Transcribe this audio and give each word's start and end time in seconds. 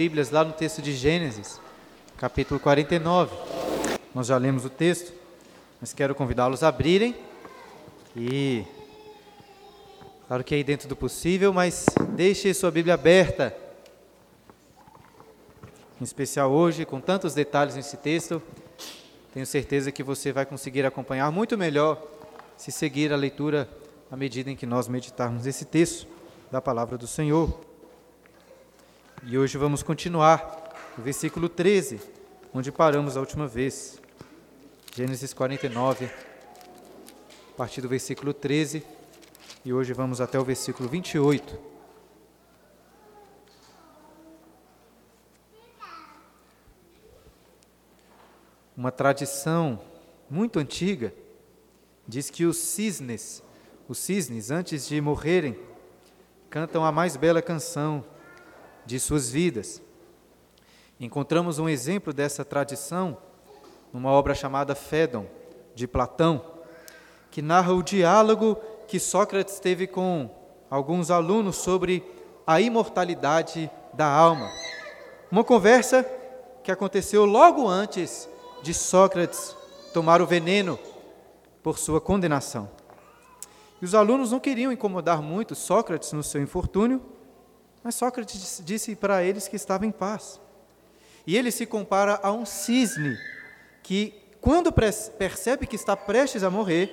Bíblias 0.00 0.30
lá 0.30 0.42
no 0.42 0.54
texto 0.54 0.80
de 0.80 0.94
Gênesis, 0.94 1.60
capítulo 2.16 2.58
49. 2.58 3.36
Nós 4.14 4.28
já 4.28 4.38
lemos 4.38 4.64
o 4.64 4.70
texto, 4.70 5.12
mas 5.78 5.92
quero 5.92 6.14
convidá-los 6.14 6.62
a 6.62 6.68
abrirem 6.68 7.14
e 8.16 8.64
claro 10.26 10.42
que 10.42 10.54
aí 10.54 10.64
dentro 10.64 10.88
do 10.88 10.96
possível, 10.96 11.52
mas 11.52 11.84
deixe 12.12 12.54
sua 12.54 12.70
Bíblia 12.70 12.94
aberta. 12.94 13.54
Em 16.00 16.04
especial 16.04 16.50
hoje, 16.50 16.86
com 16.86 16.98
tantos 16.98 17.34
detalhes 17.34 17.74
nesse 17.74 17.98
texto, 17.98 18.42
tenho 19.34 19.44
certeza 19.44 19.92
que 19.92 20.02
você 20.02 20.32
vai 20.32 20.46
conseguir 20.46 20.86
acompanhar 20.86 21.30
muito 21.30 21.58
melhor 21.58 22.02
se 22.56 22.72
seguir 22.72 23.12
a 23.12 23.16
leitura 23.16 23.68
à 24.10 24.16
medida 24.16 24.50
em 24.50 24.56
que 24.56 24.64
nós 24.64 24.88
meditarmos 24.88 25.46
esse 25.46 25.66
texto 25.66 26.08
da 26.50 26.58
palavra 26.58 26.96
do 26.96 27.06
Senhor. 27.06 27.68
E 29.22 29.36
hoje 29.36 29.58
vamos 29.58 29.82
continuar 29.82 30.72
no 30.96 31.04
versículo 31.04 31.46
13, 31.46 32.00
onde 32.54 32.72
paramos 32.72 33.18
a 33.18 33.20
última 33.20 33.46
vez. 33.46 34.00
Gênesis 34.94 35.34
49, 35.34 36.06
a 36.06 37.54
partir 37.54 37.82
do 37.82 37.88
versículo 37.88 38.32
13, 38.32 38.82
e 39.62 39.74
hoje 39.74 39.92
vamos 39.92 40.22
até 40.22 40.40
o 40.40 40.44
versículo 40.44 40.88
28. 40.88 41.58
Uma 48.74 48.90
tradição 48.90 49.78
muito 50.30 50.58
antiga 50.58 51.12
diz 52.08 52.30
que 52.30 52.46
os 52.46 52.56
cisnes, 52.56 53.42
os 53.86 53.98
cisnes, 53.98 54.50
antes 54.50 54.88
de 54.88 54.98
morrerem, 54.98 55.58
cantam 56.48 56.86
a 56.86 56.90
mais 56.90 57.18
bela 57.18 57.42
canção 57.42 58.02
de 58.90 58.98
suas 58.98 59.30
vidas. 59.30 59.80
Encontramos 60.98 61.60
um 61.60 61.68
exemplo 61.68 62.12
dessa 62.12 62.44
tradição 62.44 63.16
numa 63.92 64.10
obra 64.10 64.34
chamada 64.34 64.74
Fédon, 64.74 65.26
de 65.76 65.86
Platão, 65.86 66.44
que 67.30 67.40
narra 67.40 67.72
o 67.72 67.84
diálogo 67.84 68.56
que 68.88 68.98
Sócrates 68.98 69.60
teve 69.60 69.86
com 69.86 70.28
alguns 70.68 71.08
alunos 71.08 71.54
sobre 71.54 72.04
a 72.44 72.60
imortalidade 72.60 73.70
da 73.94 74.06
alma. 74.06 74.50
Uma 75.30 75.44
conversa 75.44 76.04
que 76.64 76.72
aconteceu 76.72 77.24
logo 77.24 77.68
antes 77.68 78.28
de 78.60 78.74
Sócrates 78.74 79.56
tomar 79.94 80.20
o 80.20 80.26
veneno 80.26 80.76
por 81.62 81.78
sua 81.78 82.00
condenação. 82.00 82.68
E 83.80 83.84
os 83.84 83.94
alunos 83.94 84.32
não 84.32 84.40
queriam 84.40 84.72
incomodar 84.72 85.22
muito 85.22 85.54
Sócrates 85.54 86.12
no 86.12 86.24
seu 86.24 86.42
infortúnio, 86.42 87.00
mas 87.82 87.94
Sócrates 87.94 88.62
disse 88.64 88.94
para 88.94 89.22
eles 89.22 89.48
que 89.48 89.56
estava 89.56 89.86
em 89.86 89.90
paz. 89.90 90.40
E 91.26 91.36
ele 91.36 91.50
se 91.50 91.66
compara 91.66 92.18
a 92.22 92.32
um 92.32 92.44
cisne 92.44 93.18
que, 93.82 94.14
quando 94.40 94.72
percebe 94.72 95.66
que 95.66 95.76
está 95.76 95.96
prestes 95.96 96.42
a 96.42 96.50
morrer, 96.50 96.90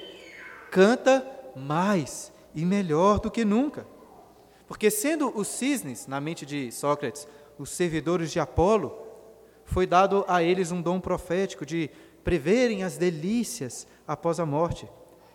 canta 0.71 1.25
mais 1.55 2.31
e 2.53 2.65
melhor 2.65 3.19
do 3.19 3.31
que 3.31 3.43
nunca. 3.43 3.85
Porque, 4.67 4.89
sendo 4.89 5.31
os 5.38 5.47
cisnes, 5.47 6.08
na 6.08 6.19
mente 6.19 6.45
de 6.45 6.71
Sócrates, 6.71 7.27
os 7.58 7.69
servidores 7.69 8.31
de 8.31 8.39
Apolo, 8.39 9.08
foi 9.65 9.85
dado 9.85 10.23
a 10.27 10.43
eles 10.43 10.71
um 10.71 10.81
dom 10.81 10.99
profético 10.99 11.65
de 11.65 11.89
preverem 12.23 12.83
as 12.83 12.97
delícias 12.97 13.88
após 14.08 14.39
a 14.39 14.45
morte, 14.45 14.88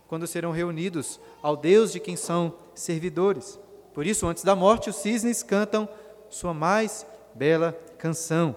quando 0.07 0.27
serão 0.27 0.51
reunidos 0.51 1.19
ao 1.43 1.57
Deus 1.57 1.93
de 1.93 2.01
quem 2.01 2.17
são 2.17 2.55
servidores. 2.75 3.59
Por 3.95 4.07
isso, 4.07 4.27
antes 4.27 4.43
da 4.43 4.57
morte, 4.57 4.91
os 4.91 4.97
cisnes 4.97 5.43
cantam 5.43 5.89
sua 6.31 6.55
mais 6.55 7.07
bela 7.35 7.79
canção. 7.99 8.57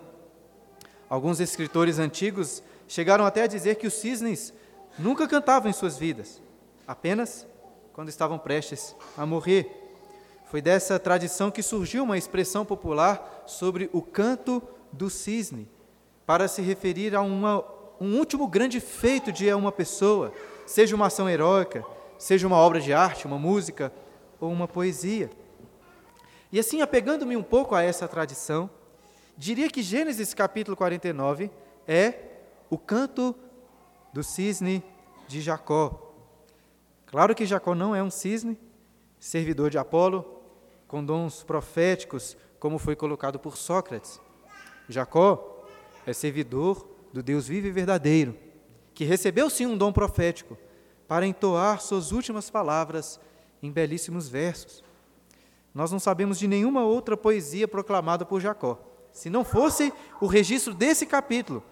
Alguns 1.09 1.39
escritores 1.39 1.99
antigos 1.99 2.63
chegaram 2.87 3.25
até 3.25 3.43
a 3.43 3.47
dizer 3.47 3.75
que 3.75 3.87
os 3.87 3.93
cisnes 3.93 4.53
nunca 4.97 5.27
cantavam 5.27 5.69
em 5.69 5.73
suas 5.73 5.97
vidas, 5.97 6.41
apenas 6.87 7.45
quando 7.93 8.09
estavam 8.09 8.37
prestes 8.37 8.95
a 9.17 9.25
morrer. 9.25 9.69
Foi 10.49 10.61
dessa 10.61 10.97
tradição 10.99 11.51
que 11.51 11.61
surgiu 11.61 12.03
uma 12.03 12.17
expressão 12.17 12.65
popular 12.65 13.43
sobre 13.45 13.89
o 13.91 14.01
canto 14.01 14.61
do 14.91 15.09
cisne, 15.09 15.67
para 16.25 16.47
se 16.47 16.61
referir 16.61 17.15
a 17.15 17.21
uma, 17.21 17.63
um 17.99 18.17
último 18.17 18.47
grande 18.47 18.79
feito 18.79 19.31
de 19.31 19.53
uma 19.53 19.71
pessoa, 19.71 20.33
seja 20.65 20.95
uma 20.95 21.07
ação 21.07 21.29
heróica, 21.29 21.85
seja 22.17 22.47
uma 22.47 22.57
obra 22.57 22.79
de 22.79 22.93
arte, 22.93 23.27
uma 23.27 23.37
música 23.37 23.91
ou 24.45 24.51
uma 24.51 24.67
poesia. 24.67 25.29
E 26.51 26.59
assim, 26.59 26.81
apegando-me 26.81 27.35
um 27.35 27.43
pouco 27.43 27.75
a 27.75 27.83
essa 27.83 28.07
tradição, 28.07 28.69
diria 29.37 29.69
que 29.69 29.81
Gênesis 29.81 30.33
capítulo 30.33 30.77
49 30.77 31.51
é 31.87 32.13
o 32.69 32.77
canto 32.77 33.35
do 34.13 34.23
cisne 34.23 34.83
de 35.27 35.41
Jacó. 35.41 36.13
Claro 37.05 37.35
que 37.35 37.45
Jacó 37.45 37.75
não 37.75 37.95
é 37.95 38.01
um 38.01 38.09
cisne, 38.09 38.57
servidor 39.19 39.69
de 39.69 39.77
Apolo, 39.77 40.41
com 40.87 41.03
dons 41.03 41.43
proféticos, 41.43 42.37
como 42.59 42.77
foi 42.77 42.95
colocado 42.95 43.39
por 43.39 43.57
Sócrates. 43.57 44.21
Jacó 44.87 45.65
é 46.05 46.13
servidor 46.13 46.87
do 47.11 47.21
Deus 47.23 47.47
vivo 47.47 47.67
e 47.67 47.71
verdadeiro, 47.71 48.37
que 48.93 49.03
recebeu 49.03 49.49
sim 49.49 49.65
um 49.65 49.77
dom 49.77 49.91
profético 49.91 50.57
para 51.07 51.25
entoar 51.25 51.81
suas 51.81 52.11
últimas 52.11 52.49
palavras 52.49 53.19
em 53.65 53.71
belíssimos 53.71 54.29
versos. 54.29 54.83
Nós 55.73 55.91
não 55.91 55.99
sabemos 55.99 56.39
de 56.39 56.47
nenhuma 56.47 56.85
outra 56.85 57.17
poesia 57.17 57.67
proclamada 57.67 58.25
por 58.25 58.39
Jacó. 58.39 58.79
Se 59.11 59.29
não 59.29 59.43
fosse 59.43 59.91
o 60.21 60.27
registro 60.27 60.73
desse 60.73 61.05
capítulo, 61.05 61.63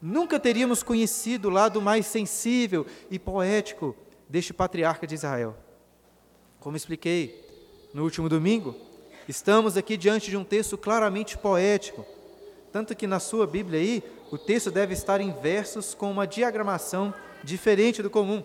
nunca 0.00 0.40
teríamos 0.40 0.82
conhecido 0.82 1.48
o 1.48 1.50
lado 1.50 1.80
mais 1.80 2.06
sensível 2.06 2.86
e 3.10 3.18
poético 3.18 3.94
deste 4.28 4.52
patriarca 4.52 5.06
de 5.06 5.14
Israel. 5.14 5.56
Como 6.58 6.76
expliquei 6.76 7.44
no 7.92 8.02
último 8.02 8.28
domingo, 8.28 8.74
estamos 9.28 9.76
aqui 9.76 9.96
diante 9.96 10.30
de 10.30 10.36
um 10.36 10.44
texto 10.44 10.78
claramente 10.78 11.36
poético, 11.36 12.04
tanto 12.72 12.96
que 12.96 13.06
na 13.06 13.20
sua 13.20 13.46
Bíblia 13.46 13.78
aí, 13.78 14.02
o 14.30 14.38
texto 14.38 14.70
deve 14.70 14.94
estar 14.94 15.20
em 15.20 15.30
versos 15.30 15.92
com 15.92 16.10
uma 16.10 16.26
diagramação 16.26 17.12
diferente 17.44 18.02
do 18.02 18.08
comum. 18.08 18.42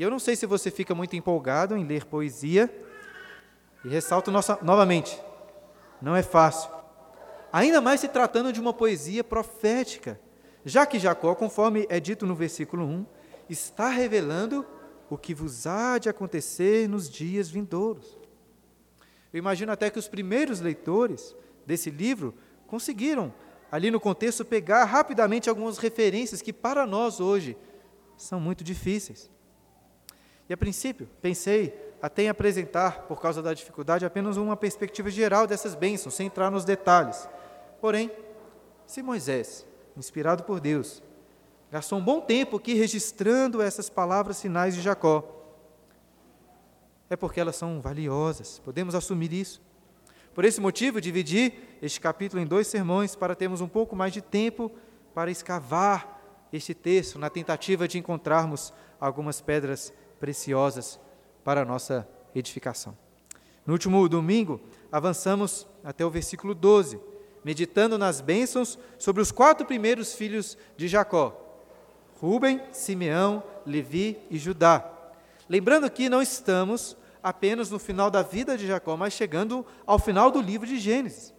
E 0.00 0.02
eu 0.02 0.10
não 0.10 0.18
sei 0.18 0.34
se 0.34 0.46
você 0.46 0.70
fica 0.70 0.94
muito 0.94 1.14
empolgado 1.14 1.76
em 1.76 1.84
ler 1.84 2.06
poesia, 2.06 2.74
e 3.84 3.88
ressalto 3.90 4.30
nossa, 4.30 4.58
novamente, 4.62 5.20
não 6.00 6.16
é 6.16 6.22
fácil. 6.22 6.70
Ainda 7.52 7.82
mais 7.82 8.00
se 8.00 8.08
tratando 8.08 8.50
de 8.50 8.58
uma 8.58 8.72
poesia 8.72 9.22
profética, 9.22 10.18
já 10.64 10.86
que 10.86 10.98
Jacó, 10.98 11.34
conforme 11.34 11.86
é 11.90 12.00
dito 12.00 12.26
no 12.26 12.34
versículo 12.34 12.86
1, 12.86 13.06
está 13.46 13.90
revelando 13.90 14.64
o 15.10 15.18
que 15.18 15.34
vos 15.34 15.66
há 15.66 15.98
de 15.98 16.08
acontecer 16.08 16.88
nos 16.88 17.06
dias 17.06 17.50
vindouros. 17.50 18.18
Eu 19.30 19.38
imagino 19.38 19.70
até 19.70 19.90
que 19.90 19.98
os 19.98 20.08
primeiros 20.08 20.60
leitores 20.60 21.36
desse 21.66 21.90
livro 21.90 22.34
conseguiram, 22.66 23.34
ali 23.70 23.90
no 23.90 24.00
contexto, 24.00 24.46
pegar 24.46 24.82
rapidamente 24.84 25.50
algumas 25.50 25.76
referências 25.76 26.40
que 26.40 26.54
para 26.54 26.86
nós 26.86 27.20
hoje 27.20 27.54
são 28.16 28.40
muito 28.40 28.64
difíceis. 28.64 29.30
E 30.50 30.52
a 30.52 30.56
princípio, 30.56 31.08
pensei 31.22 31.72
até 32.02 32.24
em 32.24 32.28
apresentar, 32.28 33.02
por 33.02 33.20
causa 33.20 33.40
da 33.40 33.54
dificuldade, 33.54 34.04
apenas 34.04 34.36
uma 34.36 34.56
perspectiva 34.56 35.08
geral 35.08 35.46
dessas 35.46 35.76
bênçãos, 35.76 36.14
sem 36.14 36.26
entrar 36.26 36.50
nos 36.50 36.64
detalhes. 36.64 37.28
Porém, 37.80 38.10
se 38.84 39.00
Moisés, 39.00 39.64
inspirado 39.96 40.42
por 40.42 40.58
Deus, 40.58 41.04
gastou 41.70 42.00
um 42.00 42.04
bom 42.04 42.20
tempo 42.20 42.56
aqui 42.56 42.74
registrando 42.74 43.62
essas 43.62 43.88
palavras 43.88 44.42
finais 44.42 44.74
de 44.74 44.80
Jacó, 44.80 45.36
é 47.08 47.14
porque 47.14 47.38
elas 47.38 47.54
são 47.54 47.80
valiosas, 47.80 48.58
podemos 48.58 48.96
assumir 48.96 49.32
isso. 49.32 49.62
Por 50.34 50.44
esse 50.44 50.60
motivo, 50.60 51.00
dividi 51.00 51.54
este 51.80 52.00
capítulo 52.00 52.42
em 52.42 52.46
dois 52.46 52.66
sermões 52.66 53.14
para 53.14 53.36
termos 53.36 53.60
um 53.60 53.68
pouco 53.68 53.94
mais 53.94 54.12
de 54.12 54.20
tempo 54.20 54.68
para 55.14 55.30
escavar 55.30 56.48
este 56.52 56.74
texto, 56.74 57.20
na 57.20 57.30
tentativa 57.30 57.86
de 57.86 57.98
encontrarmos 57.98 58.74
algumas 59.00 59.40
pedras 59.40 59.92
preciosas 60.20 61.00
para 61.42 61.62
a 61.62 61.64
nossa 61.64 62.06
edificação. 62.34 62.96
No 63.66 63.72
último 63.72 64.08
domingo, 64.08 64.60
avançamos 64.92 65.66
até 65.82 66.04
o 66.04 66.10
versículo 66.10 66.54
12, 66.54 67.00
meditando 67.44 67.96
nas 67.96 68.20
bênçãos 68.20 68.78
sobre 68.98 69.22
os 69.22 69.32
quatro 69.32 69.66
primeiros 69.66 70.14
filhos 70.14 70.56
de 70.76 70.86
Jacó: 70.86 71.34
Ruben, 72.20 72.60
Simeão, 72.70 73.42
Levi 73.66 74.18
e 74.30 74.38
Judá. 74.38 74.88
Lembrando 75.48 75.90
que 75.90 76.08
não 76.08 76.22
estamos 76.22 76.96
apenas 77.22 77.70
no 77.70 77.78
final 77.78 78.10
da 78.10 78.22
vida 78.22 78.56
de 78.56 78.66
Jacó, 78.66 78.96
mas 78.96 79.12
chegando 79.12 79.66
ao 79.86 79.98
final 79.98 80.30
do 80.30 80.40
livro 80.40 80.66
de 80.66 80.78
Gênesis. 80.78 81.34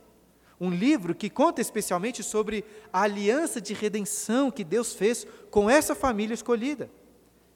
Um 0.59 0.69
livro 0.69 1.15
que 1.15 1.29
conta 1.29 1.59
especialmente 1.59 2.21
sobre 2.21 2.63
a 2.93 3.01
aliança 3.01 3.59
de 3.59 3.73
redenção 3.73 4.51
que 4.51 4.63
Deus 4.63 4.93
fez 4.93 5.25
com 5.49 5.67
essa 5.67 5.95
família 5.95 6.35
escolhida. 6.35 6.89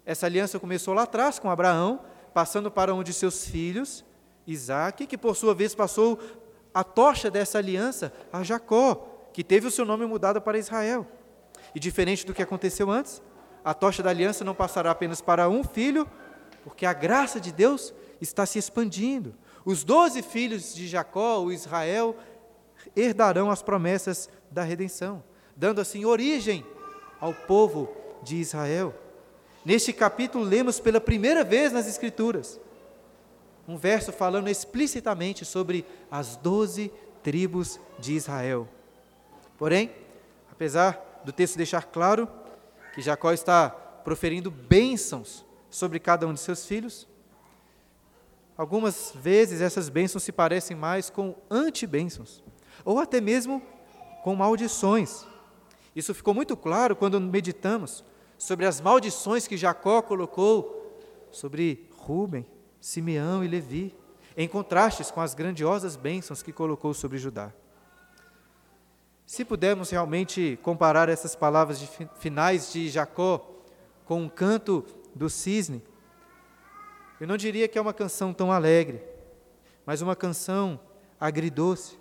Essa 0.06 0.26
aliança 0.26 0.60
começou 0.60 0.94
lá 0.94 1.04
atrás 1.04 1.40
com 1.40 1.50
Abraão, 1.50 2.02
passando 2.34 2.70
para 2.70 2.94
um 2.94 3.02
de 3.02 3.14
seus 3.14 3.48
filhos, 3.48 4.06
Isaac, 4.46 5.08
que 5.08 5.18
por 5.18 5.36
sua 5.36 5.56
vez 5.56 5.74
passou 5.74 6.20
a 6.74 6.84
tocha 6.84 7.32
dessa 7.32 7.58
aliança 7.58 8.14
a 8.32 8.44
Jacó, 8.44 9.30
que 9.34 9.44
teve 9.44 9.68
o 9.68 9.72
seu 9.72 9.86
nome 9.86 10.06
mudado 10.06 10.42
para 10.42 10.58
Israel. 10.58 11.08
E 11.74 11.80
diferente 11.80 12.26
do 12.26 12.34
que 12.34 12.44
aconteceu 12.44 12.92
antes, 12.92 13.22
a 13.64 13.74
tocha 13.74 14.04
da 14.04 14.12
aliança 14.12 14.44
não 14.44 14.54
passará 14.54 14.92
apenas 14.92 15.22
para 15.22 15.50
um 15.50 15.64
filho, 15.64 16.08
porque 16.64 16.86
a 16.86 16.94
graça 16.94 17.40
de 17.40 17.52
Deus 17.52 17.94
está 18.22 18.46
se 18.46 18.60
expandindo. 18.60 19.34
Os 19.64 19.84
doze 19.84 20.22
filhos 20.22 20.76
de 20.76 20.88
Jacó, 20.88 21.40
o 21.40 21.52
Israel, 21.52 22.16
herdarão 22.96 23.50
as 23.50 23.64
promessas 23.64 24.30
da 24.52 24.62
redenção, 24.62 25.24
dando 25.56 25.82
assim 25.82 26.06
origem 26.06 26.64
ao 27.20 27.34
povo 27.34 27.90
de 28.22 28.36
Israel. 28.36 28.94
Neste 29.66 29.92
capítulo, 29.92 30.44
lemos 30.44 30.80
pela 30.80 31.02
primeira 31.02 31.44
vez 31.44 31.72
nas 31.72 31.88
Escrituras 31.88 32.60
um 33.68 33.78
verso 33.78 34.12
falando 34.12 34.48
explicitamente 34.48 35.44
sobre 35.44 35.84
as 36.12 36.36
doze 36.38 36.92
tribos 37.24 37.80
de 37.98 38.14
Israel. 38.14 38.70
Porém, 39.58 39.92
apesar 40.52 41.22
do 41.26 41.32
texto 41.32 41.58
deixar 41.58 41.86
claro 41.86 42.30
que 42.94 43.02
Jacó 43.02 43.34
está 43.34 43.72
proferindo 43.72 44.52
bênçãos 44.52 45.44
sobre 45.68 46.00
cada 46.00 46.28
um 46.28 46.34
de 46.34 46.40
seus 46.40 46.68
filhos, 46.68 47.08
algumas 48.56 49.12
vezes 49.16 49.62
essas 49.62 49.90
bênçãos 49.90 50.22
se 50.22 50.32
parecem 50.32 50.78
mais 50.78 51.10
com 51.10 51.36
anti-bênçãos, 51.50 52.44
ou 52.84 53.00
até 53.00 53.20
mesmo 53.20 53.64
com 54.24 54.36
maldições. 54.36 55.26
Isso 55.96 56.14
ficou 56.14 56.36
muito 56.36 56.56
claro 56.56 56.96
quando 56.96 57.20
meditamos 57.20 58.04
sobre 58.46 58.68
as 58.68 58.80
maldições 58.80 59.48
que 59.48 59.58
Jacó 59.58 60.04
colocou 60.04 61.02
sobre 61.32 61.90
Ruben, 61.98 62.46
Simeão 62.80 63.44
e 63.44 63.48
Levi, 63.48 63.96
em 64.38 64.48
contrastes 64.48 65.10
com 65.10 65.20
as 65.20 65.34
grandiosas 65.34 65.96
bênçãos 65.96 66.44
que 66.44 66.54
colocou 66.54 66.94
sobre 66.94 67.18
Judá. 67.18 67.52
Se 69.26 69.44
pudermos 69.44 69.90
realmente 69.90 70.60
comparar 70.62 71.10
essas 71.10 71.36
palavras 71.36 71.80
de 71.80 71.90
finais 72.20 72.72
de 72.72 72.88
Jacó 72.88 73.64
com 74.06 74.22
um 74.22 74.30
canto 74.30 74.86
do 75.16 75.28
cisne, 75.28 75.82
eu 77.20 77.28
não 77.28 77.38
diria 77.38 77.68
que 77.68 77.80
é 77.80 77.82
uma 77.82 77.96
canção 77.96 78.32
tão 78.32 78.52
alegre, 78.52 79.02
mas 79.88 80.04
uma 80.04 80.16
canção 80.16 80.80
agridoce, 81.20 81.98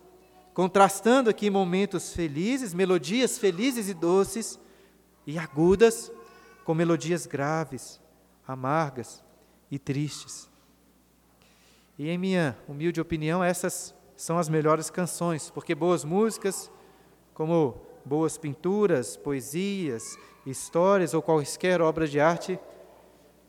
contrastando 0.52 1.30
aqui 1.30 1.48
momentos 1.48 2.12
felizes, 2.12 2.74
melodias 2.74 3.38
felizes 3.38 3.88
e 3.88 3.94
doces 3.94 4.60
e 5.26 5.38
agudas, 5.38 6.12
com 6.64 6.74
melodias 6.74 7.26
graves, 7.26 8.00
amargas 8.46 9.22
e 9.70 9.78
tristes. 9.78 10.50
E 11.98 12.08
em 12.08 12.18
minha 12.18 12.56
humilde 12.66 13.00
opinião, 13.00 13.44
essas 13.44 13.94
são 14.16 14.38
as 14.38 14.48
melhores 14.48 14.90
canções, 14.90 15.50
porque 15.50 15.74
boas 15.74 16.04
músicas, 16.04 16.70
como 17.32 17.80
boas 18.04 18.36
pinturas, 18.36 19.16
poesias, 19.16 20.18
histórias 20.46 21.14
ou 21.14 21.22
quaisquer 21.22 21.80
obras 21.80 22.10
de 22.10 22.20
arte, 22.20 22.58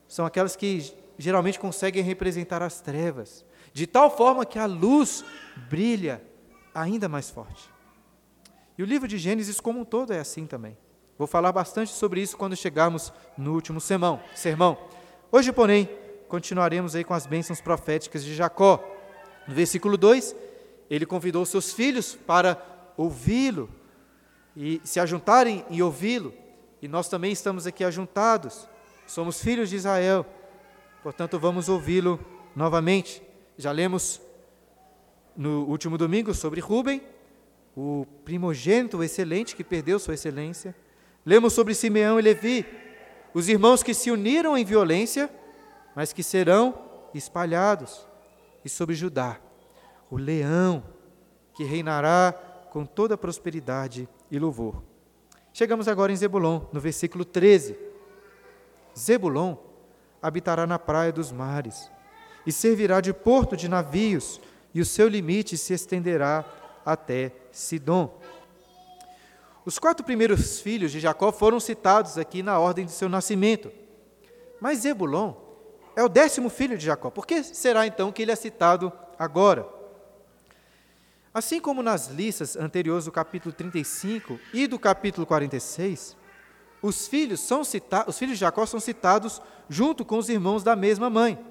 são 0.07 0.25
aquelas 0.25 0.55
que 0.55 0.93
geralmente 1.17 1.59
conseguem 1.59 2.03
representar 2.03 2.61
as 2.61 2.81
trevas, 2.81 3.45
de 3.73 3.87
tal 3.87 4.15
forma 4.15 4.45
que 4.45 4.59
a 4.59 4.65
luz 4.65 5.23
brilha 5.69 6.21
ainda 6.73 7.07
mais 7.09 7.29
forte. 7.29 7.69
E 8.77 8.83
o 8.83 8.85
livro 8.85 9.07
de 9.07 9.17
Gênesis, 9.17 9.59
como 9.59 9.79
um 9.79 9.85
todo, 9.85 10.11
é 10.11 10.19
assim 10.19 10.45
também. 10.45 10.77
Vou 11.17 11.27
falar 11.27 11.51
bastante 11.53 11.91
sobre 11.91 12.21
isso 12.21 12.35
quando 12.35 12.55
chegarmos 12.55 13.13
no 13.37 13.53
último 13.53 13.79
sermão. 13.79 14.21
sermão. 14.35 14.77
Hoje, 15.31 15.53
porém, 15.53 15.89
continuaremos 16.27 16.93
aí 16.93 17.03
com 17.03 17.13
as 17.13 17.25
bênçãos 17.25 17.61
proféticas 17.61 18.23
de 18.23 18.35
Jacó. 18.35 18.83
No 19.47 19.55
versículo 19.55 19.97
2, 19.97 20.35
ele 20.89 21.05
convidou 21.05 21.45
seus 21.45 21.71
filhos 21.71 22.15
para 22.15 22.61
ouvi-lo 22.97 23.69
e 24.57 24.81
se 24.83 24.99
ajuntarem 24.99 25.65
e 25.69 25.81
ouvi-lo. 25.81 26.33
E 26.81 26.87
nós 26.87 27.07
também 27.07 27.31
estamos 27.31 27.65
aqui 27.65 27.83
ajuntados. 27.83 28.67
Somos 29.07 29.41
filhos 29.41 29.69
de 29.69 29.77
Israel. 29.77 30.25
Portanto, 31.01 31.39
vamos 31.39 31.69
ouvi-lo 31.69 32.19
novamente. 32.53 33.23
Já 33.57 33.71
lemos 33.71 34.21
no 35.35 35.63
último 35.65 35.97
domingo 35.97 36.33
sobre 36.33 36.59
Ruben, 36.59 37.01
o 37.75 38.05
primogênito 38.23 39.03
excelente 39.03 39.55
que 39.55 39.63
perdeu 39.63 39.97
sua 39.97 40.13
excelência. 40.13 40.75
Lemos 41.25 41.53
sobre 41.53 41.73
Simeão 41.73 42.19
e 42.19 42.21
Levi, 42.21 42.65
os 43.33 43.49
irmãos 43.49 43.81
que 43.81 43.93
se 43.93 44.11
uniram 44.11 44.55
em 44.55 44.63
violência, 44.63 45.29
mas 45.95 46.13
que 46.13 46.21
serão 46.21 46.77
espalhados. 47.13 48.05
E 48.63 48.69
sobre 48.69 48.95
Judá, 48.95 49.39
o 50.09 50.17
leão 50.17 50.83
que 51.55 51.63
reinará 51.63 52.33
com 52.71 52.85
toda 52.85 53.17
prosperidade 53.17 54.07
e 54.29 54.37
louvor. 54.37 54.83
Chegamos 55.53 55.87
agora 55.87 56.11
em 56.11 56.15
Zebulon, 56.15 56.61
no 56.73 56.79
versículo 56.79 57.23
13. 57.23 57.77
Zebulon 58.97 59.55
habitará 60.21 60.67
na 60.67 60.77
praia 60.77 61.11
dos 61.11 61.31
mares 61.31 61.89
e 62.45 62.51
servirá 62.51 63.01
de 63.01 63.13
porto 63.13 63.55
de 63.57 63.67
navios, 63.67 64.39
e 64.73 64.81
o 64.81 64.85
seu 64.85 65.07
limite 65.07 65.57
se 65.57 65.73
estenderá 65.73 66.45
até 66.85 67.31
Sidom. 67.51 68.19
Os 69.65 69.79
quatro 69.79 70.05
primeiros 70.05 70.61
filhos 70.61 70.91
de 70.91 70.99
Jacó 70.99 71.31
foram 71.31 71.59
citados 71.59 72.19
aqui 72.19 72.43
na 72.43 72.59
ordem 72.59 72.85
de 72.85 72.91
seu 72.91 73.09
nascimento. 73.09 73.71
Mas 74.61 74.79
Zebulon 74.79 75.33
é 75.95 76.03
o 76.03 76.09
décimo 76.09 76.49
filho 76.49 76.77
de 76.77 76.85
Jacó. 76.85 77.09
Por 77.09 77.25
que 77.25 77.43
será 77.43 77.87
então 77.87 78.11
que 78.11 78.21
ele 78.21 78.31
é 78.31 78.35
citado 78.35 78.93
agora? 79.17 79.67
Assim 81.33 81.59
como 81.59 81.81
nas 81.81 82.07
listas 82.09 82.55
anteriores 82.55 83.05
do 83.05 83.11
capítulo 83.11 83.53
35 83.53 84.39
e 84.53 84.67
do 84.67 84.77
capítulo 84.77 85.25
46, 85.25 86.15
os 86.81 87.07
filhos, 87.07 87.39
são 87.39 87.63
cita 87.63 88.05
os 88.07 88.17
filhos 88.19 88.35
de 88.35 88.41
Jacó 88.41 88.65
são 88.67 88.79
citados 88.79 89.41
junto 89.67 90.05
com 90.05 90.19
os 90.19 90.29
irmãos 90.29 90.63
da 90.63 90.75
mesma 90.75 91.09
mãe. 91.09 91.43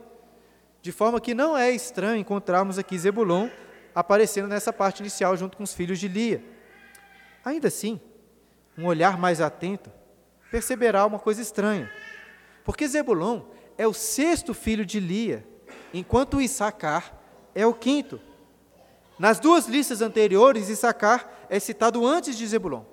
De 0.81 0.93
forma 0.93 1.20
que 1.20 1.34
não 1.34 1.56
é 1.56 1.72
estranho 1.72 2.20
encontrarmos 2.20 2.78
aqui 2.78 2.96
Zebulon 2.96 3.49
aparecendo 3.93 4.46
nessa 4.46 4.72
parte 4.72 5.00
inicial 5.00 5.37
junto 5.37 5.56
com 5.56 5.64
os 5.64 5.75
filhos 5.75 5.99
de 5.99 6.06
Lia. 6.06 6.53
Ainda 7.44 7.69
assim, 7.69 8.00
um 8.76 8.87
olhar 8.87 9.19
mais 9.19 9.41
atento 9.41 9.93
perceberá 10.50 11.05
uma 11.05 11.19
coisa 11.19 11.43
estranha. 11.43 11.91
Porque 12.64 12.87
Zebulon 12.87 13.43
é 13.76 13.87
o 13.87 13.93
sexto 13.93 14.55
filho 14.55 14.87
de 14.87 14.99
Lia, 15.00 15.47
enquanto 15.92 16.40
Issacar 16.40 17.12
é 17.54 17.66
o 17.66 17.75
quinto. 17.75 18.21
Nas 19.18 19.38
duas 19.38 19.66
listas 19.66 20.00
anteriores, 20.00 20.68
Issacar 20.68 21.28
é 21.49 21.61
citado 21.61 22.07
antes 22.07 22.37
de 22.37 22.47
Zebulon. 22.47 22.85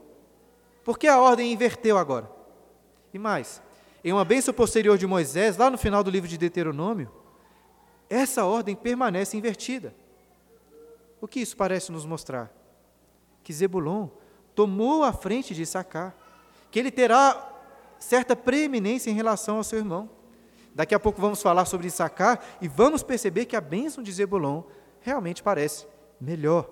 Por 0.83 0.97
que 0.97 1.07
a 1.07 1.19
ordem 1.19 1.51
inverteu 1.51 1.97
agora? 1.97 2.29
E 3.13 3.19
mais, 3.19 3.61
em 4.03 4.11
uma 4.11 4.25
bênção 4.25 4.53
posterior 4.53 4.97
de 4.97 5.07
Moisés, 5.07 5.57
lá 5.57 5.69
no 5.69 5.77
final 5.77 6.03
do 6.03 6.09
livro 6.09 6.27
de 6.27 6.37
Deuteronômio, 6.37 7.11
essa 8.09 8.43
ordem 8.43 8.75
permanece 8.75 9.37
invertida. 9.37 9.95
O 11.21 11.27
que 11.27 11.39
isso 11.39 11.55
parece 11.55 11.91
nos 11.91 12.05
mostrar? 12.05 12.51
Que 13.43 13.53
Zebulon 13.53 14.09
tomou 14.61 15.03
a 15.03 15.11
frente 15.11 15.55
de 15.55 15.63
Issacar, 15.63 16.13
que 16.69 16.77
ele 16.77 16.91
terá 16.91 17.49
certa 17.97 18.35
preeminência 18.35 19.09
em 19.09 19.13
relação 19.15 19.57
ao 19.57 19.63
seu 19.63 19.79
irmão. 19.79 20.07
Daqui 20.75 20.93
a 20.93 20.99
pouco 20.99 21.19
vamos 21.19 21.41
falar 21.41 21.65
sobre 21.65 21.87
Issacar 21.87 22.39
e 22.61 22.67
vamos 22.67 23.01
perceber 23.01 23.45
que 23.45 23.55
a 23.55 23.61
bênção 23.61 24.03
de 24.03 24.11
Zebulon 24.11 24.61
realmente 25.01 25.41
parece 25.41 25.87
melhor. 26.19 26.69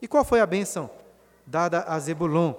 E 0.00 0.06
qual 0.06 0.24
foi 0.24 0.40
a 0.40 0.46
bênção 0.46 0.88
dada 1.44 1.82
a 1.88 1.98
Zebulon? 1.98 2.54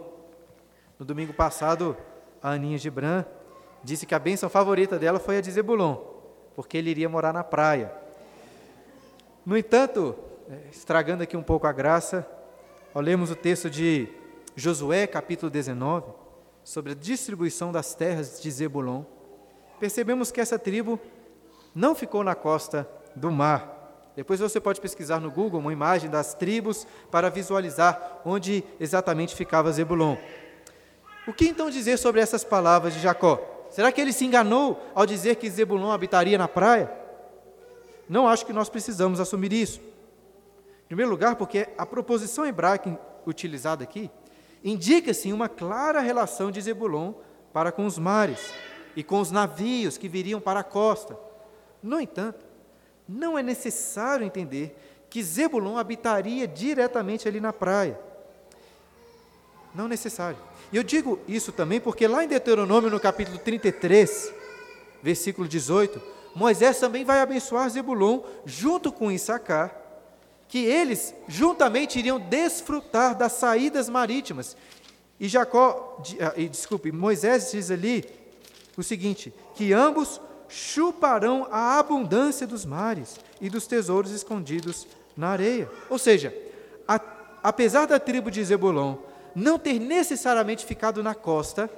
No 0.99 1.05
domingo 1.05 1.31
passado, 1.31 1.95
a 2.43 2.49
Aninha 2.49 2.77
Gibran 2.77 3.23
disse 3.81 4.05
que 4.05 4.13
a 4.13 4.19
bênção 4.19 4.49
favorita 4.49 4.99
dela 4.99 5.17
foi 5.17 5.37
a 5.37 5.41
de 5.41 5.49
Zebulon, 5.49 5.95
porque 6.57 6.77
ele 6.77 6.89
iria 6.89 7.07
morar 7.07 7.31
na 7.31 7.43
praia. 7.43 7.89
No 9.45 9.57
entanto, 9.57 10.13
eh, 10.51 10.67
estragando 10.71 11.23
aqui 11.23 11.37
um 11.37 11.43
pouco 11.43 11.65
a 11.67 11.71
graça, 11.71 12.27
olhemos 12.93 13.31
o 13.31 13.35
texto 13.35 13.69
de 13.69 14.16
Josué 14.59 15.05
capítulo 15.05 15.51
19, 15.51 16.11
sobre 16.63 16.93
a 16.93 16.95
distribuição 16.95 17.71
das 17.71 17.93
terras 17.93 18.41
de 18.41 18.49
Zebulon, 18.49 19.03
percebemos 19.79 20.31
que 20.31 20.41
essa 20.41 20.57
tribo 20.57 20.99
não 21.75 21.93
ficou 21.93 22.23
na 22.23 22.33
costa 22.33 22.89
do 23.15 23.29
mar. 23.29 24.09
Depois 24.15 24.39
você 24.39 24.59
pode 24.59 24.81
pesquisar 24.81 25.19
no 25.19 25.29
Google 25.29 25.59
uma 25.59 25.71
imagem 25.71 26.09
das 26.09 26.33
tribos 26.33 26.87
para 27.11 27.29
visualizar 27.29 28.19
onde 28.25 28.63
exatamente 28.79 29.35
ficava 29.35 29.71
Zebulon. 29.71 30.17
O 31.27 31.33
que 31.33 31.47
então 31.47 31.69
dizer 31.69 31.97
sobre 31.97 32.19
essas 32.19 32.43
palavras 32.43 32.95
de 32.95 32.99
Jacó? 32.99 33.39
Será 33.69 33.91
que 33.91 34.01
ele 34.01 34.11
se 34.11 34.25
enganou 34.25 34.83
ao 34.95 35.05
dizer 35.05 35.35
que 35.35 35.47
Zebulon 35.51 35.91
habitaria 35.91 36.35
na 36.35 36.47
praia? 36.47 36.91
Não 38.09 38.27
acho 38.27 38.43
que 38.43 38.53
nós 38.53 38.69
precisamos 38.69 39.19
assumir 39.19 39.53
isso. 39.53 39.79
Em 40.85 40.87
primeiro 40.87 41.11
lugar, 41.11 41.35
porque 41.35 41.69
a 41.77 41.85
proposição 41.85 42.43
hebraica 42.43 42.99
utilizada 43.23 43.83
aqui 43.83 44.09
indica-se 44.69 45.31
uma 45.31 45.47
clara 45.47 46.01
relação 46.01 46.51
de 46.51 46.61
Zebulon 46.61 47.13
para 47.53 47.71
com 47.71 47.85
os 47.85 47.97
mares 47.97 48.53
e 48.95 49.03
com 49.03 49.19
os 49.19 49.31
navios 49.31 49.97
que 49.97 50.09
viriam 50.09 50.41
para 50.41 50.59
a 50.59 50.63
costa. 50.63 51.17
No 51.81 51.99
entanto, 51.99 52.45
não 53.07 53.37
é 53.37 53.43
necessário 53.43 54.25
entender 54.25 54.77
que 55.09 55.23
Zebulon 55.23 55.77
habitaria 55.77 56.47
diretamente 56.47 57.27
ali 57.27 57.39
na 57.39 57.53
praia. 57.53 57.97
Não 59.73 59.87
necessário. 59.87 60.37
E 60.71 60.75
eu 60.75 60.83
digo 60.83 61.19
isso 61.27 61.51
também 61.51 61.79
porque 61.79 62.07
lá 62.07 62.23
em 62.23 62.27
Deuteronômio, 62.27 62.89
no 62.89 62.99
capítulo 62.99 63.37
33, 63.37 64.33
versículo 65.01 65.47
18, 65.47 66.01
Moisés 66.35 66.77
também 66.77 67.05
vai 67.05 67.19
abençoar 67.19 67.69
Zebulon 67.69 68.21
junto 68.45 68.91
com 68.91 69.11
Issacar, 69.11 69.86
que 70.47 70.59
eles 70.59 71.13
juntamente 71.27 71.99
iriam 71.99 72.19
desfrutar 72.19 73.15
das 73.15 73.33
saídas 73.33 73.89
marítimas. 73.89 74.55
E 75.19 75.27
Jacó, 75.27 76.01
ah, 76.19 76.33
desculpe, 76.49 76.91
Moisés 76.91 77.51
diz 77.51 77.71
ali 77.71 78.05
o 78.77 78.83
seguinte: 78.83 79.33
que 79.55 79.73
ambos 79.73 80.21
chuparão 80.47 81.47
a 81.51 81.77
abundância 81.77 82.47
dos 82.47 82.65
mares 82.65 83.19
e 83.41 83.49
dos 83.49 83.67
tesouros 83.67 84.11
escondidos 84.11 84.87
na 85.15 85.29
areia. 85.29 85.69
Ou 85.89 85.97
seja, 85.97 86.33
a, 86.87 86.99
apesar 87.43 87.85
da 87.85 87.99
tribo 87.99 88.31
de 88.31 88.43
Zebulon 88.43 88.95
não 89.35 89.59
ter 89.59 89.79
necessariamente 89.79 90.65
ficado 90.65 91.03
na 91.03 91.13
costa, 91.13 91.69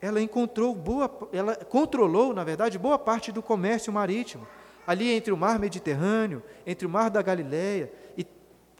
ela 0.00 0.20
encontrou 0.20 0.74
boa, 0.74 1.10
ela 1.32 1.56
controlou, 1.56 2.32
na 2.32 2.44
verdade, 2.44 2.78
boa 2.78 2.98
parte 2.98 3.32
do 3.32 3.42
comércio 3.42 3.92
marítimo, 3.92 4.46
ali 4.88 5.10
entre 5.10 5.30
o 5.30 5.36
mar 5.36 5.58
Mediterrâneo, 5.58 6.42
entre 6.66 6.86
o 6.86 6.88
mar 6.90 7.10
da 7.10 7.20
Galileia, 7.20 7.92
e 8.16 8.26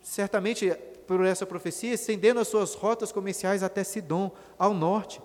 certamente 0.03 0.75
por 1.07 1.23
essa 1.23 1.45
profecia, 1.45 1.93
estendendo 1.93 2.41
as 2.41 2.49
suas 2.49 2.73
rotas 2.73 3.13
comerciais 3.13 3.63
até 3.63 3.85
Sidom, 3.85 4.33
ao 4.59 4.73
norte. 4.73 5.21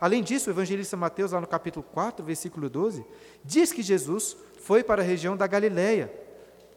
Além 0.00 0.22
disso, 0.22 0.48
o 0.48 0.52
evangelista 0.52 0.96
Mateus, 0.96 1.32
lá 1.32 1.40
no 1.40 1.48
capítulo 1.48 1.84
4, 1.92 2.24
versículo 2.24 2.70
12, 2.70 3.04
diz 3.44 3.72
que 3.72 3.82
Jesus 3.82 4.36
foi 4.60 4.84
para 4.84 5.02
a 5.02 5.04
região 5.04 5.36
da 5.36 5.48
Galileia, 5.48 6.14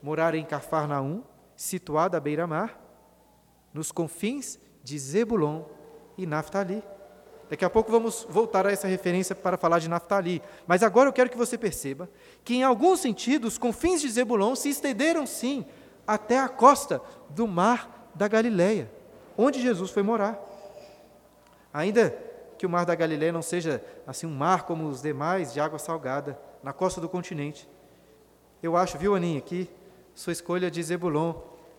morar 0.02 0.34
em 0.34 0.44
Cafarnaum, 0.44 1.22
situada 1.56 2.18
à 2.18 2.20
beira-mar, 2.20 2.82
nos 3.72 3.92
confins 3.92 4.58
de 4.84 4.98
Zebulon 4.98 5.62
e 6.18 6.26
Naftali. 6.26 6.82
Daqui 7.50 7.64
a 7.64 7.70
pouco 7.70 7.92
vamos 7.92 8.26
voltar 8.30 8.66
a 8.66 8.72
essa 8.72 8.88
referência 8.88 9.36
para 9.36 9.58
falar 9.58 9.80
de 9.80 9.88
Naftali. 9.88 10.42
Mas 10.66 10.82
agora 10.82 11.10
eu 11.10 11.14
quero 11.14 11.30
que 11.30 11.38
você 11.38 11.58
perceba 11.58 12.10
que, 12.44 12.56
em 12.56 12.64
algum 12.64 12.96
sentido, 12.96 13.46
os 13.46 13.58
confins 13.58 14.02
de 14.02 14.10
Zebulon 14.10 14.56
se 14.56 14.70
estenderam, 14.70 15.26
sim, 15.28 15.66
até 16.08 16.40
a 16.40 16.50
costa 16.50 17.02
do 17.30 17.48
mar 17.48 18.10
da 18.16 18.28
Galileia, 18.28 18.92
onde 19.38 19.62
Jesus 19.62 19.92
foi 19.92 20.02
morar. 20.02 20.40
Ainda 21.74 22.18
que 22.58 22.66
o 22.66 22.70
mar 22.70 22.86
da 22.86 22.96
Galileia 22.96 23.32
não 23.32 23.42
seja 23.42 23.84
assim 24.08 24.26
um 24.26 24.34
mar 24.34 24.64
como 24.64 24.88
os 24.88 25.02
demais 25.02 25.54
de 25.54 25.60
água 25.60 25.78
salgada 25.78 26.40
na 26.64 26.74
costa 26.74 27.02
do 27.02 27.10
continente. 27.10 27.70
Eu 28.64 28.76
acho, 28.76 28.98
viu, 28.98 29.14
Aninha, 29.14 29.42
que 29.42 29.70
sua 30.14 30.34
escolha 30.34 30.72
de 30.72 30.82
Zebulon 30.82 31.34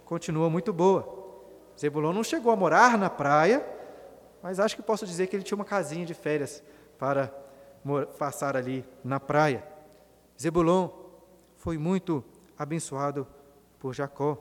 continua 0.05 0.49
muito 0.51 0.73
boa. 0.73 1.09
Zebulon 1.79 2.13
não 2.13 2.23
chegou 2.23 2.53
a 2.53 2.57
morar 2.57 2.97
na 2.97 3.11
praia, 3.11 3.67
mas 4.47 4.61
acho 4.61 4.77
que 4.77 4.83
posso 4.83 5.05
dizer 5.05 5.27
que 5.27 5.35
ele 5.35 5.43
tinha 5.43 5.57
uma 5.57 5.65
casinha 5.65 6.07
de 6.07 6.15
férias 6.15 6.63
para 6.97 7.35
passar 8.17 8.57
ali 8.57 8.85
na 9.03 9.19
praia. 9.19 9.67
Zebulon 10.41 10.89
foi 11.57 11.77
muito 11.77 12.23
abençoado 12.57 13.27
por 13.81 13.93
Jacó. 13.93 14.39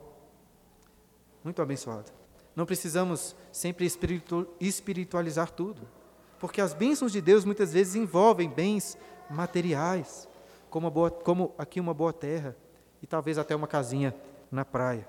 Muito 1.42 1.60
abençoado. 1.60 2.12
Não 2.54 2.64
precisamos 2.64 3.34
sempre 3.50 3.84
espiritualizar 4.60 5.50
tudo. 5.50 5.82
Porque 6.38 6.60
as 6.60 6.72
bênçãos 6.72 7.10
de 7.10 7.20
Deus 7.20 7.44
muitas 7.44 7.72
vezes 7.72 7.96
envolvem 7.96 8.48
bens 8.48 8.96
materiais, 9.28 10.28
como, 10.70 10.88
boa, 10.88 11.10
como 11.10 11.52
aqui 11.58 11.80
uma 11.80 11.92
boa 11.92 12.12
terra 12.12 12.54
e 13.02 13.08
talvez 13.08 13.38
até 13.38 13.56
uma 13.56 13.66
casinha 13.66 14.14
na 14.52 14.64
praia. 14.64 15.08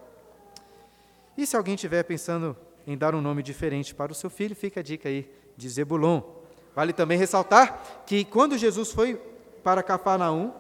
E 1.38 1.46
se 1.46 1.56
alguém 1.56 1.76
estiver 1.76 2.02
pensando 2.02 2.58
em 2.88 2.98
dar 2.98 3.14
um 3.14 3.20
nome 3.20 3.44
diferente 3.44 3.94
para 3.94 4.14
o 4.14 4.16
seu 4.16 4.30
filho, 4.30 4.56
fica 4.56 4.80
a 4.80 4.84
dica 4.84 5.10
aí 5.10 5.30
de 5.58 5.68
Zebulon. 5.68 6.22
Vale 6.74 6.94
também 6.94 7.18
ressaltar 7.18 8.04
que 8.06 8.24
quando 8.24 8.58
Jesus 8.58 8.94
foi 8.94 9.22
para 9.62 9.84
Cafarnaum, 9.84 10.54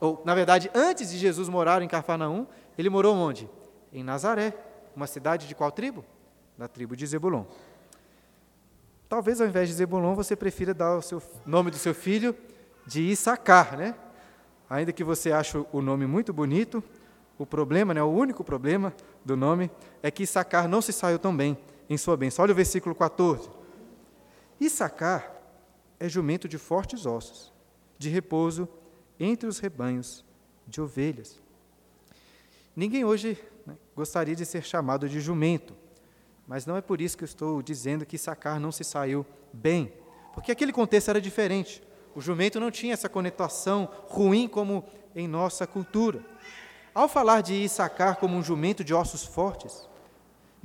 ou 0.00 0.22
na 0.24 0.34
verdade 0.34 0.70
antes 0.74 1.10
de 1.10 1.18
Jesus 1.18 1.46
morar 1.46 1.82
em 1.82 1.88
Cafarnaum, 1.88 2.46
ele 2.78 2.88
morou 2.88 3.14
onde? 3.14 3.50
Em 3.92 4.02
Nazaré, 4.02 4.54
uma 4.96 5.06
cidade 5.06 5.46
de 5.46 5.54
qual 5.54 5.70
tribo? 5.70 6.02
Da 6.56 6.66
tribo 6.66 6.96
de 6.96 7.06
Zebulon. 7.06 7.44
Talvez 9.06 9.40
ao 9.40 9.46
invés 9.46 9.68
de 9.68 9.74
Zebulon 9.74 10.14
você 10.14 10.34
prefira 10.34 10.72
dar 10.72 10.96
o 10.96 11.02
seu 11.02 11.22
nome 11.44 11.70
do 11.70 11.76
seu 11.76 11.94
filho 11.94 12.34
de 12.86 13.02
Issacar, 13.02 13.76
né? 13.76 13.94
Ainda 14.70 14.90
que 14.90 15.04
você 15.04 15.32
ache 15.32 15.62
o 15.70 15.82
nome 15.82 16.06
muito 16.06 16.32
bonito, 16.32 16.82
o 17.38 17.44
problema, 17.44 17.92
né, 17.92 18.02
o 18.02 18.08
único 18.08 18.42
problema 18.42 18.94
do 19.22 19.36
nome 19.36 19.70
é 20.02 20.10
que 20.10 20.22
Issacar 20.22 20.66
não 20.66 20.80
se 20.80 20.92
saiu 20.92 21.18
tão 21.18 21.36
bem 21.36 21.58
em 21.88 21.96
sua 21.96 22.16
bênção. 22.16 22.42
Olha 22.42 22.52
o 22.52 22.56
versículo 22.56 22.94
14. 22.94 23.48
Issacar 24.60 25.34
é 25.98 26.08
jumento 26.08 26.48
de 26.48 26.58
fortes 26.58 27.06
ossos, 27.06 27.52
de 27.98 28.08
repouso 28.08 28.68
entre 29.18 29.48
os 29.48 29.58
rebanhos 29.58 30.24
de 30.66 30.80
ovelhas. 30.80 31.40
Ninguém 32.74 33.04
hoje 33.04 33.38
né, 33.66 33.76
gostaria 33.94 34.34
de 34.34 34.44
ser 34.44 34.64
chamado 34.64 35.08
de 35.08 35.20
jumento, 35.20 35.74
mas 36.46 36.66
não 36.66 36.76
é 36.76 36.80
por 36.80 37.00
isso 37.00 37.16
que 37.16 37.24
eu 37.24 37.26
estou 37.26 37.62
dizendo 37.62 38.04
que 38.04 38.18
Sacar 38.18 38.58
não 38.58 38.72
se 38.72 38.84
saiu 38.84 39.24
bem, 39.52 39.92
porque 40.34 40.52
aquele 40.52 40.72
contexto 40.72 41.08
era 41.08 41.20
diferente. 41.20 41.82
O 42.14 42.20
jumento 42.20 42.60
não 42.60 42.70
tinha 42.70 42.92
essa 42.92 43.08
conotação 43.08 43.88
ruim 44.08 44.48
como 44.48 44.84
em 45.14 45.26
nossa 45.26 45.66
cultura. 45.66 46.24
Ao 46.94 47.08
falar 47.08 47.40
de 47.40 47.54
Issacar 47.54 48.16
como 48.16 48.36
um 48.36 48.42
jumento 48.42 48.84
de 48.84 48.94
ossos 48.94 49.24
fortes, 49.24 49.88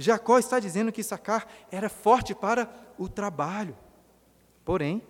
Jacó 0.02 0.40
está 0.40 0.62
dizendo 0.62 0.94
que 0.94 1.02
Issacar 1.02 1.46
era 1.70 1.90
forte 1.90 2.34
para 2.34 2.70
o 2.98 3.10
trabalho. 3.10 3.76
Porém, 4.64 5.04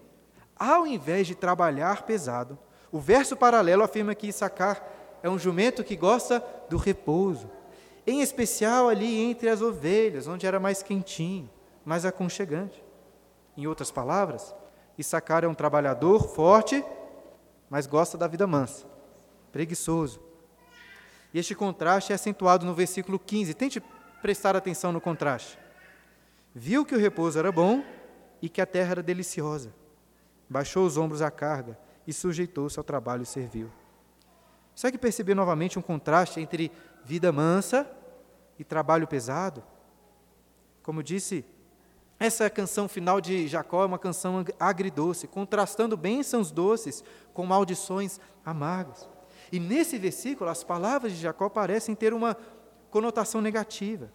ao 0.58 0.88
invés 0.88 1.27
de 1.27 1.36
trabalhar 1.36 2.01
pesado, 2.01 2.58
o 2.91 3.00
verso 3.00 3.36
paralelo 3.36 3.84
afirma 3.84 4.15
que 4.15 4.25
Issacar 4.25 4.84
é 5.22 5.29
um 5.29 5.38
jumento 5.38 5.84
que 5.84 5.96
gosta 5.96 6.43
do 6.72 6.75
repouso, 6.75 7.51
em 8.08 8.22
especial 8.22 8.89
ali 8.89 9.19
entre 9.22 9.48
as 9.48 9.62
ovelhas, 9.62 10.27
onde 10.27 10.48
era 10.48 10.60
mais 10.60 10.81
quentinho, 10.81 11.48
mais 11.86 12.03
aconchegante. 12.03 12.84
Em 13.55 13.67
outras 13.67 13.91
palavras, 13.91 14.55
Issacar 14.98 15.43
é 15.43 15.48
um 15.48 15.53
trabalhador 15.53 16.27
forte, 16.27 16.84
mas 17.69 17.86
gosta 17.86 18.17
da 18.17 18.25
vida 18.25 18.48
mansa, 18.48 18.88
preguiçoso. 19.51 20.19
E 21.31 21.38
este 21.38 21.53
contraste 21.53 22.12
é 22.12 22.15
acentuado 22.15 22.65
no 22.65 22.74
versículo 22.74 23.19
15. 23.19 23.53
Tente 23.53 23.84
prestar 24.21 24.55
atenção 24.55 24.91
no 24.91 25.01
contraste. 25.01 25.57
Viu 26.53 26.85
que 26.85 26.95
o 26.95 26.99
repouso 26.99 27.38
era 27.39 27.51
bom 27.51 27.83
e 28.41 28.49
que 28.49 28.61
a 28.61 28.65
terra 28.65 28.91
era 28.91 29.03
deliciosa. 29.03 29.73
Baixou 30.49 30.85
os 30.85 30.97
ombros 30.97 31.21
à 31.21 31.29
carga 31.29 31.77
e 32.07 32.13
sujeitou-se 32.13 32.77
ao 32.77 32.83
trabalho 32.83 33.25
servil. 33.25 33.71
Consegue 34.71 34.97
perceber 34.97 35.35
novamente 35.35 35.77
um 35.77 35.81
contraste 35.81 36.39
entre 36.39 36.71
vida 37.03 37.31
mansa 37.31 37.89
e 38.57 38.63
trabalho 38.63 39.07
pesado. 39.07 39.63
Como 40.81 41.03
disse, 41.03 41.45
essa 42.19 42.49
canção 42.49 42.88
final 42.89 43.21
de 43.21 43.47
Jacó 43.47 43.83
é 43.83 43.85
uma 43.85 43.99
canção 43.99 44.43
agridoce, 44.59 45.27
contrastando 45.27 45.95
bênçãos 45.95 46.51
doces 46.51 47.03
com 47.33 47.45
maldições 47.45 48.19
amargas. 48.45 49.07
E 49.51 49.59
nesse 49.59 49.97
versículo, 49.97 50.49
as 50.49 50.63
palavras 50.63 51.13
de 51.13 51.19
Jacó 51.19 51.47
parecem 51.47 51.95
ter 51.95 52.13
uma 52.13 52.35
conotação 52.89 53.41
negativa, 53.41 54.12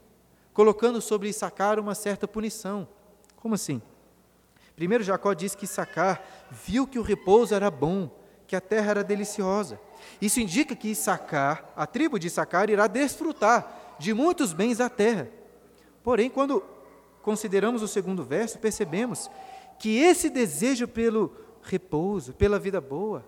colocando 0.53 1.01
sobre 1.01 1.29
Issacar 1.29 1.79
uma 1.79 1.95
certa 1.95 2.27
punição. 2.27 2.89
Como 3.37 3.55
assim? 3.55 3.81
Primeiro, 4.77 5.05
Jacó 5.05 5.33
diz 5.33 5.55
que 5.55 5.65
Issacar 5.65 6.23
viu 6.51 6.87
que 6.87 6.99
o 6.99 7.03
repouso 7.03 7.55
era 7.55 7.71
bom, 7.71 8.11
que 8.47 8.57
a 8.57 8.61
terra 8.61 8.91
era 8.91 9.05
deliciosa. 9.05 9.81
Isso 10.21 10.41
indica 10.41 10.75
que 10.75 10.89
Issacar, 10.89 11.73
a 11.77 11.87
tribo 11.87 12.19
de 12.19 12.27
Issacar, 12.27 12.69
irá 12.69 12.87
desfrutar 12.87 13.97
de 13.99 14.13
muitos 14.13 14.53
bens 14.53 14.79
da 14.79 14.89
terra. 14.89 15.29
Porém, 16.03 16.29
quando 16.29 16.63
consideramos 17.23 17.83
o 17.83 17.89
segundo 17.89 18.25
verso, 18.25 18.59
percebemos 18.59 19.31
que 19.79 19.99
esse 19.99 20.29
desejo 20.29 20.87
pelo 20.87 21.35
repouso, 21.63 22.35
pela 22.35 22.59
vida 22.59 22.81
boa, 22.81 23.27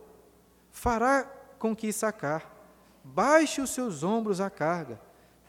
fará 0.71 1.25
com 1.59 1.75
que 1.75 1.87
Issacar 1.87 2.51
baixe 3.03 3.61
os 3.61 3.71
seus 3.71 4.03
ombros 4.03 4.41
à 4.41 4.51
carga 4.51 5.06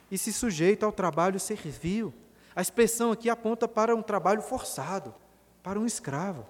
e 0.09 0.17
se 0.17 0.31
sujeite 0.31 0.83
ao 0.83 0.91
trabalho 0.91 1.39
servil. 1.39 2.13
A 2.55 2.61
expressão 2.61 3.11
aqui 3.11 3.29
aponta 3.29 3.67
para 3.67 3.95
um 3.95 4.01
trabalho 4.01 4.41
forçado, 4.41 5.13
para 5.61 5.79
um 5.79 5.85
escravo. 5.85 6.45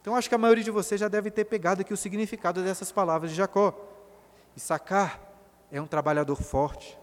Então, 0.00 0.14
acho 0.16 0.28
que 0.28 0.34
a 0.34 0.38
maioria 0.38 0.64
de 0.64 0.70
vocês 0.70 1.00
já 1.00 1.08
deve 1.08 1.30
ter 1.30 1.44
pegado 1.44 1.80
aqui 1.80 1.92
o 1.92 1.96
significado 1.96 2.62
dessas 2.62 2.90
palavras 2.90 3.30
de 3.30 3.36
Jacó. 3.36 3.74
Issacar 4.56 5.20
é 5.70 5.80
um 5.80 5.86
trabalhador 5.86 6.36
forte, 6.42 6.98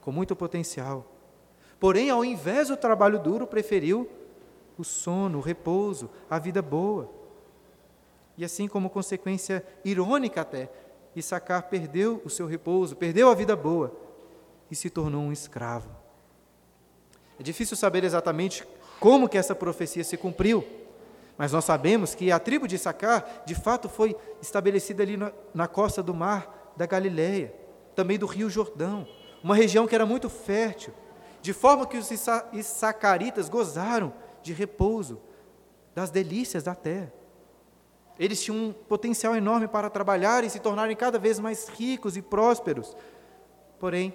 com 0.00 0.12
muito 0.12 0.36
potencial. 0.36 1.06
Porém, 1.80 2.10
ao 2.10 2.24
invés 2.24 2.68
do 2.68 2.76
trabalho 2.76 3.18
duro, 3.18 3.46
preferiu 3.46 4.08
o 4.78 4.84
sono, 4.84 5.38
o 5.38 5.40
repouso, 5.40 6.10
a 6.28 6.38
vida 6.38 6.62
boa. 6.62 7.10
E 8.36 8.44
assim, 8.44 8.68
como 8.68 8.90
consequência 8.90 9.64
irônica 9.84 10.40
até, 10.40 10.70
Issacar 11.16 11.68
perdeu 11.68 12.20
o 12.24 12.30
seu 12.30 12.46
repouso, 12.46 12.96
perdeu 12.96 13.30
a 13.30 13.34
vida 13.34 13.54
boa 13.54 14.03
e 14.70 14.74
se 14.74 14.90
tornou 14.90 15.22
um 15.22 15.32
escravo. 15.32 15.88
É 17.38 17.42
difícil 17.42 17.76
saber 17.76 18.04
exatamente 18.04 18.66
como 19.00 19.28
que 19.28 19.38
essa 19.38 19.54
profecia 19.54 20.04
se 20.04 20.16
cumpriu, 20.16 20.64
mas 21.36 21.52
nós 21.52 21.64
sabemos 21.64 22.14
que 22.14 22.30
a 22.30 22.38
tribo 22.38 22.68
de 22.68 22.76
Issacar, 22.76 23.42
de 23.44 23.54
fato, 23.54 23.88
foi 23.88 24.16
estabelecida 24.40 25.02
ali 25.02 25.16
na, 25.16 25.32
na 25.52 25.66
costa 25.66 26.02
do 26.02 26.14
mar 26.14 26.72
da 26.76 26.86
Galileia, 26.86 27.52
também 27.94 28.18
do 28.18 28.26
rio 28.26 28.48
Jordão, 28.48 29.06
uma 29.42 29.54
região 29.54 29.86
que 29.86 29.94
era 29.94 30.06
muito 30.06 30.28
fértil, 30.28 30.94
de 31.42 31.52
forma 31.52 31.86
que 31.86 31.98
os 31.98 32.10
Issacaritas 32.52 33.48
gozaram 33.48 34.12
de 34.42 34.52
repouso, 34.52 35.20
das 35.94 36.10
delícias 36.10 36.62
da 36.62 36.74
terra. 36.74 37.12
Eles 38.18 38.42
tinham 38.42 38.68
um 38.68 38.72
potencial 38.72 39.34
enorme 39.34 39.66
para 39.66 39.90
trabalhar 39.90 40.44
e 40.44 40.50
se 40.50 40.60
tornarem 40.60 40.96
cada 40.96 41.18
vez 41.18 41.38
mais 41.38 41.68
ricos 41.68 42.16
e 42.16 42.22
prósperos. 42.22 42.96
Porém, 43.78 44.14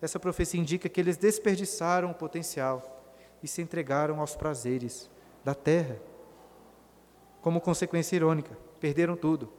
essa 0.00 0.20
profecia 0.20 0.60
indica 0.60 0.88
que 0.88 1.00
eles 1.00 1.16
desperdiçaram 1.16 2.10
o 2.10 2.14
potencial 2.14 3.04
e 3.42 3.48
se 3.48 3.60
entregaram 3.62 4.20
aos 4.20 4.36
prazeres 4.36 5.10
da 5.44 5.54
terra. 5.54 5.98
Como 7.40 7.60
consequência 7.60 8.16
irônica, 8.16 8.56
perderam 8.80 9.16
tudo 9.16 9.52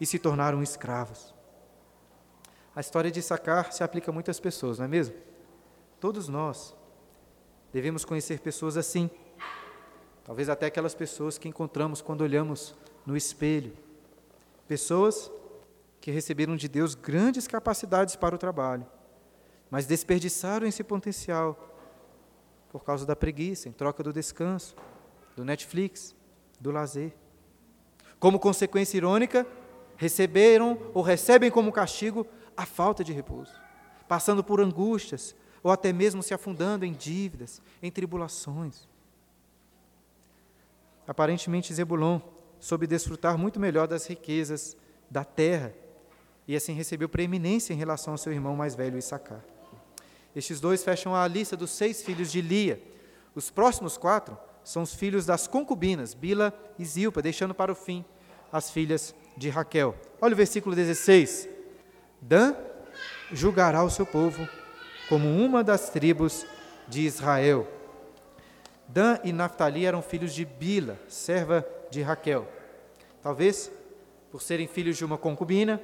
e 0.00 0.06
se 0.06 0.18
tornaram 0.18 0.62
escravos. 0.62 1.34
A 2.74 2.80
história 2.80 3.10
de 3.10 3.20
Sacar 3.20 3.72
se 3.72 3.82
aplica 3.82 4.10
a 4.10 4.14
muitas 4.14 4.38
pessoas, 4.38 4.78
não 4.78 4.84
é 4.84 4.88
mesmo? 4.88 5.14
Todos 5.98 6.28
nós 6.28 6.74
devemos 7.72 8.04
conhecer 8.04 8.40
pessoas 8.40 8.76
assim. 8.76 9.10
Talvez 10.24 10.48
até 10.48 10.66
aquelas 10.66 10.94
pessoas 10.94 11.36
que 11.36 11.48
encontramos 11.48 12.00
quando 12.00 12.20
olhamos 12.22 12.74
no 13.04 13.16
espelho. 13.16 13.72
Pessoas 14.68 15.30
que 16.00 16.10
receberam 16.10 16.56
de 16.56 16.68
Deus 16.68 16.94
grandes 16.94 17.46
capacidades 17.46 18.16
para 18.16 18.34
o 18.34 18.38
trabalho, 18.38 18.86
mas 19.70 19.86
desperdiçaram 19.86 20.66
esse 20.66 20.82
potencial 20.82 21.68
por 22.70 22.84
causa 22.84 23.06
da 23.06 23.16
preguiça, 23.16 23.68
em 23.68 23.72
troca 23.72 24.02
do 24.02 24.12
descanso, 24.12 24.74
do 25.36 25.44
Netflix, 25.44 26.14
do 26.60 26.70
lazer. 26.70 27.12
Como 28.18 28.38
consequência 28.38 28.96
irônica, 28.96 29.46
receberam 29.96 30.78
ou 30.94 31.02
recebem 31.02 31.50
como 31.50 31.72
castigo 31.72 32.26
a 32.56 32.66
falta 32.66 33.04
de 33.04 33.12
repouso, 33.12 33.52
passando 34.08 34.42
por 34.42 34.60
angústias 34.60 35.34
ou 35.62 35.70
até 35.70 35.92
mesmo 35.92 36.22
se 36.22 36.32
afundando 36.32 36.84
em 36.84 36.92
dívidas, 36.92 37.60
em 37.82 37.90
tribulações. 37.90 38.88
Aparentemente, 41.06 41.74
Zebulon 41.74 42.20
soube 42.58 42.86
desfrutar 42.86 43.36
muito 43.36 43.58
melhor 43.58 43.88
das 43.88 44.06
riquezas 44.06 44.76
da 45.10 45.24
terra 45.24 45.74
e 46.46 46.54
assim 46.54 46.72
recebeu 46.72 47.08
preeminência 47.08 47.72
em 47.72 47.76
relação 47.76 48.14
ao 48.14 48.18
seu 48.18 48.32
irmão 48.32 48.54
mais 48.54 48.74
velho 48.74 48.98
Issacar. 48.98 49.44
Estes 50.34 50.60
dois 50.60 50.84
fecham 50.84 51.14
a 51.14 51.26
lista 51.26 51.56
dos 51.56 51.70
seis 51.70 52.02
filhos 52.02 52.30
de 52.30 52.40
Lia. 52.40 52.82
Os 53.34 53.50
próximos 53.50 53.96
quatro 53.96 54.36
são 54.62 54.82
os 54.82 54.94
filhos 54.94 55.26
das 55.26 55.46
concubinas, 55.46 56.14
Bila 56.14 56.52
e 56.78 56.84
Zilpa, 56.84 57.22
deixando 57.22 57.54
para 57.54 57.72
o 57.72 57.74
fim 57.74 58.04
as 58.52 58.70
filhas 58.70 59.14
de 59.36 59.48
Raquel. 59.48 59.94
Olha 60.20 60.34
o 60.34 60.36
versículo 60.36 60.74
16. 60.74 61.48
Dan 62.20 62.54
julgará 63.32 63.82
o 63.82 63.90
seu 63.90 64.04
povo 64.04 64.48
como 65.08 65.28
uma 65.28 65.64
das 65.64 65.90
tribos 65.90 66.46
de 66.86 67.02
Israel. 67.02 67.66
Dan 68.86 69.18
e 69.24 69.32
Naphtali 69.32 69.86
eram 69.86 70.02
filhos 70.02 70.34
de 70.34 70.44
Bila, 70.44 70.98
serva 71.08 71.66
de 71.90 72.02
Raquel. 72.02 72.46
Talvez, 73.22 73.70
por 74.30 74.42
serem 74.42 74.66
filhos 74.66 74.96
de 74.96 75.04
uma 75.04 75.16
concubina, 75.16 75.80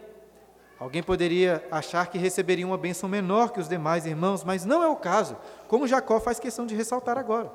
alguém 0.78 1.02
poderia 1.02 1.66
achar 1.70 2.06
que 2.06 2.18
receberiam 2.18 2.70
uma 2.70 2.78
bênção 2.78 3.08
menor 3.08 3.52
que 3.52 3.60
os 3.60 3.68
demais 3.68 4.06
irmãos, 4.06 4.44
mas 4.44 4.64
não 4.64 4.82
é 4.82 4.88
o 4.88 4.96
caso, 4.96 5.36
como 5.68 5.86
Jacó 5.86 6.20
faz 6.20 6.38
questão 6.38 6.66
de 6.66 6.74
ressaltar 6.74 7.18
agora. 7.18 7.50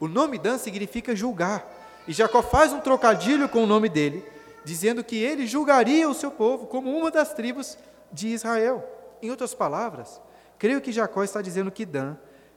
O 0.00 0.08
nome 0.08 0.38
Dan 0.38 0.58
significa 0.58 1.14
julgar, 1.14 1.66
e 2.06 2.12
Jacó 2.12 2.42
faz 2.42 2.72
um 2.72 2.80
trocadilho 2.80 3.48
com 3.48 3.62
o 3.62 3.66
nome 3.66 3.88
dele, 3.88 4.24
dizendo 4.64 5.04
que 5.04 5.16
ele 5.16 5.46
julgaria 5.46 6.08
o 6.08 6.14
seu 6.14 6.30
povo 6.30 6.66
como 6.66 6.96
uma 6.96 7.10
das 7.10 7.32
tribos 7.32 7.78
de 8.12 8.28
Israel. 8.28 8.82
Em 9.22 9.30
outras 9.30 9.54
palavras, 9.54 10.20
creio 10.58 10.80
que 10.80 10.92
Jacó 10.92 11.22
está 11.22 11.40
dizendo 11.42 11.70
que 11.70 11.84
Dan, 11.84 12.16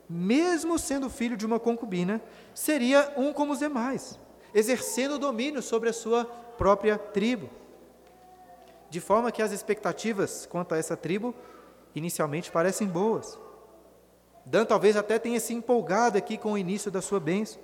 mesmo 0.10 0.80
sendo 0.80 1.10
filho 1.10 1.36
de 1.38 1.46
uma 1.46 1.60
concubina, 1.60 2.22
seria 2.54 3.14
um 3.18 3.34
como 3.34 3.54
os 3.54 3.60
demais 3.60 4.18
exercendo 4.54 5.20
domínio 5.20 5.62
sobre 5.62 5.90
a 5.90 5.94
sua 5.94 6.26
própria 6.26 6.98
tribo. 6.98 7.50
De 8.90 9.02
forma 9.02 9.32
que 9.32 9.42
as 9.42 9.52
expectativas 9.52 10.46
quanto 10.46 10.74
a 10.74 10.78
essa 10.78 10.96
tribo 10.96 11.34
inicialmente 11.94 12.52
parecem 12.52 12.88
boas. 12.88 13.38
Dan 14.46 14.66
talvez 14.66 14.96
até 14.96 15.20
tenha 15.20 15.40
se 15.40 15.54
empolgado 15.54 16.18
aqui 16.18 16.38
com 16.38 16.54
o 16.54 16.58
início 16.58 16.90
da 16.90 17.02
sua 17.02 17.20
bênção. 17.20 17.62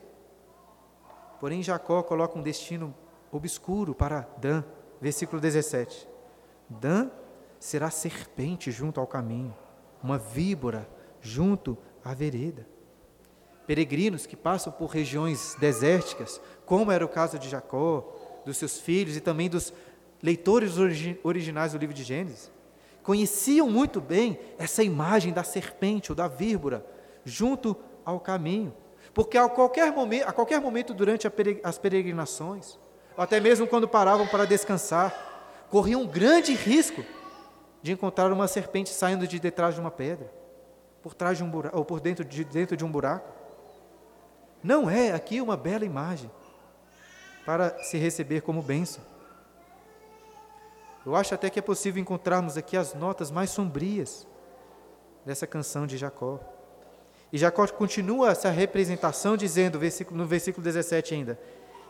Porém, 1.40 1.64
Jacó 1.64 2.04
coloca 2.04 2.38
um 2.38 2.42
destino 2.42 2.94
obscuro 3.32 3.96
para 3.96 4.28
Dan, 4.38 4.64
versículo 5.00 5.42
17. 5.42 6.08
Dan 6.70 7.10
será 7.60 7.90
serpente 7.90 8.72
junto 8.72 9.00
ao 9.00 9.08
caminho, 9.08 9.56
uma 10.02 10.18
víbora 10.18 10.88
junto 11.22 11.78
à 12.04 12.14
vereda. 12.14 12.68
Peregrinos 13.66 14.26
que 14.26 14.36
passam 14.36 14.74
por 14.74 14.88
regiões 14.88 15.56
desérticas 15.60 16.42
como 16.66 16.92
era 16.92 17.06
o 17.06 17.10
caso 17.10 17.40
de 17.40 17.50
Jacó, 17.50 18.14
dos 18.46 18.58
seus 18.58 18.80
filhos 18.80 19.16
e 19.16 19.22
também 19.22 19.50
dos 19.50 19.74
leitores 20.24 20.78
origi 20.78 21.20
originais 21.22 21.74
do 21.74 21.78
livro 21.78 21.94
de 21.94 22.02
Gênesis, 22.02 22.50
conheciam 23.04 23.70
muito 23.70 24.00
bem 24.00 24.40
essa 24.58 24.82
imagem 24.82 25.34
da 25.34 25.44
serpente 25.44 26.14
ou 26.14 26.16
da 26.16 26.30
víbora 26.30 26.86
junto 27.26 27.76
ao 28.06 28.22
caminho, 28.22 28.74
porque 29.14 29.38
a 29.38 29.50
qualquer 29.50 29.92
momento, 29.92 30.28
a 30.28 30.32
qualquer 30.32 30.62
momento 30.62 30.94
durante 30.94 31.28
as 31.62 31.78
peregrinações, 31.78 32.80
ou 33.18 33.24
até 33.24 33.42
mesmo 33.42 33.68
quando 33.68 33.88
paravam 33.88 34.26
para 34.26 34.46
descansar, 34.46 35.68
corriam 35.70 36.04
um 36.04 36.08
grande 36.08 36.54
risco 36.54 37.04
de 37.82 37.92
encontrar 37.92 38.32
uma 38.32 38.48
serpente 38.48 38.90
saindo 38.90 39.28
de 39.28 39.38
detrás 39.40 39.76
de 39.76 39.82
uma 39.82 39.92
pedra, 39.92 40.32
por 41.02 41.14
trás 41.14 41.38
de 41.38 41.44
um 41.44 41.50
buraco, 41.50 41.78
ou 41.78 41.84
por 41.84 42.00
dentro 42.00 42.24
de, 42.24 42.46
dentro 42.46 42.78
de 42.78 42.86
um 42.86 42.92
buraco. 42.92 43.30
Não 44.64 44.90
é 44.90 45.12
aqui 45.12 45.42
uma 45.42 45.58
bela 45.58 45.84
imagem 45.84 46.32
para 47.46 47.78
se 47.84 47.98
receber 47.98 48.42
como 48.42 48.62
bênção. 48.62 49.13
Eu 51.06 51.16
acho 51.16 51.34
até 51.34 51.50
que 51.50 51.60
é 51.60 51.62
possível 51.62 52.02
encontrarmos 52.02 52.58
aqui 52.58 52.78
as 52.78 52.94
notas 52.94 53.30
mais 53.30 53.50
sombrias 53.50 54.28
dessa 55.26 55.46
canção 55.46 55.86
de 55.86 55.98
Jacó. 55.98 56.40
E 57.32 57.38
Jacó 57.38 57.68
continua 57.68 58.32
essa 58.32 58.50
representação 58.50 59.36
dizendo, 59.36 59.80
no 60.12 60.26
versículo 60.26 60.64
17 60.64 61.14
ainda, 61.16 61.40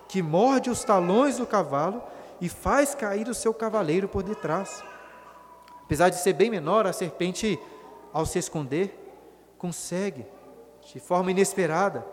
que 0.07 0.21
morde 0.21 0.69
os 0.69 0.83
talões 0.83 1.37
do 1.37 1.45
cavalo 1.45 2.01
e 2.41 2.49
faz 2.49 2.95
cair 2.95 3.27
o 3.27 3.33
seu 3.33 3.53
cavaleiro 3.53 4.07
por 4.07 4.23
detrás. 4.23 4.83
Apesar 5.83 6.09
de 6.09 6.17
ser 6.17 6.33
bem 6.33 6.49
menor, 6.49 6.87
a 6.87 6.93
serpente, 6.93 7.59
ao 8.11 8.25
se 8.25 8.39
esconder, 8.39 8.99
consegue, 9.57 10.25
de 10.91 10.99
forma 10.99 11.31
inesperada, 11.31 12.05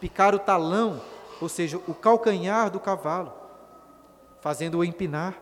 picar 0.00 0.34
o 0.34 0.38
talão 0.38 1.00
ou 1.40 1.48
seja, 1.48 1.76
o 1.76 1.94
calcanhar 1.94 2.70
do 2.70 2.80
cavalo, 2.80 3.32
fazendo-o 4.40 4.84
empinar 4.84 5.34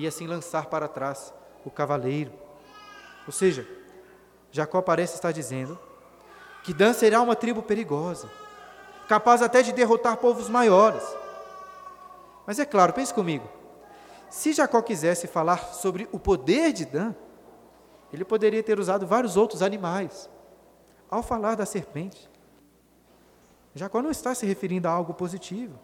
e 0.00 0.06
assim 0.06 0.26
lançar 0.26 0.66
para 0.66 0.88
trás 0.88 1.32
o 1.64 1.70
cavaleiro. 1.70 2.32
Ou 3.26 3.32
seja, 3.32 3.68
Jacó 4.50 4.80
parece 4.80 5.14
estar 5.14 5.30
dizendo 5.30 5.78
que 6.64 6.72
Dan 6.72 6.94
será 6.94 7.20
uma 7.20 7.36
tribo 7.36 7.62
perigosa, 7.62 8.30
capaz 9.06 9.42
até 9.42 9.62
de 9.62 9.72
derrotar 9.72 10.16
povos 10.16 10.48
maiores. 10.48 11.02
Mas 12.46 12.58
é 12.58 12.64
claro, 12.64 12.94
pense 12.94 13.12
comigo, 13.12 13.46
se 14.30 14.54
Jacó 14.54 14.80
quisesse 14.80 15.26
falar 15.26 15.74
sobre 15.74 16.08
o 16.12 16.18
poder 16.18 16.72
de 16.72 16.86
Dan, 16.86 17.14
ele 18.10 18.24
poderia 18.24 18.62
ter 18.62 18.80
usado 18.80 19.06
vários 19.06 19.36
outros 19.36 19.60
animais. 19.60 20.30
Ao 21.10 21.22
falar 21.22 21.56
da 21.56 21.66
serpente, 21.66 22.30
Jacó 23.74 24.00
não 24.00 24.10
está 24.10 24.34
se 24.34 24.46
referindo 24.46 24.88
a 24.88 24.90
algo 24.90 25.12
positivo. 25.12 25.78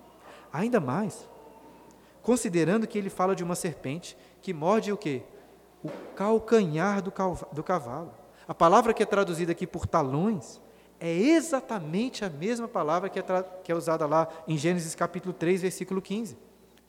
Ainda 0.52 0.80
mais, 0.80 1.28
considerando 2.26 2.88
que 2.88 2.98
ele 2.98 3.08
fala 3.08 3.36
de 3.36 3.44
uma 3.44 3.54
serpente 3.54 4.18
que 4.42 4.52
morde 4.52 4.90
o 4.90 4.96
quê? 4.96 5.22
O 5.80 5.88
calcanhar 6.16 7.00
do, 7.00 7.12
do 7.52 7.62
cavalo. 7.62 8.12
A 8.48 8.52
palavra 8.52 8.92
que 8.92 9.00
é 9.00 9.06
traduzida 9.06 9.52
aqui 9.52 9.64
por 9.64 9.86
talões 9.86 10.60
é 10.98 11.08
exatamente 11.08 12.24
a 12.24 12.28
mesma 12.28 12.66
palavra 12.66 13.08
que 13.08 13.20
é, 13.20 13.22
que 13.62 13.70
é 13.70 13.74
usada 13.76 14.06
lá 14.06 14.26
em 14.48 14.58
Gênesis 14.58 14.92
capítulo 14.96 15.32
3, 15.32 15.62
versículo 15.62 16.02
15. 16.02 16.36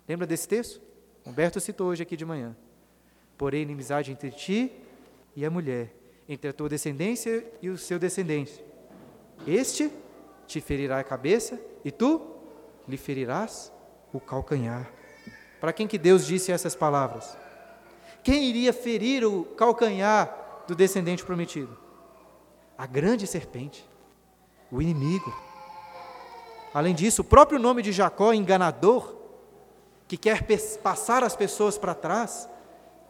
Lembra 0.08 0.26
desse 0.26 0.47
texto? 0.47 0.82
Humberto 1.23 1.60
citou 1.60 1.89
hoje 1.89 2.02
aqui 2.02 2.17
de 2.17 2.26
manhã. 2.26 2.58
Porém, 3.38 3.62
inimizade 3.62 4.12
entre 4.12 4.32
ti 4.32 4.71
e 5.36 5.45
a 5.45 5.52
mulher, 5.52 5.93
entre 6.28 6.50
a 6.50 6.54
tua 6.54 6.67
descendência 6.67 7.45
e 7.62 7.69
o 7.69 7.78
seu 7.78 8.00
descendente. 8.00 8.65
Este 9.45 9.91
te 10.47 10.60
ferirá 10.62 10.97
a 10.97 11.04
cabeça 11.04 11.62
e 11.86 11.91
tu 11.91 12.26
lhe 12.88 12.97
ferirás 12.97 13.71
o 14.12 14.19
calcanhar. 14.19 14.97
Para 15.60 15.74
quem 15.74 15.88
que 15.88 15.98
Deus 15.98 16.26
disse 16.26 16.52
essas 16.52 16.76
palavras? 16.76 17.38
Quem 18.24 18.46
iria 18.46 18.74
ferir 18.74 19.26
o 19.26 19.43
calcanhar 19.43 20.63
do 20.67 20.76
descendente 20.76 21.24
prometido? 21.24 21.78
A 22.78 22.86
grande 22.86 23.26
serpente, 23.26 23.88
o 24.72 24.82
inimigo. 24.82 25.34
Além 26.74 26.93
disso, 26.93 27.22
o 27.22 27.26
próprio 27.26 27.58
nome 27.58 27.82
de 27.82 27.91
Jacó, 27.91 28.34
enganador, 28.34 29.15
que 30.08 30.17
quer 30.17 30.46
passar 30.84 31.24
as 31.24 31.36
pessoas 31.36 31.78
para 31.78 31.96
trás, 31.96 32.48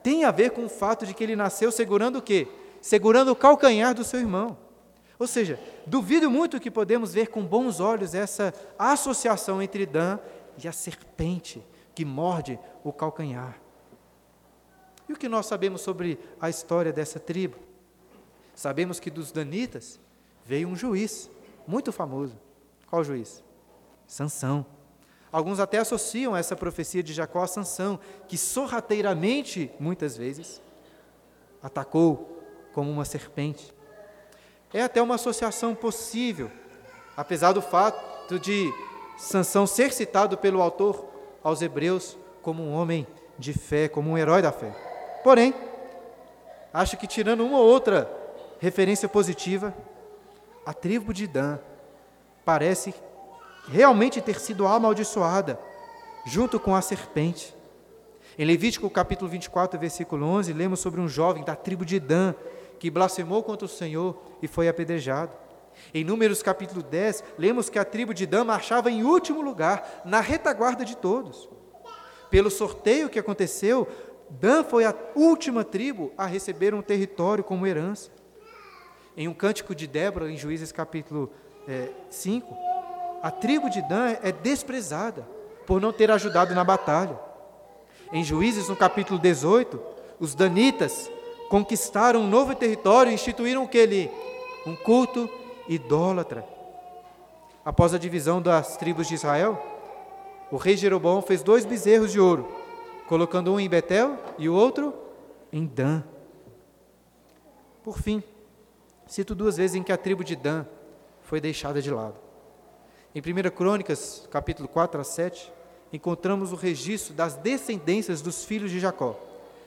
tem 0.02 0.24
a 0.24 0.32
ver 0.32 0.52
com 0.52 0.66
o 0.66 0.70
fato 0.70 1.06
de 1.06 1.14
que 1.14 1.24
ele 1.24 1.36
nasceu 1.36 1.72
segurando 1.72 2.20
o 2.20 2.22
quê? 2.22 2.48
Segurando 2.82 3.32
o 3.32 3.36
calcanhar 3.36 3.94
do 3.94 4.04
seu 4.04 4.20
irmão. 4.20 4.58
Ou 5.20 5.28
seja, 5.28 5.60
duvido 5.86 6.30
muito 6.30 6.60
que 6.60 6.72
podemos 6.72 7.14
ver 7.14 7.28
com 7.28 7.44
bons 7.44 7.80
olhos 7.80 8.14
essa 8.14 8.54
associação 8.78 9.62
entre 9.62 9.86
Dan 9.86 10.20
e 10.64 10.68
a 10.68 10.72
serpente 10.72 11.64
que 11.98 12.06
morde 12.06 12.60
o 12.84 12.94
calcanhar. 12.94 13.60
E 15.10 15.14
o 15.14 15.18
que 15.18 15.28
nós 15.28 15.48
sabemos 15.48 15.82
sobre 15.82 16.20
a 16.40 16.48
história 16.48 16.94
dessa 16.94 17.20
tribo? 17.20 17.58
Sabemos 18.54 19.00
que 19.00 19.10
dos 19.10 19.32
danitas 19.32 20.00
veio 20.46 20.68
um 20.68 20.76
juiz 20.76 21.28
muito 21.66 21.92
famoso. 21.92 22.38
Qual 22.86 23.04
juiz? 23.04 23.44
Sansão. 24.06 24.64
Alguns 25.32 25.60
até 25.60 25.80
associam 25.80 26.38
essa 26.38 26.56
profecia 26.56 27.02
de 27.02 27.14
Jacó 27.14 27.42
a 27.42 27.48
Sansão, 27.48 28.00
que 28.28 28.38
sorrateiramente, 28.38 29.72
muitas 29.80 30.16
vezes, 30.16 30.62
atacou 31.64 32.44
como 32.74 32.92
uma 32.92 33.06
serpente. 33.06 33.74
É 34.72 34.84
até 34.84 35.02
uma 35.02 35.16
associação 35.16 35.74
possível, 35.74 36.52
apesar 37.16 37.54
do 37.54 37.62
fato 37.62 38.38
de 38.38 38.72
Sansão 39.18 39.66
ser 39.66 39.92
citado 39.92 40.38
pelo 40.38 40.62
autor 40.62 41.17
aos 41.48 41.62
Hebreus 41.62 42.18
como 42.42 42.62
um 42.62 42.74
homem 42.74 43.08
de 43.40 43.54
fé, 43.54 43.88
como 43.88 44.12
um 44.12 44.18
herói 44.18 44.42
da 44.42 44.52
fé. 44.52 44.76
Porém, 45.24 45.54
acho 46.74 46.98
que 46.98 47.08
tirando 47.08 47.46
uma 47.46 47.58
ou 47.58 47.66
outra 47.66 48.12
referência 48.60 49.08
positiva, 49.08 49.74
a 50.66 50.74
tribo 50.74 51.14
de 51.14 51.26
Dan 51.26 51.58
parece 52.44 52.94
realmente 53.70 54.20
ter 54.20 54.42
sido 54.42 54.68
amaldiçoada 54.68 55.58
junto 56.26 56.60
com 56.60 56.76
a 56.76 56.82
serpente. 56.82 57.56
Em 58.38 58.44
Levítico 58.44 58.90
capítulo 58.90 59.32
24, 59.32 59.80
versículo 59.80 60.26
11, 60.26 60.52
lemos 60.52 60.82
sobre 60.82 61.00
um 61.00 61.08
jovem 61.08 61.46
da 61.46 61.56
tribo 61.56 61.86
de 61.86 61.98
Dan 61.98 62.36
que 62.78 62.92
blasfemou 62.92 63.42
contra 63.42 63.66
o 63.66 63.70
Senhor 63.70 64.22
e 64.42 64.50
foi 64.50 64.68
apedrejado. 64.68 65.32
Em 65.94 66.04
Números 66.04 66.44
capítulo 66.44 66.84
10, 66.84 67.24
lemos 67.38 67.70
que 67.70 67.80
a 67.80 67.86
tribo 67.86 68.14
de 68.14 68.26
Dan 68.26 68.44
marchava 68.44 68.92
em 68.92 69.04
último 69.04 69.42
lugar, 69.42 70.02
na 70.06 70.20
retaguarda 70.20 70.84
de 70.84 70.96
todos. 70.96 71.50
Pelo 72.30 72.50
sorteio 72.50 73.10
que 73.10 73.20
aconteceu, 73.20 73.88
Dan 74.30 74.64
foi 74.64 74.86
a 74.86 74.94
última 75.16 75.64
tribo 75.64 76.12
a 76.18 76.26
receber 76.26 76.74
um 76.74 76.82
território 76.82 77.44
como 77.44 77.66
herança. 77.66 78.12
Em 79.16 79.28
um 79.28 79.34
cântico 79.34 79.74
de 79.74 79.88
Débora, 79.88 80.30
em 80.30 80.38
Juízes 80.38 80.72
capítulo 80.72 81.32
é, 81.68 81.90
5, 82.10 82.56
a 83.24 83.32
tribo 83.32 83.70
de 83.70 83.82
Dan 83.82 84.16
é 84.22 84.32
desprezada 84.32 85.28
por 85.66 85.82
não 85.82 85.92
ter 85.92 86.12
ajudado 86.12 86.54
na 86.54 86.64
batalha. 86.64 87.20
Em 88.12 88.24
Juízes, 88.24 88.70
no 88.70 88.76
capítulo 88.76 89.20
18, 89.20 89.82
os 90.20 90.34
danitas 90.36 91.10
conquistaram 91.50 92.22
um 92.22 92.28
novo 92.28 92.56
território 92.56 93.12
e 93.12 93.16
instituíram 93.16 93.64
o 93.64 93.68
que? 93.68 94.10
Um 94.66 94.76
culto 94.76 95.30
idólatra. 95.68 96.46
Após 97.64 97.94
a 97.94 97.98
divisão 97.98 98.42
das 98.42 98.78
tribos 98.78 99.08
de 99.08 99.16
Israel, 99.16 99.62
o 100.52 100.58
rei 100.58 100.78
Jeroboão 100.78 101.22
fez 101.22 101.44
dois 101.44 101.66
bezerros 101.66 102.12
de 102.12 102.20
ouro, 102.20 102.48
colocando 103.08 103.54
um 103.54 103.60
em 103.60 103.68
Betel 103.68 104.18
e 104.38 104.48
o 104.48 104.54
outro 104.54 104.94
em 105.52 105.66
Dan. 105.66 106.04
Por 107.84 108.00
fim, 108.00 108.24
cito 109.06 109.36
duas 109.36 109.58
vezes 109.58 109.76
em 109.76 109.84
que 109.84 109.92
a 109.92 109.98
tribo 109.98 110.24
de 110.24 110.36
Dan 110.36 110.66
foi 111.22 111.42
deixada 111.42 111.82
de 111.82 111.92
lado. 111.92 112.16
Em 113.14 113.20
1 113.20 113.50
Crônicas, 113.52 114.28
capítulo 114.32 114.68
4 114.68 115.02
a 115.02 115.04
7, 115.04 115.52
encontramos 115.92 116.52
o 116.52 116.56
registro 116.56 117.14
das 117.14 117.36
descendências 117.36 118.22
dos 118.22 118.46
filhos 118.46 118.72
de 118.72 118.80
Jacó. 118.80 119.20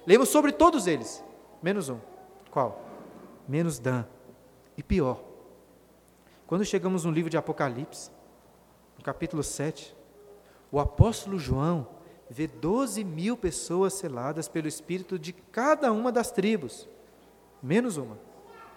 Lemos 0.06 0.28
sobre 0.28 0.52
todos 0.52 0.86
eles, 0.86 1.22
Menos 1.62 1.88
um. 1.88 1.98
Qual? 2.50 2.80
Menos 3.46 3.78
Dan. 3.78 4.04
E 4.76 4.82
pior. 4.82 5.20
Quando 6.50 6.64
chegamos 6.64 7.04
no 7.04 7.12
livro 7.12 7.30
de 7.30 7.36
Apocalipse, 7.36 8.10
no 8.98 9.04
capítulo 9.04 9.40
7, 9.40 9.94
o 10.72 10.80
apóstolo 10.80 11.38
João 11.38 11.86
vê 12.28 12.48
12 12.48 13.04
mil 13.04 13.36
pessoas 13.36 13.94
seladas 13.94 14.48
pelo 14.48 14.66
Espírito 14.66 15.16
de 15.16 15.32
cada 15.32 15.92
uma 15.92 16.10
das 16.10 16.32
tribos. 16.32 16.88
Menos 17.62 17.96
uma. 17.96 18.18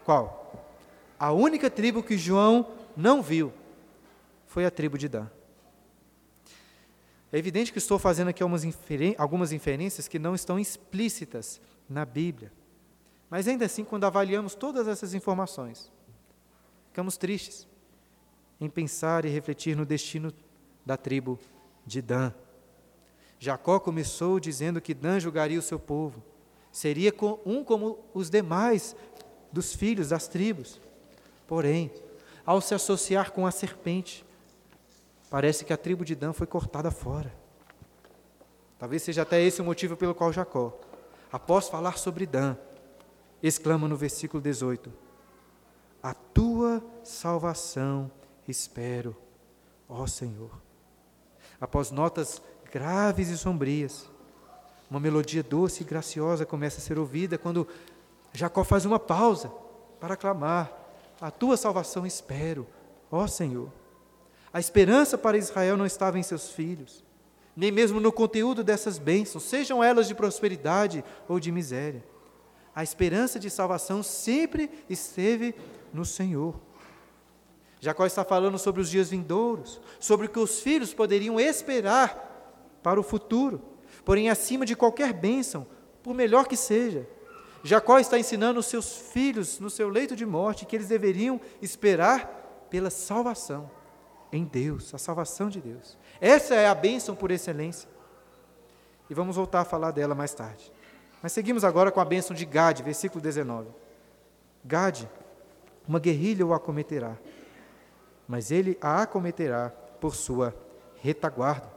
Qual? 0.06 0.70
A 1.18 1.32
única 1.32 1.68
tribo 1.68 2.04
que 2.04 2.16
João 2.16 2.68
não 2.96 3.24
viu 3.24 3.52
foi 4.46 4.68
a 4.68 4.70
tribo 4.70 4.96
de 4.96 5.10
Dan. 5.10 5.28
É 7.32 7.40
evidente 7.40 7.72
que 7.72 7.80
estou 7.80 7.98
fazendo 7.98 8.28
aqui 8.28 8.44
algumas 8.44 9.52
inferências 9.52 10.08
que 10.08 10.20
não 10.20 10.36
estão 10.36 10.60
explícitas 10.60 11.60
na 11.90 12.06
Bíblia. 12.06 12.54
Mas 13.32 13.48
ainda 13.48 13.66
assim, 13.66 13.84
quando 13.84 14.04
avaliamos 14.04 14.54
todas 14.54 14.88
essas 14.88 15.16
informações, 15.16 15.92
ficamos 16.94 17.18
tristes 17.18 17.68
em 18.62 18.70
pensar 18.70 19.26
e 19.26 19.28
refletir 19.28 19.76
no 19.76 19.84
destino 19.84 20.32
da 20.86 20.96
tribo 20.96 21.40
de 21.84 22.04
Dan. 22.04 22.32
Jacó 23.40 23.80
começou 23.80 24.40
dizendo 24.40 24.80
que 24.80 24.94
Dan 24.94 25.20
julgaria 25.20 25.58
o 25.58 25.64
seu 25.64 25.80
povo, 25.80 26.24
seria 26.72 27.12
um 27.48 27.64
como 27.64 27.98
os 28.14 28.30
demais 28.30 28.96
dos 29.52 29.74
filhos 29.74 30.10
das 30.10 30.28
tribos. 30.28 30.80
Porém, 31.48 31.92
ao 32.46 32.62
se 32.62 32.76
associar 32.76 33.32
com 33.32 33.48
a 33.48 33.52
serpente, 33.52 34.24
parece 35.32 35.66
que 35.66 35.74
a 35.74 35.78
tribo 35.78 36.06
de 36.06 36.14
Dan 36.14 36.32
foi 36.32 36.46
cortada 36.46 36.92
fora. 36.92 37.34
Talvez 38.78 39.02
seja 39.02 39.24
até 39.24 39.42
esse 39.42 39.64
o 39.64 39.66
motivo 39.66 39.98
pelo 39.98 40.14
qual 40.14 40.32
Jacó, 40.32 40.80
após 41.32 41.68
falar 41.68 41.98
sobre 41.98 42.28
Dan, 42.28 42.56
exclama 43.42 43.88
no 43.88 43.98
versículo 43.98 44.44
18: 44.44 45.02
A 46.04 46.14
tua 46.14 46.84
salvação 47.02 48.12
espero, 48.46 49.16
ó 49.88 50.06
Senhor. 50.06 50.52
Após 51.62 51.92
notas 51.92 52.42
graves 52.70 53.30
e 53.30 53.38
sombrias, 53.38 54.10
uma 54.92 55.00
melodia 55.00 55.42
doce 55.42 55.82
e 55.82 55.86
graciosa 55.86 56.46
começa 56.46 56.80
a 56.80 56.82
ser 56.82 57.00
ouvida 57.00 57.38
quando 57.38 57.66
Jacó 58.34 58.66
faz 58.66 58.84
uma 58.84 59.00
pausa 59.00 59.50
para 59.98 60.18
clamar: 60.18 60.70
A 61.22 61.32
tua 61.32 61.56
salvação 61.56 62.06
espero, 62.06 62.68
ó 63.10 63.26
Senhor. 63.26 63.72
A 64.52 64.60
esperança 64.60 65.18
para 65.18 65.38
Israel 65.38 65.78
não 65.78 65.86
estava 65.86 66.20
em 66.20 66.24
seus 66.24 66.52
filhos, 66.52 67.02
nem 67.56 67.72
mesmo 67.72 68.02
no 68.02 68.12
conteúdo 68.12 68.62
dessas 68.62 69.00
bênçãos, 69.00 69.44
sejam 69.46 69.82
elas 69.82 70.06
de 70.10 70.14
prosperidade 70.14 71.02
ou 71.30 71.40
de 71.40 71.50
miséria 71.50 72.04
a 72.76 72.82
esperança 72.82 73.40
de 73.40 73.50
salvação 73.50 74.02
sempre 74.02 74.70
esteve 74.90 75.54
no 75.94 76.04
Senhor. 76.04 76.56
Jacó 77.80 78.06
está 78.06 78.26
falando 78.26 78.58
sobre 78.58 78.82
os 78.82 78.90
dias 78.90 79.10
vindouros, 79.10 79.80
sobre 80.00 80.26
o 80.26 80.30
que 80.30 80.40
os 80.40 80.62
filhos 80.62 80.94
poderiam 80.94 81.40
esperar 81.40 82.80
para 82.82 83.00
o 83.00 83.04
futuro, 83.04 83.62
porém, 84.04 84.30
acima 84.30 84.66
de 84.66 84.76
qualquer 84.76 85.14
bênção, 85.14 85.68
por 86.02 86.14
melhor 86.14 86.48
que 86.48 86.58
seja, 86.58 87.08
Jacó 87.64 87.98
está 87.98 88.20
ensinando 88.20 88.60
os 88.60 88.66
seus 88.66 88.94
filhos 88.94 89.58
no 89.58 89.70
seu 89.70 89.88
leito 89.88 90.18
de 90.18 90.26
morte 90.26 90.66
que 90.66 90.76
eles 90.76 90.90
deveriam 90.90 91.40
esperar 91.62 92.68
pela 92.70 92.90
salvação 92.90 93.72
em 94.34 94.44
Deus, 94.44 94.94
a 94.94 94.98
salvação 94.98 95.48
de 95.48 95.62
Deus. 95.62 95.98
Essa 96.20 96.56
é 96.56 96.68
a 96.68 96.76
bênção 96.76 97.16
por 97.16 97.32
excelência. 97.32 97.88
E 99.10 99.14
vamos 99.14 99.38
voltar 99.38 99.62
a 99.62 99.66
falar 99.66 99.92
dela 99.92 100.14
mais 100.14 100.34
tarde. 100.34 100.74
Mas 101.22 101.32
seguimos 101.32 101.64
agora 101.64 101.90
com 101.90 102.02
a 102.02 102.06
bênção 102.06 102.36
de 102.36 102.44
Gade, 102.44 102.84
versículo 102.84 103.22
19. 103.22 103.70
Gade, 104.66 105.10
uma 105.88 106.00
guerrilha 106.00 106.46
o 106.46 106.54
acometerá, 106.54 107.18
mas 108.28 108.52
ele 108.52 108.78
a 108.82 109.02
acometerá 109.02 109.70
por 110.00 110.16
sua 110.16 110.56
retaguarda. 111.02 111.72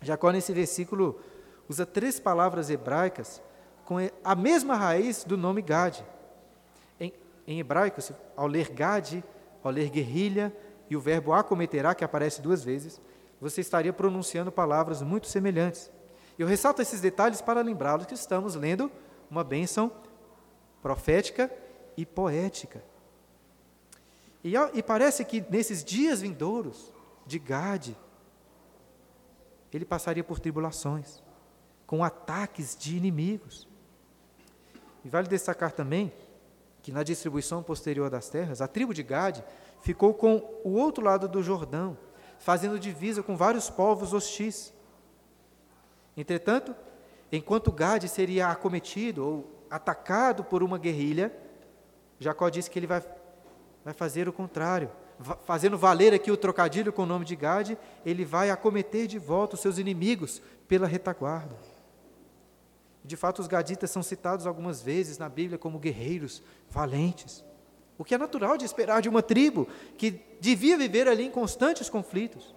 Jacó, 0.00 0.30
nesse 0.30 0.52
versículo, 0.52 1.20
usa 1.68 1.84
três 1.84 2.18
palavras 2.18 2.70
hebraicas 2.70 3.42
com 3.84 3.96
a 4.22 4.34
mesma 4.34 4.74
raiz 4.74 5.24
do 5.24 5.36
nome 5.36 5.62
Gade. 5.62 6.04
Em, 7.00 7.12
em 7.46 7.60
hebraico, 7.60 8.00
ao 8.36 8.46
ler 8.46 8.70
Gade, 8.70 9.24
ao 9.62 9.70
ler 9.70 9.90
guerrilha 9.90 10.52
e 10.90 10.96
o 10.96 11.00
verbo 11.00 11.32
acometerá, 11.32 11.94
que 11.94 12.04
aparece 12.04 12.40
duas 12.40 12.62
vezes, 12.62 13.00
você 13.40 13.60
estaria 13.60 13.92
pronunciando 13.92 14.50
palavras 14.50 15.02
muito 15.02 15.26
semelhantes. 15.26 15.90
Eu 16.38 16.46
ressalto 16.46 16.82
esses 16.82 17.00
detalhes 17.00 17.40
para 17.40 17.60
lembrá-los 17.62 18.06
que 18.06 18.14
estamos 18.14 18.54
lendo 18.54 18.90
uma 19.30 19.42
bênção 19.42 19.90
profética 20.80 21.50
e 21.96 22.06
poética. 22.06 22.82
E, 24.48 24.78
e, 24.78 24.82
parece 24.82 25.24
que 25.24 25.44
nesses 25.50 25.84
dias 25.84 26.20
vindouros 26.22 26.92
de 27.26 27.38
Gade, 27.38 27.96
ele 29.72 29.84
passaria 29.84 30.24
por 30.24 30.40
tribulações, 30.40 31.22
com 31.86 32.02
ataques 32.02 32.76
de 32.76 32.96
inimigos. 32.96 33.68
E 35.04 35.08
vale 35.08 35.28
destacar 35.28 35.72
também 35.72 36.12
que 36.82 36.90
na 36.90 37.02
distribuição 37.02 37.62
posterior 37.62 38.08
das 38.08 38.30
terras, 38.30 38.62
a 38.62 38.68
tribo 38.68 38.94
de 38.94 39.02
Gade 39.02 39.44
ficou 39.82 40.14
com 40.14 40.36
o 40.64 40.70
outro 40.70 41.04
lado 41.04 41.28
do 41.28 41.42
Jordão, 41.42 41.98
fazendo 42.38 42.78
divisa 42.78 43.22
com 43.22 43.36
vários 43.36 43.68
povos 43.68 44.14
hostis. 44.14 44.72
Entretanto, 46.16 46.74
enquanto 47.30 47.70
Gade 47.70 48.08
seria 48.08 48.48
acometido 48.48 49.26
ou 49.26 49.58
atacado 49.70 50.42
por 50.42 50.62
uma 50.62 50.78
guerrilha, 50.78 51.36
Jacó 52.18 52.48
disse 52.48 52.70
que 52.70 52.78
ele 52.78 52.86
vai, 52.86 53.02
vai 53.88 53.94
fazer 53.94 54.28
o 54.28 54.32
contrário. 54.32 54.90
Fazendo 55.44 55.78
valer 55.78 56.12
aqui 56.12 56.30
o 56.30 56.36
trocadilho 56.36 56.92
com 56.92 57.04
o 57.04 57.06
nome 57.06 57.24
de 57.24 57.34
Gade, 57.34 57.78
ele 58.04 58.22
vai 58.22 58.50
acometer 58.50 59.06
de 59.06 59.18
volta 59.18 59.54
os 59.54 59.62
seus 59.62 59.78
inimigos 59.78 60.42
pela 60.68 60.86
retaguarda. 60.86 61.56
De 63.02 63.16
fato, 63.16 63.38
os 63.38 63.46
gaditas 63.46 63.90
são 63.90 64.02
citados 64.02 64.46
algumas 64.46 64.82
vezes 64.82 65.16
na 65.16 65.26
Bíblia 65.26 65.56
como 65.56 65.78
guerreiros 65.78 66.42
valentes. 66.68 67.42
O 67.96 68.04
que 68.04 68.14
é 68.14 68.18
natural 68.18 68.58
de 68.58 68.66
esperar 68.66 69.00
de 69.00 69.08
uma 69.08 69.22
tribo 69.22 69.66
que 69.96 70.22
devia 70.38 70.76
viver 70.76 71.08
ali 71.08 71.24
em 71.24 71.30
constantes 71.30 71.88
conflitos. 71.88 72.54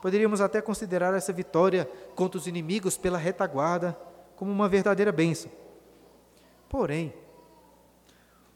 Poderíamos 0.00 0.40
até 0.40 0.62
considerar 0.62 1.12
essa 1.12 1.34
vitória 1.34 1.84
contra 2.14 2.38
os 2.38 2.46
inimigos 2.46 2.96
pela 2.96 3.18
retaguarda 3.18 3.94
como 4.36 4.50
uma 4.50 4.70
verdadeira 4.70 5.12
bênção. 5.12 5.50
Porém, 6.66 7.12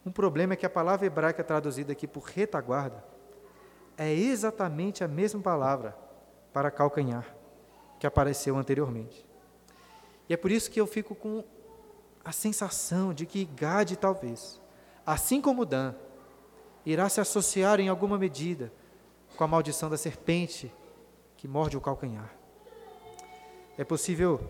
um 0.05 0.11
problema 0.11 0.55
é 0.55 0.57
que 0.57 0.67
a 0.67 0.71
palavra 0.71 1.07
hebraica 1.07 1.45
traduzida 1.45 1.93
aqui 1.93 2.07
por 2.07 2.25
retaguarda 2.25 3.05
é 3.97 4.13
exatamente 4.13 5.05
a 5.05 5.09
mesma 5.09 5.41
palavra 5.41 5.97
para 6.53 6.71
calcanhar 6.71 7.37
que 7.99 8.07
apareceu 8.07 8.57
anteriormente. 8.57 9.29
E 10.27 10.33
é 10.33 10.37
por 10.37 10.51
isso 10.51 10.71
que 10.71 10.81
eu 10.81 10.87
fico 10.87 11.15
com 11.15 11.45
a 12.25 12.33
sensação 12.33 13.13
de 13.13 13.27
que 13.27 13.45
Gade 13.45 13.97
talvez, 13.97 14.59
assim 15.05 15.41
como 15.41 15.67
Dan, 15.67 15.95
irá 16.85 17.09
se 17.09 17.21
associar 17.21 17.79
em 17.79 17.89
alguma 17.89 18.17
medida 18.17 18.73
com 19.37 19.45
a 19.45 19.49
maldição 19.49 19.91
da 19.91 19.99
serpente 19.99 20.73
que 21.37 21.47
morde 21.47 21.77
o 21.77 21.81
calcanhar. 21.81 22.35
É 23.77 23.85
possível 23.85 24.41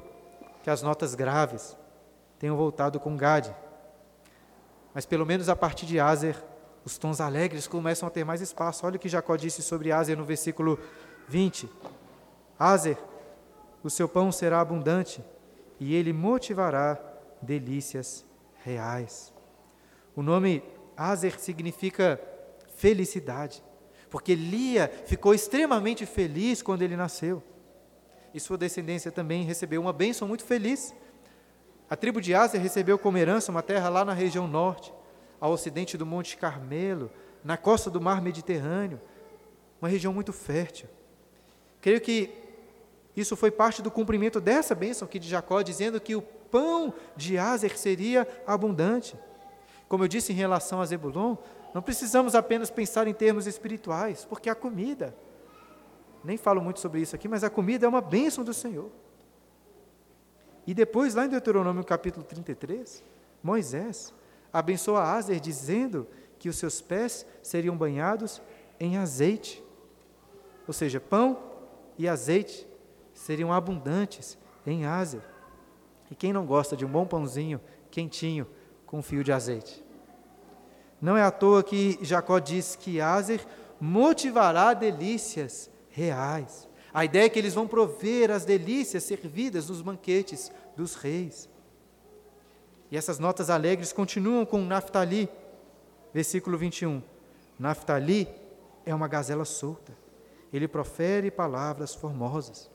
que 0.63 0.71
as 0.71 0.83
notas 0.83 1.15
graves 1.15 1.77
tenham 2.39 2.57
voltado 2.57 3.01
com 3.01 3.17
Gade, 3.17 3.55
mas 4.95 5.07
pelo 5.07 5.27
menos 5.27 5.49
a 5.49 5.57
partir 5.57 5.87
de 5.87 6.01
Azer, 6.01 6.37
os 6.85 6.99
tons 6.99 7.21
alegres 7.21 7.67
começam 7.67 8.07
a 8.07 8.11
ter 8.11 8.25
mais 8.25 8.41
espaço. 8.41 8.87
Olha 8.87 8.97
o 8.97 8.99
que 8.99 9.09
Jacó 9.09 9.37
disse 9.37 9.63
sobre 9.63 9.93
Azer 9.93 10.17
no 10.17 10.25
versículo 10.25 10.79
20. 11.29 11.69
Azer, 12.59 12.99
o 13.83 13.91
seu 13.91 14.09
pão 14.09 14.33
será 14.33 14.61
abundante 14.61 15.25
e 15.79 15.95
ele 15.95 16.13
motivará 16.13 16.99
delícias 17.41 18.25
reais. 18.65 19.33
O 20.15 20.23
nome 20.23 20.63
Azer 20.97 21.39
significa 21.39 22.21
felicidade, 22.77 23.63
porque 24.11 24.35
Lia 24.35 24.91
ficou 25.07 25.35
extremamente 25.35 26.05
feliz 26.05 26.63
quando 26.63 26.83
ele 26.83 26.97
nasceu. 26.97 27.43
E 28.35 28.41
sua 28.41 28.59
descendência 28.59 29.11
também 29.11 29.45
recebeu 29.45 29.81
uma 29.81 29.93
bênção 29.93 30.29
muito 30.29 30.45
feliz. 30.45 30.95
A 31.91 31.97
tribo 31.97 32.21
de 32.21 32.33
Azer 32.33 32.61
recebeu 32.61 32.97
como 32.97 33.19
herança 33.19 33.51
uma 33.51 33.65
terra 33.65 33.89
lá 33.89 34.05
na 34.05 34.13
região 34.13 34.47
norte, 34.47 34.95
ao 35.41 35.51
ocidente 35.51 35.99
do 35.99 36.07
Monte 36.07 36.37
Carmelo, 36.37 37.11
na 37.45 37.57
costa 37.57 37.91
do 37.91 38.01
Mar 38.01 38.23
Mediterrâneo, 38.23 39.01
uma 39.83 39.89
região 39.89 40.13
muito 40.13 40.33
fértil. 40.33 40.89
Creio 41.81 42.01
que 42.01 42.33
isso 43.17 43.35
foi 43.35 43.51
parte 43.51 43.83
do 43.83 43.91
cumprimento 43.91 44.41
dessa 44.41 44.73
bênção 44.73 45.07
aqui 45.07 45.19
de 45.19 45.29
Jacó, 45.29 45.63
dizendo 45.63 46.01
que 46.01 46.15
o 46.15 46.23
pão 46.23 46.95
de 47.17 47.37
Azer 47.37 47.77
seria 47.77 48.29
abundante. 48.47 49.19
Como 49.89 50.05
eu 50.05 50.09
disse 50.09 50.33
em 50.33 50.37
relação 50.37 50.81
a 50.81 50.87
Zebulon, 50.87 51.37
não 51.75 51.83
precisamos 51.83 52.37
apenas 52.37 52.71
pensar 52.71 53.09
em 53.09 53.15
termos 53.15 53.49
espirituais, 53.49 54.25
porque 54.25 54.49
a 54.49 54.55
comida, 54.55 55.13
nem 56.23 56.37
falo 56.37 56.61
muito 56.61 56.79
sobre 56.79 57.01
isso 57.01 57.17
aqui, 57.17 57.27
mas 57.27 57.43
a 57.43 57.51
comida 57.51 57.85
é 57.85 57.89
uma 57.89 58.01
bênção 58.01 58.45
do 58.45 58.55
Senhor. 58.55 58.91
E 60.67 60.75
depois, 60.75 61.15
lá 61.15 61.25
em 61.25 61.29
Deuteronômio 61.29 61.85
capítulo 61.85 62.25
33, 62.25 63.03
Moisés 63.43 64.13
abençoa 64.53 65.03
Azer 65.03 65.41
dizendo 65.41 66.07
que 66.39 66.49
os 66.49 66.57
seus 66.57 66.81
pés 66.81 67.27
seriam 67.43 67.77
banhados 67.77 68.41
em 68.79 68.97
azeite. 68.97 69.63
Ou 70.67 70.73
seja, 70.73 71.01
pão 71.01 71.39
e 71.99 72.09
azeite 72.09 72.67
seriam 73.13 73.53
abundantes 73.53 74.39
em 74.67 74.87
Ásia. 74.87 75.23
E 76.11 76.15
quem 76.15 76.33
não 76.33 76.47
gosta 76.47 76.77
de 76.77 76.85
um 76.85 76.89
bom 76.89 77.07
pãozinho 77.07 77.61
quentinho 77.91 78.47
com 78.87 78.99
um 78.99 79.03
fio 79.03 79.23
de 79.23 79.33
azeite? 79.33 79.85
Não 81.01 81.17
é 81.17 81.23
à 81.23 81.31
toa 81.31 81.63
que 81.63 81.99
Jacó 82.03 82.39
diz 82.39 82.77
que 82.77 83.01
Azer 83.01 83.47
motivará 83.81 84.75
delícias 84.75 85.71
reais. 85.89 86.69
A 86.93 87.05
ideia 87.05 87.27
é 87.27 87.29
que 87.29 87.39
eles 87.39 87.55
vão 87.55 87.69
prover 87.69 88.31
as 88.31 88.45
delícias 88.45 89.05
servidas 89.05 89.69
nos 89.69 89.81
banquetes 89.81 90.51
dos 90.77 90.95
reis. 90.95 91.49
E 92.91 92.97
essas 92.97 93.19
notas 93.19 93.49
alegres 93.49 93.93
continuam 93.93 94.45
com 94.45 94.61
Naftali, 94.61 95.29
versículo 96.13 96.59
21. 96.59 97.01
Naftali 97.59 98.29
é 98.85 98.95
uma 98.95 99.07
gazela 99.07 99.45
solta. 99.45 99.97
Ele 100.53 100.67
profere 100.67 101.31
palavras 101.31 101.95
formosas. 101.95 102.69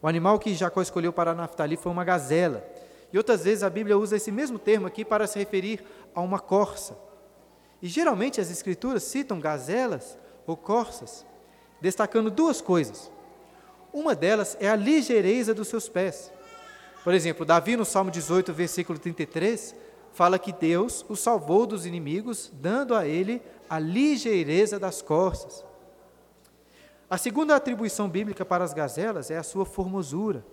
O 0.00 0.06
animal 0.06 0.38
que 0.38 0.54
Jacó 0.54 0.80
escolheu 0.80 1.12
para 1.12 1.34
Naftali 1.34 1.76
foi 1.76 1.90
uma 1.90 2.04
gazela. 2.04 2.64
E 3.12 3.18
outras 3.18 3.42
vezes 3.42 3.64
a 3.64 3.70
Bíblia 3.70 3.98
usa 3.98 4.16
esse 4.16 4.30
mesmo 4.30 4.58
termo 4.58 4.86
aqui 4.86 5.04
para 5.04 5.26
se 5.26 5.38
referir 5.38 5.84
a 6.14 6.20
uma 6.20 6.38
corça. 6.38 6.96
E 7.82 7.88
geralmente 7.88 8.40
as 8.40 8.50
escrituras 8.50 9.02
citam 9.02 9.40
gazelas 9.40 10.16
ou 10.46 10.56
corças, 10.56 11.26
destacando 11.80 12.30
duas 12.30 12.60
coisas. 12.60 13.10
Uma 13.92 14.14
delas 14.14 14.56
é 14.60 14.68
a 14.68 14.76
ligeireza 14.76 15.54
dos 15.54 15.68
seus 15.68 15.88
pés. 15.88 16.32
Por 17.04 17.14
exemplo, 17.14 17.46
Davi 17.46 17.76
no 17.76 17.84
Salmo 17.84 18.10
18, 18.10 18.52
versículo 18.52 18.98
33, 18.98 19.74
fala 20.12 20.38
que 20.38 20.52
Deus 20.52 21.04
o 21.08 21.16
salvou 21.16 21.66
dos 21.66 21.86
inimigos, 21.86 22.50
dando 22.54 22.94
a 22.94 23.06
ele 23.06 23.40
a 23.68 23.78
ligeireza 23.78 24.78
das 24.78 25.00
corças. 25.00 25.64
A 27.08 27.16
segunda 27.16 27.56
atribuição 27.56 28.08
bíblica 28.08 28.44
para 28.44 28.64
as 28.64 28.74
gazelas 28.74 29.30
é 29.30 29.38
a 29.38 29.42
sua 29.42 29.64
formosura. 29.64 30.44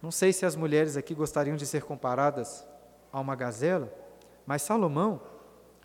Não 0.00 0.12
sei 0.12 0.32
se 0.32 0.46
as 0.46 0.54
mulheres 0.54 0.96
aqui 0.96 1.14
gostariam 1.14 1.56
de 1.56 1.66
ser 1.66 1.82
comparadas 1.82 2.64
a 3.12 3.18
uma 3.18 3.34
gazela, 3.34 3.92
mas 4.46 4.62
Salomão, 4.62 5.20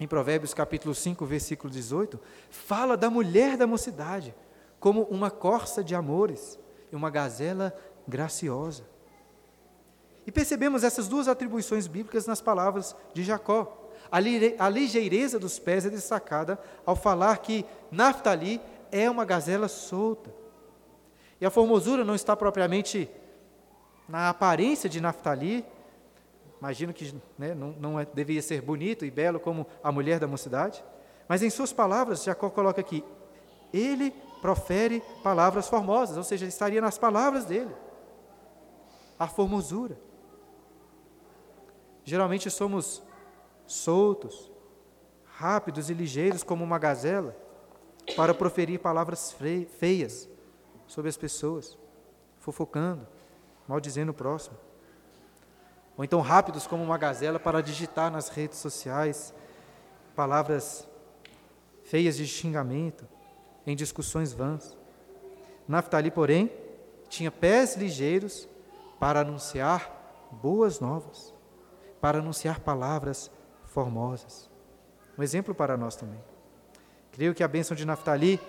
em 0.03 0.07
Provérbios 0.07 0.53
capítulo 0.53 0.93
5, 0.93 1.25
versículo 1.25 1.71
18, 1.71 2.19
fala 2.49 2.97
da 2.97 3.09
mulher 3.09 3.55
da 3.55 3.65
mocidade 3.65 4.35
como 4.79 5.03
uma 5.03 5.31
corça 5.31 5.81
de 5.81 5.95
amores 5.95 6.59
e 6.91 6.95
uma 6.95 7.09
gazela 7.09 7.73
graciosa. 8.05 8.83
E 10.27 10.31
percebemos 10.31 10.83
essas 10.83 11.07
duas 11.07 11.29
atribuições 11.29 11.87
bíblicas 11.87 12.27
nas 12.27 12.41
palavras 12.41 12.95
de 13.13 13.23
Jacó. 13.23 13.91
A 14.11 14.69
ligeireza 14.69 15.39
dos 15.39 15.57
pés 15.57 15.85
é 15.85 15.89
destacada 15.89 16.59
ao 16.85 16.95
falar 16.95 17.37
que 17.37 17.65
Naftali 17.89 18.61
é 18.91 19.09
uma 19.09 19.23
gazela 19.23 19.69
solta. 19.69 20.33
E 21.39 21.45
a 21.45 21.49
formosura 21.49 22.03
não 22.03 22.13
está 22.13 22.35
propriamente 22.35 23.09
na 24.07 24.29
aparência 24.29 24.89
de 24.89 24.99
Naftali, 24.99 25.65
imagino 26.63 26.93
que 26.93 27.13
né, 27.37 27.53
não, 27.53 27.71
não 27.73 27.99
é, 27.99 28.05
deveria 28.05 28.41
ser 28.41 28.61
bonito 28.61 29.03
e 29.03 29.11
belo 29.11 29.37
como 29.37 29.67
a 29.83 29.91
mulher 29.91 30.17
da 30.17 30.25
mocidade, 30.25 30.81
mas 31.27 31.43
em 31.43 31.49
suas 31.49 31.73
palavras, 31.73 32.23
Jacó 32.23 32.49
coloca 32.49 32.79
aqui, 32.79 33.03
ele 33.73 34.11
profere 34.41 35.03
palavras 35.21 35.67
formosas, 35.67 36.15
ou 36.15 36.23
seja, 36.23 36.45
estaria 36.45 36.79
nas 36.79 36.97
palavras 36.97 37.43
dele, 37.43 37.75
a 39.19 39.27
formosura. 39.27 39.99
Geralmente 42.05 42.49
somos 42.49 43.03
soltos, 43.67 44.49
rápidos 45.25 45.89
e 45.89 45.93
ligeiros 45.93 46.43
como 46.43 46.63
uma 46.63 46.79
gazela, 46.79 47.35
para 48.15 48.33
proferir 48.33 48.79
palavras 48.79 49.35
feias 49.77 50.29
sobre 50.87 51.09
as 51.09 51.17
pessoas, 51.17 51.77
fofocando, 52.39 53.05
maldizendo 53.67 54.13
o 54.13 54.15
próximo. 54.15 54.57
Ou 55.97 56.03
então 56.03 56.21
rápidos 56.21 56.65
como 56.65 56.83
uma 56.83 56.97
gazela 56.97 57.39
para 57.39 57.61
digitar 57.61 58.11
nas 58.11 58.29
redes 58.29 58.57
sociais 58.57 59.33
palavras 60.15 60.87
feias 61.83 62.17
de 62.17 62.27
xingamento 62.27 63.07
em 63.65 63.75
discussões 63.75 64.33
vãs. 64.33 64.77
Naftali, 65.67 66.11
porém, 66.11 66.51
tinha 67.07 67.31
pés 67.31 67.75
ligeiros 67.75 68.47
para 68.99 69.21
anunciar 69.21 70.29
boas 70.31 70.79
novas, 70.79 71.33
para 72.01 72.19
anunciar 72.19 72.59
palavras 72.59 73.29
formosas. 73.65 74.49
Um 75.17 75.23
exemplo 75.23 75.53
para 75.53 75.77
nós 75.77 75.95
também. 75.95 76.19
Creio 77.11 77.35
que 77.35 77.43
a 77.43 77.47
bênção 77.47 77.75
de 77.77 77.85
Naftali, 77.85 78.39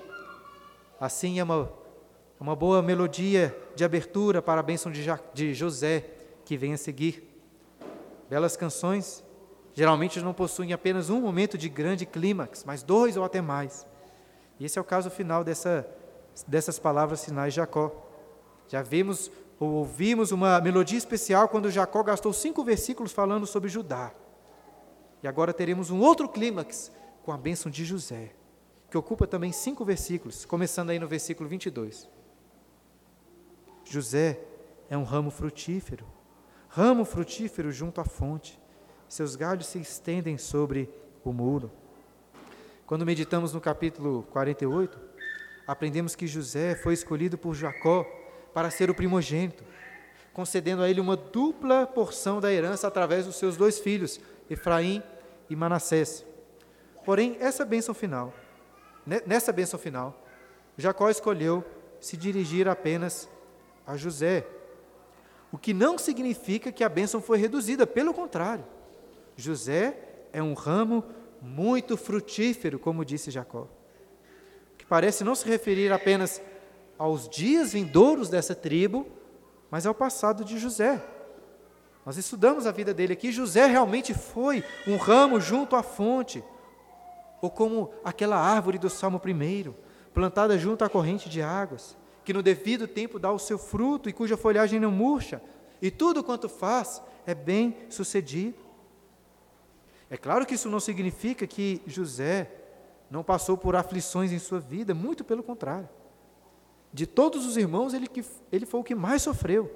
assim, 0.99 1.39
é 1.39 1.45
uma, 1.45 1.71
uma 2.41 2.57
boa 2.57 2.81
melodia 2.81 3.55
de 3.77 3.85
abertura 3.85 4.41
para 4.41 4.61
a 4.61 4.63
bênção 4.63 4.91
de, 4.91 5.05
de 5.35 5.53
José, 5.53 6.01
que 6.45 6.57
vem 6.57 6.73
a 6.73 6.79
seguir. 6.79 7.34
Belas 8.29 8.57
canções 8.57 9.25
geralmente 9.73 10.21
não 10.21 10.33
possuem 10.33 10.73
apenas 10.73 11.11
um 11.11 11.21
momento 11.21 11.59
de 11.59 11.69
grande 11.69 12.07
clímax, 12.07 12.65
mas 12.65 12.83
dois 12.83 13.17
ou 13.17 13.25
até 13.25 13.41
mais. 13.41 13.87
E 14.59 14.65
esse 14.65 14.79
é 14.79 14.81
o 14.81 14.85
caso 14.85 15.11
final 15.11 15.43
dessa, 15.43 15.87
dessas 16.47 16.79
palavras 16.79 17.25
finais 17.25 17.53
de 17.53 17.57
Jacó. 17.57 17.93
Já 18.69 18.83
vimos 18.83 19.31
ou 19.59 19.71
ouvimos 19.71 20.33
uma 20.33 20.61
melodia 20.61 20.99
especial 20.99 21.49
quando 21.49 21.71
Jacó 21.71 22.03
gastou 22.03 22.33
cinco 22.33 22.65
versículos 22.65 23.13
falando 23.13 23.47
sobre 23.47 23.69
Judá. 23.69 24.13
E 25.23 25.29
agora 25.29 25.53
teremos 25.53 25.91
um 25.91 26.01
outro 26.01 26.29
clímax 26.29 26.93
com 27.23 27.33
a 27.33 27.37
bênção 27.37 27.71
de 27.71 27.85
José, 27.85 28.33
que 28.91 28.99
ocupa 28.99 29.27
também 29.27 29.53
cinco 29.53 29.85
versículos, 29.85 30.45
começando 30.45 30.91
aí 30.91 30.99
no 30.99 31.09
versículo 31.09 31.49
22. 31.49 32.09
José 33.85 34.41
é 34.89 34.97
um 34.97 35.05
ramo 35.05 35.31
frutífero, 35.31 36.07
ramo 36.75 37.05
frutífero 37.05 37.71
junto 37.71 38.01
à 38.01 38.05
fonte. 38.05 38.59
Seus 39.09 39.37
galhos 39.37 39.67
se 39.67 39.79
estendem 39.79 40.37
sobre 40.37 40.91
o 41.23 41.33
muro. 41.33 41.71
Quando 42.85 43.07
meditamos 43.07 43.53
no 43.53 43.61
capítulo 43.61 44.25
48, 44.33 44.99
aprendemos 45.69 46.17
que 46.17 46.27
José 46.27 46.75
foi 46.75 46.93
escolhido 46.93 47.39
por 47.39 47.55
Jacó 47.55 48.05
para 48.53 48.73
ser 48.73 48.91
o 48.91 48.95
primogênito, 48.95 49.63
concedendo 50.33 50.83
a 50.83 50.91
ele 50.91 51.01
uma 51.01 51.17
dupla 51.17 51.87
porção 51.87 52.41
da 52.41 52.53
herança 52.53 52.89
através 52.89 53.25
dos 53.25 53.37
seus 53.37 53.57
dois 53.57 53.79
filhos, 53.79 54.19
Efraim 54.51 55.01
e 55.49 55.55
Manassés. 55.55 56.27
Porém, 57.05 57.37
essa 57.39 57.65
bênção 57.65 57.95
final, 57.95 58.35
nessa 59.25 59.53
bênção 59.53 59.79
final, 59.79 60.21
Jacó 60.77 61.09
escolheu 61.09 61.65
se 62.01 62.17
dirigir 62.17 62.67
apenas 62.67 63.29
a 63.87 63.97
José, 63.97 64.45
o 65.55 65.57
que 65.57 65.73
não 65.73 65.97
significa 65.97 66.73
que 66.73 66.83
a 66.83 66.89
bênção 66.89 67.21
foi 67.21 67.39
reduzida, 67.39 67.87
pelo 67.87 68.13
contrário. 68.13 68.65
José 69.37 69.97
é 70.33 70.43
um 70.43 70.53
ramo 70.53 71.05
muito 71.41 71.97
frutífero, 71.97 72.77
como 72.77 73.05
disse 73.05 73.31
Jacó, 73.31 73.69
que 74.77 74.85
parece 74.85 75.23
não 75.23 75.33
se 75.33 75.47
referir 75.47 75.93
apenas 75.93 76.43
aos 76.99 77.29
dias 77.29 77.73
vindouros 77.73 78.29
dessa 78.29 78.53
tribo, 78.53 79.07
mas 79.71 79.87
ao 79.87 79.95
passado 79.95 80.45
de 80.45 80.59
José. 80.59 81.01
Nós 82.05 82.17
estudamos 82.17 82.67
a 82.67 82.73
vida 82.73 82.93
dele 82.93 83.13
aqui. 83.13 83.31
José 83.31 83.65
realmente 83.65 84.13
foi 84.13 84.65
um 84.89 84.97
ramo 84.97 85.41
junto 85.41 85.77
à 85.77 85.85
fonte, 85.85 86.43
ou 87.41 87.49
como 87.49 87.93
aquela 88.05 88.37
árvore 88.37 88.77
do 88.77 88.91
Salmo 88.91 89.23
1, 89.25 89.73
plantada 90.13 90.59
junto 90.59 90.85
à 90.85 90.89
corrente 90.89 91.29
de 91.29 91.41
águas, 91.41 91.97
que 92.25 92.33
no 92.33 92.43
devido 92.43 92.89
tempo 92.89 93.19
dá 93.19 93.31
o 93.31 93.39
seu 93.39 93.59
fruto 93.59 94.09
e 94.09 94.13
cuja 94.13 94.37
folhagem 94.37 94.81
não 94.81 94.91
murcha, 94.91 95.43
e 95.81 95.91
tudo 95.91 96.25
quanto 96.25 96.49
faz 96.49 97.03
é 97.27 97.35
bem 97.35 97.77
sucedido. 97.91 98.57
É 100.09 100.17
claro 100.17 100.47
que 100.47 100.55
isso 100.55 100.69
não 100.69 100.81
significa 100.81 101.47
que 101.47 101.83
José 101.87 102.51
não 103.11 103.23
passou 103.23 103.57
por 103.57 103.77
aflições 103.77 104.33
em 104.33 104.39
sua 104.39 104.61
vida, 104.61 104.95
muito 104.95 105.25
pelo 105.25 105.43
contrário. 105.43 105.89
De 106.93 107.07
todos 107.07 107.45
os 107.45 107.57
irmãos, 107.57 107.93
ele, 107.93 108.07
que, 108.07 108.25
ele 108.51 108.65
foi 108.65 108.81
o 108.81 108.85
que 108.85 108.95
mais 108.95 109.23
sofreu. 109.23 109.71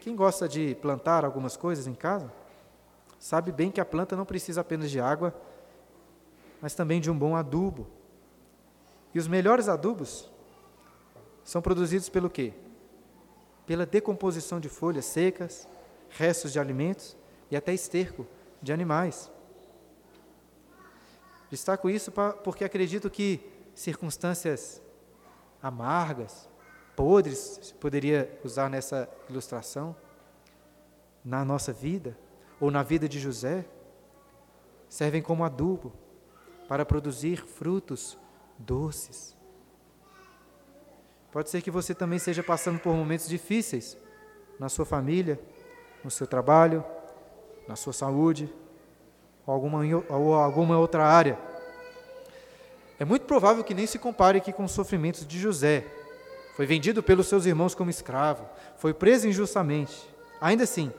Quem 0.00 0.14
gosta 0.14 0.48
de 0.48 0.76
plantar 0.76 1.24
algumas 1.24 1.56
coisas 1.56 1.86
em 1.86 1.94
casa, 1.94 2.32
sabe 3.18 3.50
bem 3.50 3.70
que 3.70 3.80
a 3.80 3.84
planta 3.84 4.14
não 4.14 4.24
precisa 4.24 4.60
apenas 4.60 4.90
de 4.90 5.00
água, 5.00 5.34
mas 6.60 6.74
também 6.74 7.00
de 7.00 7.10
um 7.10 7.18
bom 7.18 7.34
adubo. 7.34 7.86
E 9.14 9.18
os 9.18 9.26
melhores 9.26 9.68
adubos 9.68 10.30
são 11.46 11.62
produzidos 11.62 12.08
pelo 12.08 12.28
quê? 12.28 12.52
Pela 13.64 13.86
decomposição 13.86 14.58
de 14.58 14.68
folhas 14.68 15.04
secas, 15.04 15.68
restos 16.10 16.52
de 16.52 16.58
alimentos 16.58 17.16
e 17.48 17.56
até 17.56 17.72
esterco 17.72 18.26
de 18.60 18.72
animais. 18.72 19.30
Destaco 21.48 21.88
isso 21.88 22.12
porque 22.42 22.64
acredito 22.64 23.08
que 23.08 23.40
circunstâncias 23.76 24.82
amargas, 25.62 26.48
podres, 26.96 27.60
se 27.62 27.74
poderia 27.74 28.40
usar 28.42 28.68
nessa 28.68 29.08
ilustração, 29.30 29.94
na 31.24 31.44
nossa 31.44 31.72
vida, 31.72 32.18
ou 32.58 32.72
na 32.72 32.82
vida 32.82 33.08
de 33.08 33.20
José, 33.20 33.64
servem 34.88 35.22
como 35.22 35.44
adubo 35.44 35.92
para 36.66 36.84
produzir 36.84 37.36
frutos 37.46 38.18
doces. 38.58 39.35
Pode 41.32 41.50
ser 41.50 41.60
que 41.60 41.70
você 41.70 41.94
também 41.94 42.16
esteja 42.16 42.42
passando 42.42 42.78
por 42.78 42.94
momentos 42.94 43.28
difíceis 43.28 43.96
na 44.58 44.68
sua 44.68 44.86
família, 44.86 45.38
no 46.02 46.10
seu 46.10 46.26
trabalho, 46.26 46.84
na 47.68 47.76
sua 47.76 47.92
saúde, 47.92 48.52
ou 49.46 49.52
alguma, 49.52 49.80
ou 50.08 50.34
alguma 50.34 50.78
outra 50.78 51.04
área. 51.04 51.38
É 52.98 53.04
muito 53.04 53.26
provável 53.26 53.62
que 53.62 53.74
nem 53.74 53.86
se 53.86 53.98
compare 53.98 54.38
aqui 54.38 54.52
com 54.52 54.64
os 54.64 54.72
sofrimentos 54.72 55.26
de 55.26 55.38
José. 55.38 55.84
Foi 56.54 56.64
vendido 56.64 57.02
pelos 57.02 57.26
seus 57.26 57.44
irmãos 57.44 57.74
como 57.74 57.90
escravo, 57.90 58.48
foi 58.78 58.94
preso 58.94 59.28
injustamente. 59.28 60.08
Ainda 60.40 60.64
assim, 60.64 60.90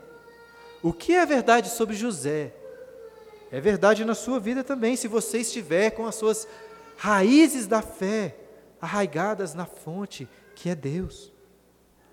o 0.84 0.94
que 0.94 1.14
é 1.14 1.26
verdade 1.26 1.70
sobre 1.70 1.96
José? 1.96 2.54
É 3.52 3.60
verdade 3.60 4.06
na 4.06 4.14
sua 4.14 4.40
vida 4.40 4.64
também, 4.64 4.96
se 4.96 5.08
você 5.08 5.40
estiver 5.40 5.92
com 5.92 6.06
as 6.06 6.16
suas 6.16 6.48
raízes 6.98 7.66
da 7.66 7.82
fé 7.82 8.36
arraigadas 8.82 9.54
na 9.54 9.66
fonte 9.66 10.28
que 10.56 10.70
é 10.70 10.76
Deus. 10.76 11.32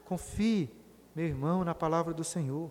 Confie, 0.04 0.70
meu 1.14 1.26
irmão, 1.26 1.64
na 1.64 1.74
palavra 1.74 2.12
do 2.12 2.24
Senhor, 2.24 2.70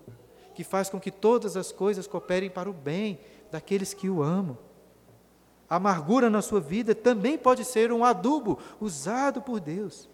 que 0.54 0.64
faz 0.64 0.90
com 0.90 1.00
que 1.00 1.12
todas 1.12 1.58
as 1.58 1.72
coisas 1.72 2.08
cooperem 2.08 2.50
para 2.50 2.70
o 2.70 2.74
bem 2.74 3.20
daqueles 3.52 3.94
que 3.94 4.10
o 4.10 4.22
amam 4.22 4.58
a 5.74 5.78
amargura 5.78 6.30
na 6.30 6.40
sua 6.40 6.60
vida 6.60 6.94
também 6.94 7.36
pode 7.36 7.66
ser 7.66 7.92
um 7.92 8.06
adubo 8.06 8.60
usado 8.80 9.42
por 9.42 9.60
Deus 9.60 10.08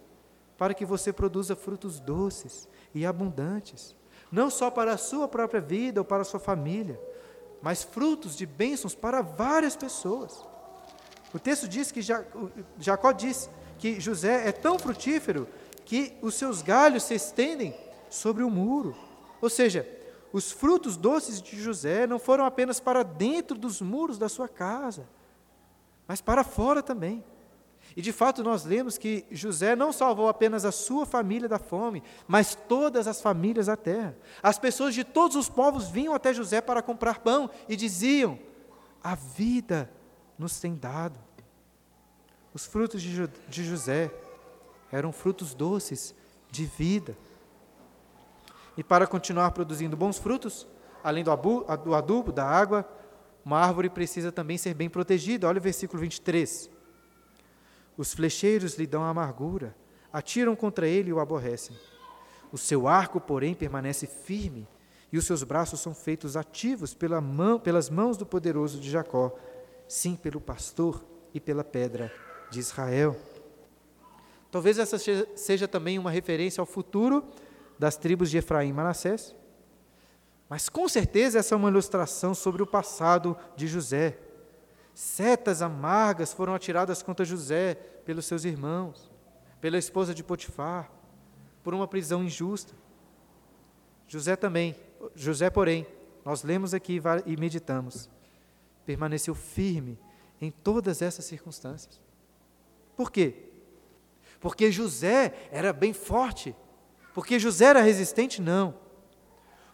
para 0.57 0.73
que 0.73 0.85
você 0.85 1.11
produza 1.11 1.53
frutos 1.53 1.99
doces 1.99 2.65
e 2.93 3.05
abundantes, 3.05 3.93
não 4.31 4.49
só 4.49 4.71
para 4.71 4.93
a 4.93 4.97
sua 4.97 5.27
própria 5.27 5.59
vida 5.59 5.99
ou 5.99 6.05
para 6.05 6.21
a 6.21 6.25
sua 6.25 6.39
família, 6.39 6.97
mas 7.61 7.83
frutos 7.83 8.37
de 8.37 8.45
bênçãos 8.45 8.95
para 8.95 9.21
várias 9.21 9.75
pessoas. 9.75 10.45
O 11.33 11.39
texto 11.39 11.67
diz 11.67 11.91
que 11.91 12.01
Jacó 12.01 13.11
diz 13.11 13.49
que 13.79 13.99
José 13.99 14.47
é 14.47 14.51
tão 14.51 14.77
frutífero 14.77 15.47
que 15.85 16.13
os 16.21 16.35
seus 16.35 16.61
galhos 16.61 17.03
se 17.03 17.15
estendem 17.15 17.75
sobre 18.09 18.43
o 18.43 18.49
muro. 18.49 18.95
Ou 19.41 19.49
seja, 19.49 19.87
os 20.31 20.51
frutos 20.51 20.95
doces 20.95 21.41
de 21.41 21.59
José 21.59 22.05
não 22.05 22.19
foram 22.19 22.45
apenas 22.45 22.79
para 22.79 23.01
dentro 23.03 23.57
dos 23.57 23.81
muros 23.81 24.17
da 24.17 24.29
sua 24.29 24.47
casa, 24.47 25.07
mas 26.07 26.21
para 26.21 26.43
fora 26.43 26.83
também. 26.83 27.23
E 27.95 28.01
de 28.01 28.11
fato 28.11 28.43
nós 28.43 28.65
lemos 28.65 28.97
que 28.97 29.25
José 29.31 29.75
não 29.75 29.91
salvou 29.91 30.29
apenas 30.29 30.63
a 30.63 30.71
sua 30.71 31.05
família 31.05 31.49
da 31.49 31.57
fome, 31.57 32.03
mas 32.27 32.53
todas 32.53 33.07
as 33.07 33.21
famílias 33.21 33.65
da 33.65 33.75
terra. 33.75 34.15
As 34.43 34.59
pessoas 34.59 34.93
de 34.93 35.03
todos 35.03 35.35
os 35.35 35.49
povos 35.49 35.89
vinham 35.89 36.13
até 36.13 36.33
José 36.33 36.61
para 36.61 36.83
comprar 36.83 37.19
pão 37.19 37.49
e 37.67 37.75
diziam: 37.75 38.37
A 39.03 39.15
vida 39.15 39.89
nos 40.37 40.59
tem 40.59 40.75
dado. 40.75 41.28
Os 42.53 42.65
frutos 42.65 43.01
de, 43.01 43.27
de 43.47 43.63
José 43.63 44.11
eram 44.91 45.11
frutos 45.11 45.53
doces 45.53 46.15
de 46.49 46.65
vida. 46.65 47.15
E 48.75 48.83
para 48.83 49.05
continuar 49.05 49.51
produzindo 49.51 49.95
bons 49.95 50.17
frutos, 50.17 50.67
além 51.03 51.23
do 51.23 51.31
adubo, 51.31 52.31
da 52.31 52.45
água, 52.45 52.87
uma 53.45 53.59
árvore 53.59 53.89
precisa 53.89 54.31
também 54.31 54.57
ser 54.57 54.73
bem 54.73 54.89
protegida. 54.89 55.47
Olha 55.47 55.59
o 55.59 55.61
versículo 55.61 56.01
23. 56.01 56.69
Os 57.97 58.13
flecheiros 58.13 58.75
lhe 58.75 58.87
dão 58.87 59.03
amargura, 59.03 59.75
atiram 60.11 60.55
contra 60.55 60.87
ele 60.87 61.09
e 61.09 61.13
o 61.13 61.19
aborrecem. 61.19 61.75
O 62.51 62.57
seu 62.57 62.87
arco, 62.87 63.21
porém, 63.21 63.53
permanece 63.53 64.07
firme, 64.07 64.67
e 65.11 65.17
os 65.17 65.25
seus 65.25 65.43
braços 65.43 65.79
são 65.79 65.93
feitos 65.93 66.37
ativos 66.37 66.93
pela 66.93 67.19
mão, 67.19 67.59
pelas 67.59 67.89
mãos 67.89 68.17
do 68.17 68.25
poderoso 68.25 68.79
de 68.79 68.89
Jacó, 68.89 69.35
sim, 69.87 70.15
pelo 70.15 70.39
pastor 70.39 71.03
e 71.33 71.39
pela 71.39 71.63
pedra 71.63 72.11
de 72.49 72.59
Israel. 72.59 73.15
Talvez 74.51 74.79
essa 74.79 74.97
seja 75.35 75.67
também 75.67 75.99
uma 75.99 76.09
referência 76.09 76.61
ao 76.61 76.65
futuro 76.65 77.23
das 77.77 77.95
tribos 77.95 78.29
de 78.29 78.37
Efraim 78.37 78.69
e 78.69 78.73
Manassés. 78.73 79.35
Mas 80.49 80.67
com 80.67 80.89
certeza 80.89 81.37
essa 81.39 81.53
é 81.53 81.57
uma 81.57 81.69
ilustração 81.69 82.33
sobre 82.33 82.63
o 82.63 82.67
passado 82.67 83.37
de 83.55 83.67
José. 83.67 84.17
Setas 84.93 85.61
amargas 85.61 86.33
foram 86.33 86.55
atiradas 86.55 87.03
contra 87.03 87.23
José 87.23 87.75
pelos 88.03 88.25
seus 88.25 88.43
irmãos, 88.43 89.11
pela 89.61 89.77
esposa 89.77 90.13
de 90.13 90.23
Potifar, 90.23 90.91
por 91.63 91.73
uma 91.73 91.87
prisão 91.87 92.23
injusta. 92.23 92.73
José 94.07 94.35
também, 94.35 94.75
José, 95.15 95.51
porém, 95.51 95.85
nós 96.25 96.41
lemos 96.41 96.73
aqui 96.73 96.99
e 97.27 97.37
meditamos, 97.37 98.09
permaneceu 98.85 99.35
firme 99.35 99.99
em 100.41 100.49
todas 100.49 101.01
essas 101.03 101.25
circunstâncias. 101.25 102.01
Por 102.99 103.09
quê? 103.09 103.33
Porque 104.41 104.69
José 104.69 105.47
era 105.51 105.71
bem 105.71 105.93
forte. 105.93 106.53
Porque 107.13 107.39
José 107.39 107.65
era 107.65 107.81
resistente? 107.81 108.41
Não 108.41 108.75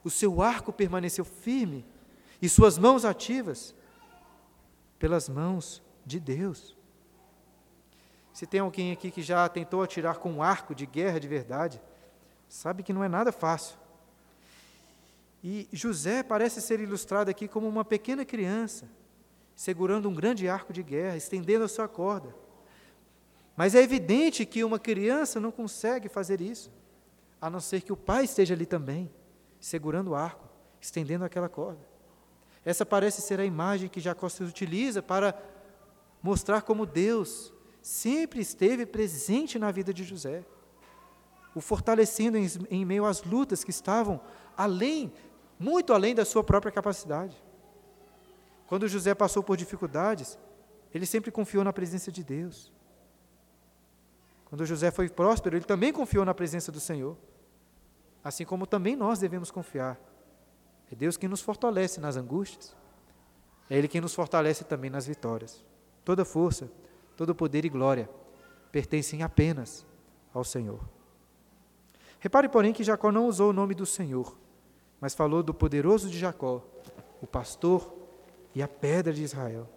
o 0.05 0.09
seu 0.11 0.39
arco 0.39 0.71
permaneceu 0.71 1.25
firme 1.25 1.83
e 2.39 2.47
suas 2.47 2.77
mãos 2.77 3.03
ativas 3.03 3.73
pelas 4.99 5.27
mãos 5.27 5.81
de 6.05 6.19
Deus. 6.19 6.77
Se 8.31 8.45
tem 8.45 8.59
alguém 8.59 8.91
aqui 8.91 9.09
que 9.09 9.23
já 9.23 9.49
tentou 9.49 9.81
atirar 9.81 10.19
com 10.19 10.31
um 10.31 10.43
arco 10.43 10.75
de 10.75 10.85
guerra 10.85 11.19
de 11.19 11.27
verdade, 11.27 11.81
sabe 12.47 12.83
que 12.83 12.93
não 12.93 13.03
é 13.03 13.09
nada 13.09 13.31
fácil. 13.31 13.79
E 15.43 15.67
José 15.73 16.21
parece 16.21 16.61
ser 16.61 16.79
ilustrado 16.79 17.31
aqui 17.31 17.47
como 17.47 17.67
uma 17.67 17.83
pequena 17.83 18.23
criança, 18.23 18.87
segurando 19.55 20.07
um 20.07 20.13
grande 20.13 20.47
arco 20.47 20.71
de 20.71 20.83
guerra, 20.83 21.17
estendendo 21.17 21.65
a 21.65 21.67
sua 21.67 21.87
corda. 21.87 22.35
Mas 23.55 23.73
é 23.73 23.81
evidente 23.81 24.45
que 24.45 24.63
uma 24.63 24.77
criança 24.77 25.39
não 25.39 25.51
consegue 25.51 26.09
fazer 26.09 26.41
isso, 26.41 26.71
a 27.39 27.49
não 27.49 27.59
ser 27.59 27.81
que 27.81 27.93
o 27.93 27.97
pai 27.97 28.25
esteja 28.25 28.53
ali 28.53 28.65
também 28.65 29.09
segurando 29.59 30.11
o 30.11 30.15
arco, 30.15 30.47
estendendo 30.79 31.23
aquela 31.23 31.47
corda. 31.47 31.79
Essa 32.63 32.85
parece 32.85 33.21
ser 33.21 33.39
a 33.39 33.45
imagem 33.45 33.87
que 33.87 33.99
Jacó 33.99 34.27
se 34.27 34.43
utiliza 34.43 35.01
para 35.01 35.37
mostrar 36.21 36.63
como 36.63 36.85
Deus 36.85 37.53
sempre 37.81 38.41
esteve 38.41 38.85
presente 38.85 39.59
na 39.59 39.71
vida 39.71 39.93
de 39.93 40.03
José, 40.03 40.43
o 41.53 41.61
fortalecendo 41.61 42.37
em, 42.37 42.47
em 42.69 42.83
meio 42.83 43.05
às 43.05 43.23
lutas 43.23 43.63
que 43.63 43.69
estavam 43.69 44.19
além, 44.57 45.13
muito 45.59 45.93
além 45.93 46.15
da 46.15 46.25
sua 46.25 46.43
própria 46.43 46.71
capacidade. 46.71 47.37
Quando 48.67 48.87
José 48.87 49.13
passou 49.13 49.43
por 49.43 49.55
dificuldades, 49.55 50.37
ele 50.93 51.05
sempre 51.05 51.31
confiou 51.31 51.63
na 51.63 51.71
presença 51.71 52.11
de 52.11 52.23
Deus. 52.23 52.73
Quando 54.45 54.65
José 54.65 54.91
foi 54.91 55.09
próspero, 55.09 55.57
ele 55.57 55.65
também 55.65 55.91
confiou 55.91 56.23
na 56.23 56.33
presença 56.33 56.71
do 56.71 56.79
Senhor 56.79 57.17
assim 58.25 58.43
como 58.43 58.65
também 58.65 58.95
nós 58.95 59.19
devemos 59.19 59.51
confiar. 59.51 59.99
É 60.91 60.95
Deus 60.95 61.15
quem 61.15 61.29
nos 61.29 61.41
fortalece 61.41 62.01
nas 62.01 62.17
angústias, 62.17 62.75
é 63.69 63.77
Ele 63.77 63.87
quem 63.87 64.01
nos 64.01 64.15
fortalece 64.15 64.63
também 64.63 64.89
nas 64.89 65.05
vitórias. 65.05 65.63
Toda 66.03 66.25
força, 66.25 66.71
todo 67.15 67.35
poder 67.35 67.65
e 67.65 67.69
glória 67.69 68.09
pertencem 68.71 69.21
apenas 69.21 69.85
ao 70.33 70.43
Senhor. 70.43 70.79
Repare, 72.19 72.49
porém, 72.49 72.73
que 72.73 72.83
Jacó 72.83 73.11
não 73.11 73.27
usou 73.27 73.51
o 73.51 73.53
nome 73.53 73.75
do 73.75 73.85
Senhor, 73.85 74.35
mas 74.99 75.13
falou 75.13 75.43
do 75.43 75.53
poderoso 75.53 76.09
de 76.09 76.17
Jacó, 76.17 76.63
o 77.21 77.27
pastor 77.27 77.93
e 78.55 78.63
a 78.63 78.67
pedra 78.67 79.13
de 79.13 79.21
Israel. 79.21 79.69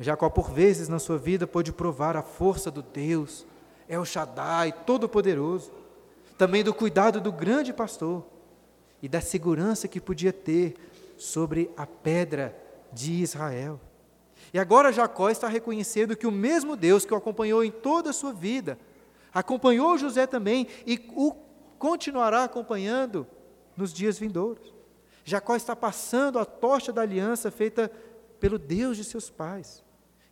Jacó, 0.00 0.28
por 0.28 0.50
vezes 0.50 0.88
na 0.88 0.98
sua 0.98 1.18
vida, 1.18 1.46
pôde 1.46 1.72
provar 1.72 2.16
a 2.16 2.22
força 2.22 2.70
do 2.70 2.82
Deus, 2.82 3.46
El 3.88 4.04
Shaddai, 4.04 4.72
Todo-Poderoso 4.72 5.82
também 6.42 6.64
do 6.64 6.74
cuidado 6.74 7.20
do 7.20 7.30
grande 7.30 7.72
pastor 7.72 8.26
e 9.00 9.08
da 9.08 9.20
segurança 9.20 9.86
que 9.86 10.00
podia 10.00 10.32
ter 10.32 10.74
sobre 11.16 11.70
a 11.76 11.86
pedra 11.86 12.56
de 12.92 13.12
Israel. 13.22 13.80
E 14.52 14.58
agora 14.58 14.92
Jacó 14.92 15.30
está 15.30 15.46
reconhecendo 15.46 16.16
que 16.16 16.26
o 16.26 16.32
mesmo 16.32 16.74
Deus 16.74 17.04
que 17.04 17.14
o 17.14 17.16
acompanhou 17.16 17.62
em 17.62 17.70
toda 17.70 18.10
a 18.10 18.12
sua 18.12 18.32
vida, 18.32 18.76
acompanhou 19.32 19.96
José 19.96 20.26
também 20.26 20.66
e 20.84 21.08
o 21.14 21.32
continuará 21.78 22.42
acompanhando 22.42 23.24
nos 23.76 23.92
dias 23.92 24.18
vindouros. 24.18 24.74
Jacó 25.24 25.54
está 25.54 25.76
passando 25.76 26.40
a 26.40 26.44
tocha 26.44 26.92
da 26.92 27.02
aliança 27.02 27.52
feita 27.52 27.88
pelo 28.42 28.58
Deus 28.58 28.96
de 28.96 29.04
seus 29.04 29.30
pais, 29.30 29.84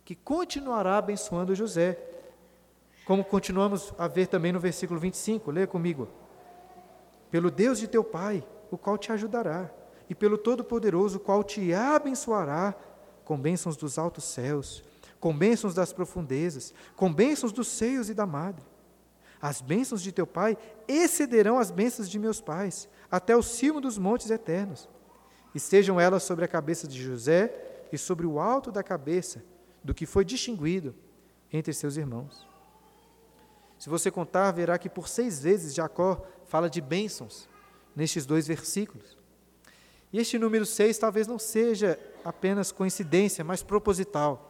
que 0.03 0.15
continuará 0.15 0.97
abençoando 0.97 1.55
José 1.55 1.97
como 3.05 3.23
continuamos 3.23 3.93
a 3.97 4.05
ver 4.05 4.27
também 4.27 4.51
no 4.51 4.59
versículo 4.59 4.99
25, 4.99 5.49
leia 5.49 5.65
comigo. 5.65 6.09
Pelo 7.29 7.49
Deus 7.49 7.79
de 7.79 7.87
teu 7.87 8.03
Pai, 8.03 8.45
o 8.69 8.77
qual 8.77 8.97
te 8.97 9.13
ajudará, 9.13 9.71
e 10.09 10.13
pelo 10.13 10.37
Todo-Poderoso, 10.37 11.17
o 11.17 11.19
qual 11.21 11.41
te 11.41 11.73
abençoará 11.73 12.75
com 13.23 13.39
bênçãos 13.39 13.77
dos 13.77 13.97
altos 13.97 14.25
céus, 14.25 14.83
com 15.17 15.33
bênçãos 15.33 15.73
das 15.73 15.93
profundezas, 15.93 16.73
com 16.97 17.11
bênçãos 17.11 17.53
dos 17.53 17.69
seios 17.69 18.09
e 18.09 18.13
da 18.13 18.25
madre. 18.25 18.65
As 19.41 19.61
bênçãos 19.61 20.01
de 20.01 20.11
teu 20.11 20.27
Pai 20.27 20.57
excederão 20.85 21.57
as 21.57 21.71
bênçãos 21.71 22.09
de 22.09 22.19
meus 22.19 22.41
pais, 22.41 22.89
até 23.09 23.37
o 23.37 23.41
cimo 23.41 23.79
dos 23.79 23.97
montes 23.97 24.29
eternos. 24.29 24.89
E 25.55 25.59
sejam 25.61 25.99
elas 25.99 26.23
sobre 26.23 26.43
a 26.45 26.47
cabeça 26.47 26.87
de 26.87 27.01
José 27.01 27.70
e 27.91 27.97
sobre 27.97 28.25
o 28.25 28.39
alto 28.39 28.71
da 28.71 28.83
cabeça 28.83 29.43
do 29.83 29.93
que 29.93 30.05
foi 30.05 30.23
distinguido 30.23 30.95
entre 31.51 31.73
seus 31.73 31.97
irmãos. 31.97 32.47
Se 33.77 33.89
você 33.89 34.11
contar, 34.11 34.51
verá 34.51 34.77
que 34.77 34.89
por 34.89 35.07
seis 35.07 35.41
vezes 35.41 35.73
Jacó 35.73 36.23
fala 36.45 36.69
de 36.69 36.79
bênçãos 36.79 37.49
nestes 37.95 38.25
dois 38.25 38.47
versículos. 38.47 39.17
E 40.13 40.19
este 40.19 40.37
número 40.37 40.65
seis 40.65 40.97
talvez 40.97 41.25
não 41.25 41.39
seja 41.39 41.99
apenas 42.23 42.71
coincidência, 42.71 43.43
mas 43.43 43.63
proposital. 43.63 44.49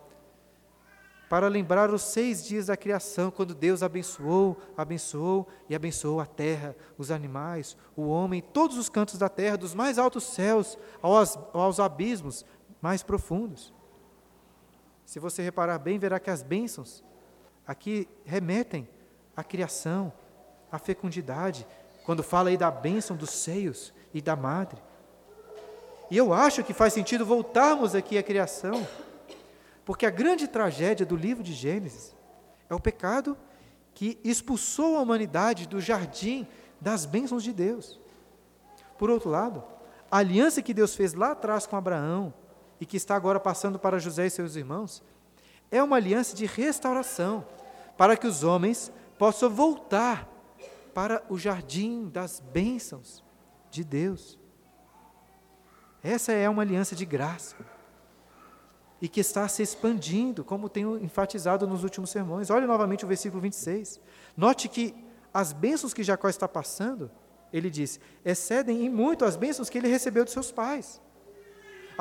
Para 1.30 1.48
lembrar 1.48 1.94
os 1.94 2.02
seis 2.02 2.44
dias 2.44 2.66
da 2.66 2.76
criação, 2.76 3.32
quando 3.32 3.56
Deus 3.56 3.82
abençoou, 3.82 4.60
abençoou 4.76 5.48
e 5.70 5.74
abençoou 5.74 6.20
a 6.20 6.26
terra, 6.26 6.76
os 6.98 7.10
animais, 7.10 7.78
o 7.96 8.02
homem, 8.02 8.42
todos 8.42 8.78
os 8.78 8.90
cantos 8.90 9.18
da 9.18 9.30
terra, 9.30 9.56
dos 9.56 9.74
mais 9.74 9.98
altos 9.98 10.26
céus 10.26 10.78
aos, 11.02 11.80
abismos 11.80 12.44
mais 12.82 13.04
profundos. 13.04 13.74
Se 15.06 15.20
você 15.20 15.42
reparar 15.42 15.78
bem, 15.78 16.00
verá 16.00 16.20
que 16.20 16.30
as 16.30 16.42
bênçãos 16.42 17.04
aqui 17.68 18.08
remetem 18.26 18.88
a 19.36 19.44
criação, 19.44 20.12
a 20.72 20.80
fecundidade, 20.80 21.68
quando 22.06 22.24
fala 22.24 22.50
aí 22.50 22.58
da 22.58 22.72
bênção 22.72 23.16
dos 23.16 23.30
seios 23.30 23.94
e 24.14 24.22
da 24.22 24.36
madre. 24.36 24.82
E 26.10 26.18
eu 26.18 26.34
acho 26.34 26.64
que 26.64 26.74
faz 26.74 26.94
sentido 26.94 27.26
voltarmos 27.26 27.96
aqui 27.96 28.18
à 28.18 28.24
criação, 28.24 28.86
porque 29.86 30.06
a 30.06 30.10
grande 30.10 30.48
tragédia 30.48 31.06
do 31.06 31.16
livro 31.16 31.44
de 31.44 31.54
Gênesis 31.54 32.16
é 32.70 32.76
o 32.76 32.80
pecado 32.80 33.38
que 33.94 34.20
expulsou 34.24 34.98
a 34.98 35.02
humanidade 35.02 35.68
do 35.68 35.80
jardim 35.80 36.48
das 36.80 37.06
bênçãos 37.06 37.44
de 37.44 37.54
Deus. 37.54 38.00
Por 38.98 39.10
outro 39.10 39.30
lado, 39.30 39.64
a 40.10 40.18
aliança 40.18 40.62
que 40.62 40.74
Deus 40.74 40.96
fez 40.96 41.14
lá 41.14 41.32
atrás 41.32 41.66
com 41.66 41.76
Abraão 41.76 42.34
e 42.82 42.86
que 42.86 42.98
está 42.98 43.16
agora 43.16 43.40
passando 43.40 43.78
para 43.78 44.00
José 44.00 44.26
e 44.26 44.30
seus 44.32 44.56
irmãos, 44.56 45.04
é 45.70 45.82
uma 45.84 45.98
aliança 45.98 46.36
de 46.36 46.48
restauração, 46.48 47.46
para 47.96 48.18
que 48.18 48.26
os 48.26 48.44
homens 48.44 48.92
possa 49.20 49.48
voltar 49.48 50.28
para 50.92 51.24
o 51.30 51.38
jardim 51.38 52.10
das 52.10 52.42
bênçãos 52.52 53.24
de 53.70 53.84
Deus. 53.84 54.40
Essa 56.04 56.32
é 56.32 56.50
uma 56.50 56.64
aliança 56.64 56.96
de 56.96 57.06
graça 57.06 57.56
e 59.00 59.08
que 59.08 59.20
está 59.20 59.48
se 59.48 59.62
expandindo, 59.62 60.44
como 60.44 60.68
tenho 60.68 60.98
enfatizado 60.98 61.68
nos 61.68 61.84
últimos 61.84 62.10
sermões. 62.10 62.50
Olhe 62.50 62.66
novamente 62.66 63.06
o 63.06 63.08
versículo 63.08 63.42
26. 63.42 64.02
Note 64.36 64.68
que 64.68 64.96
as 65.32 65.54
bênçãos 65.54 65.94
que 65.94 66.04
Jacó 66.04 66.28
está 66.28 66.48
passando, 66.48 67.12
ele 67.54 67.70
diz, 67.70 68.00
excedem 68.26 68.86
em 68.86 68.90
muito 68.90 69.24
as 69.24 69.36
bênçãos 69.36 69.70
que 69.70 69.78
ele 69.78 69.88
recebeu 69.88 70.26
de 70.26 70.32
seus 70.32 70.52
pais. 70.52 71.00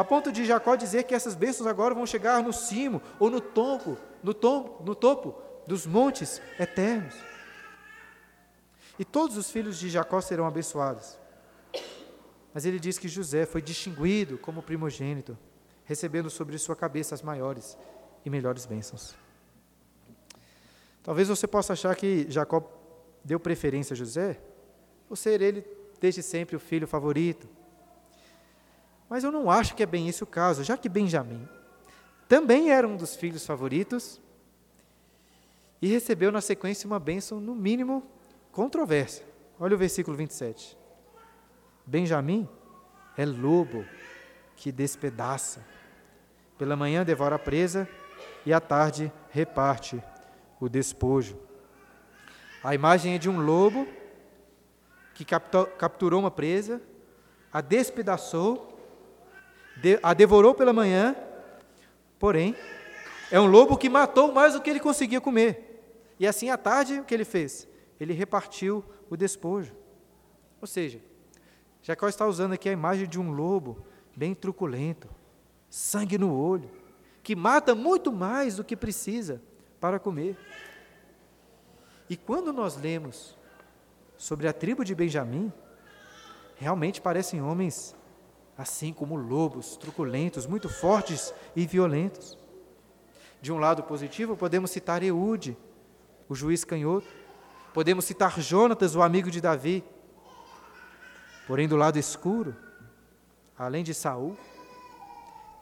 A 0.01 0.05
ponto 0.05 0.33
de 0.33 0.47
Jacó 0.47 0.77
dizer 0.77 1.03
que 1.03 1.15
essas 1.15 1.35
bênçãos 1.35 1.67
agora 1.67 1.95
vão 1.95 2.07
chegar 2.07 2.43
no 2.43 2.55
cimo 2.55 3.03
ou 3.19 3.29
no 3.29 3.39
topo, 3.39 3.99
no 4.23 4.33
topo, 4.33 4.83
no 4.83 4.95
topo 4.95 5.35
dos 5.67 5.85
montes 5.85 6.41
eternos. 6.59 7.15
E 8.99 9.05
todos 9.05 9.37
os 9.37 9.51
filhos 9.51 9.79
de 9.79 9.91
Jacó 9.91 10.19
serão 10.23 10.47
abençoados. 10.47 11.19
Mas 12.55 12.65
ele 12.65 12.81
diz 12.81 12.97
que 12.97 13.09
José 13.09 13.45
foi 13.45 13.61
distinguido 13.61 14.39
como 14.39 14.63
primogênito, 14.63 15.37
recebendo 15.85 16.31
sobre 16.31 16.57
sua 16.57 16.75
cabeça 16.75 17.15
as 17.15 17.21
maiores 17.21 17.77
e 18.25 18.31
melhores 18.31 18.65
bênçãos. 18.65 19.15
Talvez 21.03 21.29
você 21.29 21.47
possa 21.47 21.75
achar 21.75 21.95
que 21.95 22.25
Jacó 22.31 22.65
deu 23.23 23.39
preferência 23.39 23.93
a 23.93 23.97
José, 23.99 24.41
por 25.07 25.17
ser 25.17 25.43
ele 25.43 25.63
desde 26.01 26.23
sempre 26.23 26.57
o 26.57 26.59
filho 26.59 26.89
favorito. 26.89 27.47
Mas 29.11 29.25
eu 29.25 29.33
não 29.33 29.51
acho 29.51 29.75
que 29.75 29.83
é 29.83 29.87
bem 29.87 30.09
esse 30.09 30.23
o 30.23 30.27
caso, 30.27 30.65
já 30.65 30.77
que 30.77 30.89
Benjamim 30.89 31.47
também 32.29 32.71
era 32.71 32.87
um 32.87 32.97
dos 32.97 33.17
filhos 33.17 33.45
favoritos, 33.45 34.21
e 35.83 35.89
recebeu 35.89 36.31
na 36.31 36.41
sequência 36.41 36.87
uma 36.87 37.01
bênção, 37.01 37.41
no 37.41 37.57
mínimo, 37.57 38.05
controversa. 38.53 39.25
Olha 39.59 39.75
o 39.75 39.79
versículo 39.79 40.17
27. 40.17 40.79
Benjamim 41.85 42.49
é 43.17 43.27
lobo 43.27 43.85
que 44.55 44.71
despedaça. 44.71 45.67
Pela 46.57 46.77
manhã 46.77 47.05
devora 47.05 47.35
a 47.35 47.39
presa 47.39 47.89
e 48.47 48.53
à 48.53 48.61
tarde 48.61 49.11
reparte 49.31 50.01
o 50.61 50.69
despojo. 50.69 51.37
A 52.63 52.75
imagem 52.75 53.15
é 53.15 53.19
de 53.19 53.29
um 53.29 53.41
lobo 53.41 53.89
que 55.15 55.25
capturou 55.25 56.21
uma 56.21 56.31
presa, 56.31 56.81
a 57.53 57.61
despedaçou, 57.61 58.70
a 60.03 60.15
devorou 60.15 60.55
pela 60.55 60.73
manhã, 60.73 61.17
porém, 62.19 62.55
é 63.31 63.41
um 63.41 63.47
lobo 63.47 63.77
que 63.77 63.89
matou 63.89 64.33
mais 64.33 64.55
do 64.55 64.61
que 64.61 64.69
ele 64.69 64.81
conseguia 64.81 65.21
comer. 65.21 65.71
E 66.19 66.27
assim, 66.27 66.51
à 66.51 66.57
tarde, 66.57 67.01
o 67.01 67.05
que 67.05 67.15
ele 67.15 67.25
fez? 67.25 67.67
Ele 67.99 68.13
repartiu 68.13 68.85
o 69.09 69.17
despojo. 69.17 69.75
Ou 70.61 70.67
seja, 70.67 71.01
Jacó 71.83 72.09
está 72.09 72.27
usando 72.27 72.53
aqui 72.53 72.69
a 72.69 72.73
imagem 72.73 73.09
de 73.09 73.19
um 73.19 73.31
lobo 73.31 73.85
bem 74.15 74.35
truculento, 74.35 75.09
sangue 75.69 76.19
no 76.19 76.37
olho, 76.37 76.71
que 77.23 77.35
mata 77.35 77.75
muito 77.75 78.13
mais 78.13 78.57
do 78.57 78.65
que 78.65 78.77
precisa 78.77 79.41
para 79.81 79.99
comer. 79.99 80.37
E 82.09 82.17
quando 82.17 82.53
nós 82.53 82.77
lemos 82.77 83.37
sobre 84.19 84.47
a 84.49 84.53
tribo 84.53 84.85
de 84.85 84.95
Benjamim, 84.95 85.51
realmente 86.57 87.01
parecem 87.01 87.41
homens 87.41 87.95
assim 88.61 88.93
como 88.93 89.17
lobos, 89.17 89.75
truculentos, 89.79 90.47
muito 90.47 90.69
fortes 90.69 91.33
e 91.57 91.67
violentos. 91.67 92.37
De 93.41 93.51
um 93.51 93.57
lado 93.57 93.83
positivo, 93.83 94.37
podemos 94.37 94.71
citar 94.71 95.03
Eude, 95.03 95.57
o 96.29 96.35
juiz 96.35 96.63
canhoto. 96.63 97.07
Podemos 97.73 98.05
citar 98.05 98.39
Jonatas, 98.39 98.95
o 98.95 99.01
amigo 99.01 99.31
de 99.31 99.41
Davi. 99.41 99.83
Porém, 101.47 101.67
do 101.67 101.75
lado 101.75 101.99
escuro, 101.99 102.55
além 103.57 103.83
de 103.83 103.95
Saul, 103.95 104.37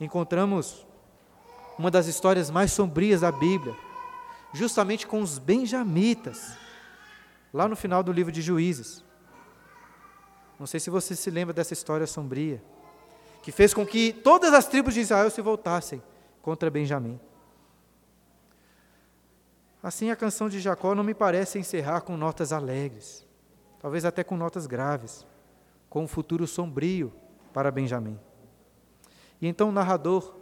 encontramos 0.01 0.85
uma 1.79 1.93
das 1.93 2.09
histórias 2.09 2.51
mais 2.51 2.73
sombrias 2.73 3.21
da 3.21 3.31
Bíblia, 3.31 3.77
justamente 4.53 5.07
com 5.07 5.23
os 5.23 5.39
benjamitas, 5.39 6.59
lá 7.55 7.69
no 7.69 7.77
final 7.77 8.03
do 8.03 8.11
livro 8.11 8.33
de 8.33 8.43
Juízes. 8.43 9.05
Não 10.59 10.67
sei 10.67 10.81
se 10.81 10.91
você 10.91 11.15
se 11.15 11.31
lembra 11.31 11.55
dessa 11.55 11.75
história 11.75 12.05
sombria, 12.05 12.61
que 13.49 13.53
fez 13.53 13.73
com 13.73 13.87
que 13.87 14.13
todas 14.13 14.53
as 14.53 14.67
tribos 14.67 14.93
de 14.93 15.01
Israel 15.01 15.31
se 15.31 15.41
voltassem 15.41 16.03
contra 16.43 16.69
Benjamim. 16.69 17.19
Assim, 19.83 20.11
a 20.11 20.17
canção 20.17 20.51
de 20.51 20.61
Jacó 20.61 20.95
não 20.95 21.03
me 21.03 21.15
parece 21.15 21.59
encerrar 21.59 22.03
com 22.03 22.15
notas 22.15 22.53
alegres, 22.53 23.27
talvez 23.81 24.05
até 24.05 24.23
com 24.23 24.37
notas 24.37 24.67
graves, 24.67 25.27
com 25.89 26.05
um 26.05 26.07
futuro 26.07 26.47
sombrio 26.47 27.11
para 27.51 27.71
Benjamim. 27.71 28.21
E 29.41 29.49
então 29.49 29.71
o 29.71 29.73
narrador, 29.73 30.35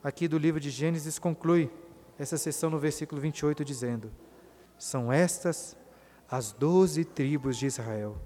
aqui 0.00 0.28
do 0.28 0.38
livro 0.38 0.60
de 0.60 0.70
Gênesis, 0.70 1.18
conclui 1.18 1.68
essa 2.16 2.38
sessão 2.38 2.70
no 2.70 2.78
versículo 2.78 3.20
28, 3.20 3.64
dizendo: 3.64 4.12
São 4.78 5.12
estas 5.12 5.76
as 6.30 6.52
doze 6.52 7.04
tribos 7.04 7.56
de 7.56 7.66
Israel. 7.66 8.16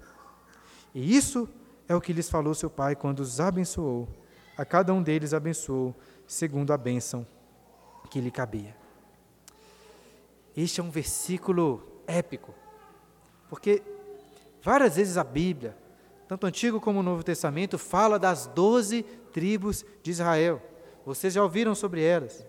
E 0.93 1.17
isso 1.17 1.49
é 1.89 1.95
o 1.95 1.99
que 1.99 2.13
lhes 2.13 2.29
falou 2.29 2.53
seu 2.53 2.69
pai 2.69 2.95
quando 2.95 3.21
os 3.21 3.39
abençoou. 3.39 4.07
A 4.55 4.63
cada 4.63 4.93
um 4.93 5.01
deles 5.01 5.33
abençoou, 5.33 5.95
segundo 6.27 6.71
a 6.71 6.77
bênção 6.77 7.25
que 8.11 8.21
lhe 8.21 8.29
cabia. 8.29 8.77
Este 10.55 10.79
é 10.79 10.83
um 10.83 10.91
versículo 10.91 11.81
épico, 12.05 12.53
porque 13.49 13.81
várias 14.61 14.97
vezes 14.97 15.17
a 15.17 15.23
Bíblia, 15.23 15.75
tanto 16.27 16.45
Antigo 16.45 16.79
como 16.79 17.01
Novo 17.01 17.23
Testamento, 17.23 17.77
fala 17.79 18.19
das 18.19 18.45
doze 18.45 19.01
tribos 19.33 19.83
de 20.03 20.11
Israel. 20.11 20.61
Vocês 21.03 21.33
já 21.33 21.41
ouviram 21.41 21.73
sobre 21.73 22.03
elas. 22.03 22.45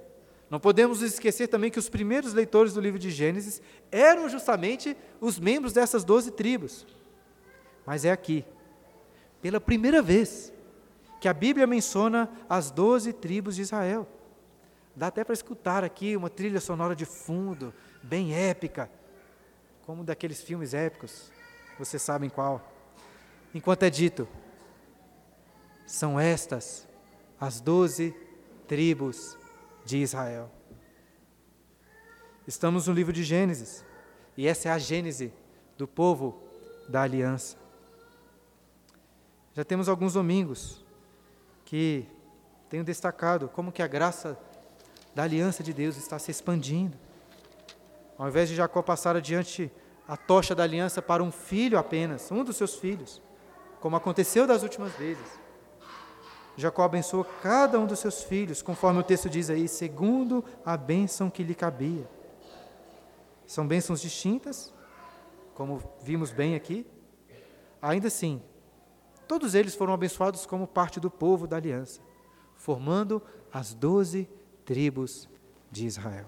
Não 0.51 0.61
podemos 0.61 1.01
esquecer 1.01 1.47
também 1.47 1.70
que 1.70 1.78
os 1.78 1.88
primeiros 1.88 2.34
leitores 2.34 2.74
do 2.74 2.80
livro 2.80 2.99
de 2.99 3.11
Gênesis 3.11 3.62
eram 3.91 4.28
justamente 4.28 4.95
os 5.20 5.38
membros 5.38 5.72
dessas 5.72 6.05
doze 6.05 6.30
tribos. 6.30 6.84
Mas 7.86 8.05
é 8.05 8.11
aqui, 8.11 8.45
pela 9.41 9.61
primeira 9.61 10.03
vez, 10.03 10.53
que 11.20 11.28
a 11.28 11.34
Bíblia 11.34 11.66
menciona 11.66 12.30
as 12.49 12.70
doze 12.70 13.12
tribos 13.12 13.57
de 13.57 13.62
Israel. 13.62 14.09
Dá 14.97 15.09
até 15.09 15.22
para 15.22 15.32
escutar 15.32 15.84
aqui 15.84 16.16
uma 16.16 16.30
trilha 16.30 16.61
sonora 16.61 16.97
de 16.97 17.05
fundo, 17.05 17.72
bem 18.03 18.34
épica, 18.34 18.91
como 19.82 20.05
daqueles 20.05 20.41
filmes 20.41 20.74
épicos, 20.74 21.30
vocês 21.78 22.03
sabem 22.03 22.30
qual. 22.30 22.62
Enquanto 23.55 23.82
é 23.82 23.91
dito, 23.91 24.28
são 25.86 26.20
estas 26.20 26.86
as 27.41 27.61
doze 27.61 28.14
tribos 28.68 29.36
de 29.84 29.99
Israel. 29.99 30.51
Estamos 32.47 32.86
no 32.86 32.93
livro 32.93 33.12
de 33.12 33.24
Gênesis, 33.24 33.84
e 34.36 34.47
essa 34.47 34.68
é 34.68 34.72
a 34.72 34.78
gênese 34.78 35.32
do 35.76 35.88
povo 35.88 36.43
da 36.88 37.03
aliança. 37.03 37.59
Já 39.53 39.64
temos 39.64 39.88
alguns 39.88 40.12
domingos 40.12 40.84
que 41.64 42.07
tenho 42.68 42.84
destacado 42.84 43.48
como 43.48 43.72
que 43.72 43.82
a 43.82 43.86
graça 43.86 44.38
da 45.14 45.24
aliança 45.24 45.62
de 45.62 45.72
Deus 45.72 45.96
está 45.96 46.18
se 46.18 46.30
expandindo. 46.30 46.96
Ao 48.16 48.28
invés 48.28 48.48
de 48.48 48.55
Jacó 48.55 48.80
passar 48.80 49.16
adiante 49.16 49.70
a 50.07 50.16
tocha 50.16 50.55
da 50.55 50.62
aliança 50.62 51.03
para 51.03 51.22
um 51.22 51.32
filho 51.32 51.78
apenas, 51.78 52.30
um 52.30 52.44
dos 52.44 52.57
seus 52.57 52.76
filhos, 52.76 53.20
como 53.80 53.96
aconteceu 53.96 54.46
das 54.46 54.62
últimas 54.62 54.92
vezes, 54.92 55.40
Jacó 56.57 56.82
abençoou 56.82 57.24
cada 57.42 57.78
um 57.78 57.86
dos 57.86 57.98
seus 57.98 58.22
filhos, 58.22 58.62
conforme 58.62 59.01
o 59.01 59.03
texto 59.03 59.28
diz 59.28 59.51
aí, 59.51 59.66
segundo 59.66 60.44
a 60.64 60.76
bênção 60.76 61.30
que 61.30 61.42
lhe 61.42 61.55
cabia. 61.55 62.09
São 63.46 63.66
bênçãos 63.66 64.01
distintas, 64.01 64.72
como 65.55 65.82
vimos 66.03 66.30
bem 66.30 66.55
aqui. 66.55 66.86
Ainda 67.80 68.09
assim, 68.09 68.42
todos 69.31 69.55
eles 69.55 69.76
foram 69.76 69.95
abençoados 69.95 70.45
como 70.45 70.66
parte 70.66 70.99
do 70.99 71.09
povo 71.09 71.47
da 71.47 71.57
aliança, 71.57 72.01
formando 72.57 73.22
as 73.53 73.72
doze 73.72 74.28
tribos 74.64 75.28
de 75.70 75.87
Israel. 75.87 76.26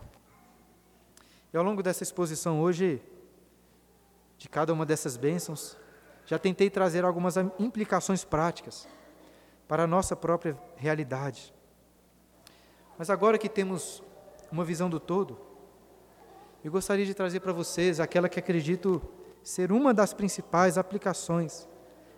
E 1.52 1.56
ao 1.56 1.64
longo 1.64 1.82
dessa 1.82 2.04
exposição 2.04 2.60
hoje, 2.62 3.02
de 4.38 4.48
cada 4.48 4.72
uma 4.72 4.86
dessas 4.86 5.16
bênçãos, 5.16 5.76
já 6.26 6.38
tentei 6.38 6.70
trazer 6.70 7.04
algumas 7.04 7.34
implicações 7.58 8.24
práticas 8.24 8.86
para 9.66 9.82
a 9.82 9.86
nossa 9.88 10.14
própria 10.14 10.56
realidade. 10.76 11.52
Mas 12.96 13.10
agora 13.10 13.36
que 13.36 13.48
temos 13.48 14.00
uma 14.48 14.64
visão 14.64 14.88
do 14.88 15.00
todo, 15.00 15.40
eu 16.62 16.70
gostaria 16.70 17.04
de 17.04 17.14
trazer 17.14 17.40
para 17.40 17.52
vocês 17.52 17.98
aquela 17.98 18.28
que 18.28 18.38
acredito 18.38 19.02
ser 19.42 19.72
uma 19.72 19.92
das 19.92 20.14
principais 20.14 20.78
aplicações 20.78 21.66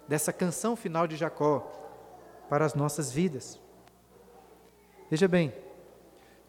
dessa 0.06 0.32
canção 0.32 0.76
final 0.76 1.06
de 1.06 1.16
Jacó 1.16 1.60
para 2.48 2.64
as 2.64 2.74
nossas 2.74 3.10
vidas. 3.10 3.60
Veja 5.10 5.28
bem, 5.28 5.54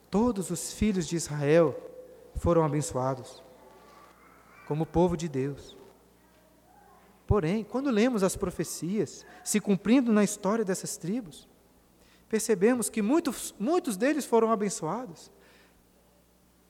todos 0.10 0.49
os 0.49 0.74
filhos 0.74 1.08
de 1.08 1.16
Israel 1.16 1.76
foram 2.36 2.64
abençoados 2.64 3.43
como 4.68 4.86
povo 4.86 5.16
de 5.16 5.28
Deus. 5.28 5.78
Porém, 7.28 7.64
quando 7.64 7.89
lemos 7.89 8.24
as 8.24 8.36
profecias 8.36 9.26
se 9.43 9.60
cumprindo 9.60 10.12
na 10.12 10.24
história 10.24 10.64
dessas 10.64 10.97
tribos, 10.97 11.47
percebemos 12.30 12.89
que 12.89 13.01
muitos, 13.01 13.56
muitos 13.60 13.97
deles 13.97 14.26
foram 14.26 14.51
abençoados, 14.51 15.32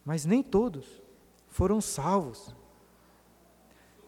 mas 0.03 0.25
nem 0.25 0.41
todos 0.41 1.01
foram 1.49 1.81
salvos. 1.81 2.55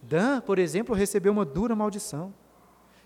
Dan, 0.02 0.42
por 0.42 0.60
exemplo, 0.60 0.96
recebeu 0.96 1.32
uma 1.32 1.46
dura 1.46 1.76
maldição. 1.76 2.34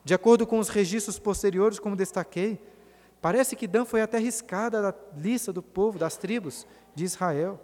De 0.03 0.13
acordo 0.13 0.47
com 0.47 0.59
os 0.59 0.69
registros 0.69 1.19
posteriores, 1.19 1.79
como 1.79 1.95
destaquei, 1.95 2.59
parece 3.21 3.55
que 3.55 3.67
Dan 3.67 3.85
foi 3.85 4.01
até 4.01 4.17
riscada 4.17 4.81
da 4.81 4.93
lista 5.15 5.53
do 5.53 5.61
povo, 5.61 5.99
das 5.99 6.17
tribos 6.17 6.65
de 6.95 7.03
Israel. 7.03 7.59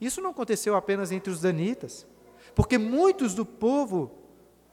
Isso 0.00 0.20
não 0.20 0.30
aconteceu 0.30 0.74
apenas 0.76 1.12
entre 1.12 1.30
os 1.30 1.40
danitas, 1.40 2.06
porque 2.54 2.78
muitos 2.78 3.34
do 3.34 3.44
povo 3.44 4.10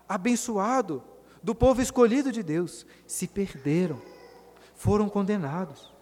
abençoado, 0.08 1.04
do 1.44 1.54
povo 1.54 1.82
escolhido 1.82 2.32
de 2.32 2.42
Deus, 2.42 2.86
se 3.06 3.28
perderam, 3.28 4.02
foram 4.76 5.10
condenados. 5.10 5.94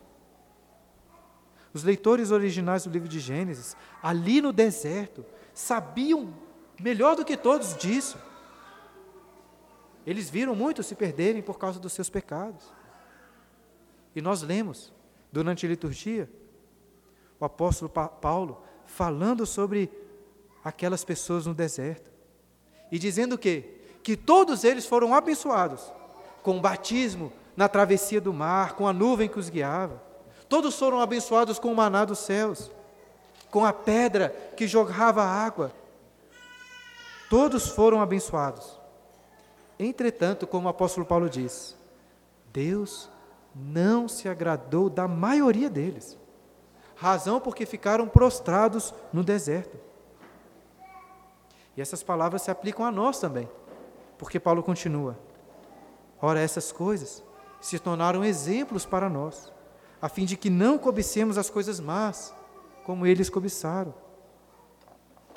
Os 1.74 1.84
leitores 1.84 2.30
originais 2.30 2.84
do 2.84 2.90
livro 2.92 3.10
de 3.10 3.20
Gênesis, 3.20 3.76
ali 4.02 4.42
no 4.42 4.54
deserto, 4.54 5.26
sabiam 5.54 6.34
melhor 6.80 7.16
do 7.16 7.26
que 7.26 7.36
todos 7.36 7.76
disso. 7.76 8.18
Eles 10.06 10.30
viram 10.30 10.56
muitos 10.56 10.86
se 10.86 10.96
perderem 10.96 11.42
por 11.42 11.58
causa 11.58 11.80
dos 11.80 11.94
seus 11.94 12.10
pecados. 12.10 12.74
E 14.16 14.22
nós 14.22 14.42
lemos, 14.42 14.92
durante 15.32 15.66
a 15.66 15.70
liturgia, 15.70 16.30
o 17.40 17.46
apóstolo 17.46 17.90
Paulo 17.90 18.64
falando 18.86 19.46
sobre 19.46 19.90
aquelas 20.64 21.04
pessoas 21.04 21.46
no 21.46 21.54
deserto. 21.54 22.12
E 22.92 23.00
dizendo 23.00 23.38
que 23.38 23.82
que 24.04 24.18
todos 24.18 24.66
eles 24.66 24.86
foram 24.86 25.16
abençoados 25.16 25.92
com 26.44 26.58
o 26.58 26.62
batismo 26.62 27.32
na 27.56 27.70
travessia 27.70 28.20
do 28.20 28.34
mar, 28.34 28.74
com 28.74 28.86
a 28.86 28.92
nuvem 28.92 29.30
que 29.30 29.40
os 29.40 29.50
guiava. 29.50 30.04
Todos 30.50 30.78
foram 30.78 31.00
abençoados 31.00 31.58
com 31.58 31.72
o 31.72 31.76
maná 31.76 32.04
dos 32.04 32.20
céus, 32.20 32.70
com 33.50 33.66
a 33.66 33.72
pedra 33.72 34.30
que 34.58 34.68
jogava 34.68 35.24
água. 35.24 35.72
Todos 37.30 37.70
foram 37.70 38.02
abençoados. 38.02 38.78
Entretanto, 39.80 40.46
como 40.46 40.68
o 40.68 40.70
apóstolo 40.70 41.06
Paulo 41.06 41.30
diz, 41.30 41.78
Deus 42.52 43.10
não 43.56 44.08
se 44.08 44.28
agradou 44.28 44.90
da 44.90 45.08
maioria 45.08 45.70
deles, 45.70 46.18
razão 46.96 47.40
porque 47.40 47.66
ficaram 47.66 48.08
prostrados 48.08 48.94
no 49.12 49.24
deserto. 49.24 49.78
E 51.76 51.82
essas 51.82 52.04
palavras 52.04 52.44
se 52.44 52.52
aplicam 52.52 52.86
a 52.86 52.92
nós 52.92 53.20
também. 53.20 53.50
Porque 54.18 54.40
Paulo 54.40 54.62
continua: 54.62 55.18
Ora, 56.22 56.40
essas 56.40 56.72
coisas 56.72 57.24
se 57.60 57.80
tornaram 57.80 58.24
exemplos 58.24 58.86
para 58.86 59.10
nós, 59.10 59.52
a 60.02 60.08
fim 60.08 60.26
de 60.26 60.38
que 60.38 60.50
não 60.50 60.78
cobicemos 60.78 61.38
as 61.38 61.50
coisas 61.50 61.80
más, 61.80 62.34
como 62.84 63.08
eles 63.08 63.30
cobiçaram. 63.30 63.94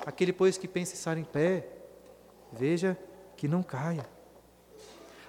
Aquele, 0.05 0.33
pois, 0.33 0.59
que 0.59 0.69
pensa 0.69 0.95
estar 0.95 1.17
em 1.17 1.25
pé, 1.25 1.69
veja 2.53 2.99
que 3.37 3.49
não 3.49 3.63
caia. 3.63 4.07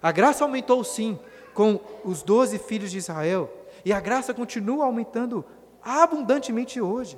A 0.02 0.12
graça 0.12 0.44
aumentou 0.44 0.84
sim 0.84 1.20
com 1.54 1.80
os 2.04 2.22
doze 2.22 2.60
filhos 2.60 2.92
de 2.92 2.98
Israel, 2.98 3.52
e 3.84 3.92
a 3.92 4.00
graça 4.00 4.34
continua 4.34 4.86
aumentando 4.86 5.44
abundantemente 5.82 6.80
hoje, 6.80 7.18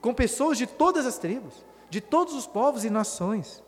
com 0.00 0.14
pessoas 0.14 0.58
de 0.58 0.66
todas 0.66 1.06
as 1.06 1.18
tribos, 1.18 1.64
de 1.88 2.00
todos 2.00 2.34
os 2.34 2.46
povos 2.46 2.84
e 2.84 2.90
nações. 2.90 3.62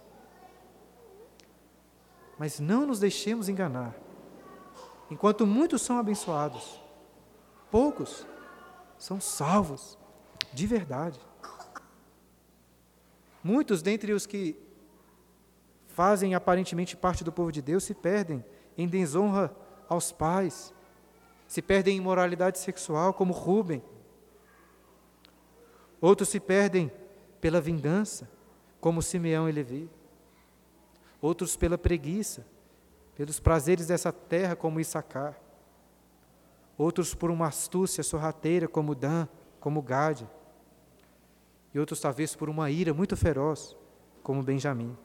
Mas 2.38 2.60
não 2.60 2.86
nos 2.86 3.00
deixemos 3.00 3.48
enganar. 3.48 3.94
Enquanto 5.10 5.46
muitos 5.46 5.82
são 5.82 5.98
abençoados, 5.98 6.80
poucos 7.70 8.26
são 8.98 9.20
salvos 9.20 9.96
de 10.52 10.66
verdade. 10.66 11.20
Muitos 13.42 13.80
dentre 13.80 14.12
os 14.12 14.26
que 14.26 14.65
fazem 15.96 16.34
aparentemente 16.34 16.94
parte 16.94 17.24
do 17.24 17.32
povo 17.32 17.50
de 17.50 17.62
Deus 17.62 17.82
se 17.82 17.94
perdem 17.94 18.44
em 18.76 18.86
desonra 18.86 19.50
aos 19.88 20.12
pais, 20.12 20.74
se 21.48 21.62
perdem 21.62 21.94
em 21.94 21.98
imoralidade 21.98 22.58
sexual, 22.58 23.14
como 23.14 23.32
Rubem. 23.32 23.82
Outros 25.98 26.28
se 26.28 26.38
perdem 26.38 26.92
pela 27.40 27.62
vingança, 27.62 28.28
como 28.78 29.00
Simeão 29.00 29.48
e 29.48 29.52
Levi. 29.52 29.88
Outros 31.18 31.56
pela 31.56 31.78
preguiça, 31.78 32.46
pelos 33.14 33.40
prazeres 33.40 33.86
dessa 33.86 34.12
terra, 34.12 34.54
como 34.54 34.78
Issacar. 34.78 35.40
Outros 36.76 37.14
por 37.14 37.30
uma 37.30 37.46
astúcia 37.46 38.04
sorrateira, 38.04 38.68
como 38.68 38.94
Dan, 38.94 39.26
como 39.58 39.80
Gade 39.80 40.28
e 41.72 41.78
outros 41.78 42.00
talvez 42.00 42.34
por 42.34 42.48
uma 42.48 42.70
ira 42.70 42.94
muito 42.94 43.16
feroz, 43.16 43.76
como 44.22 44.42
Benjamim. 44.42 44.96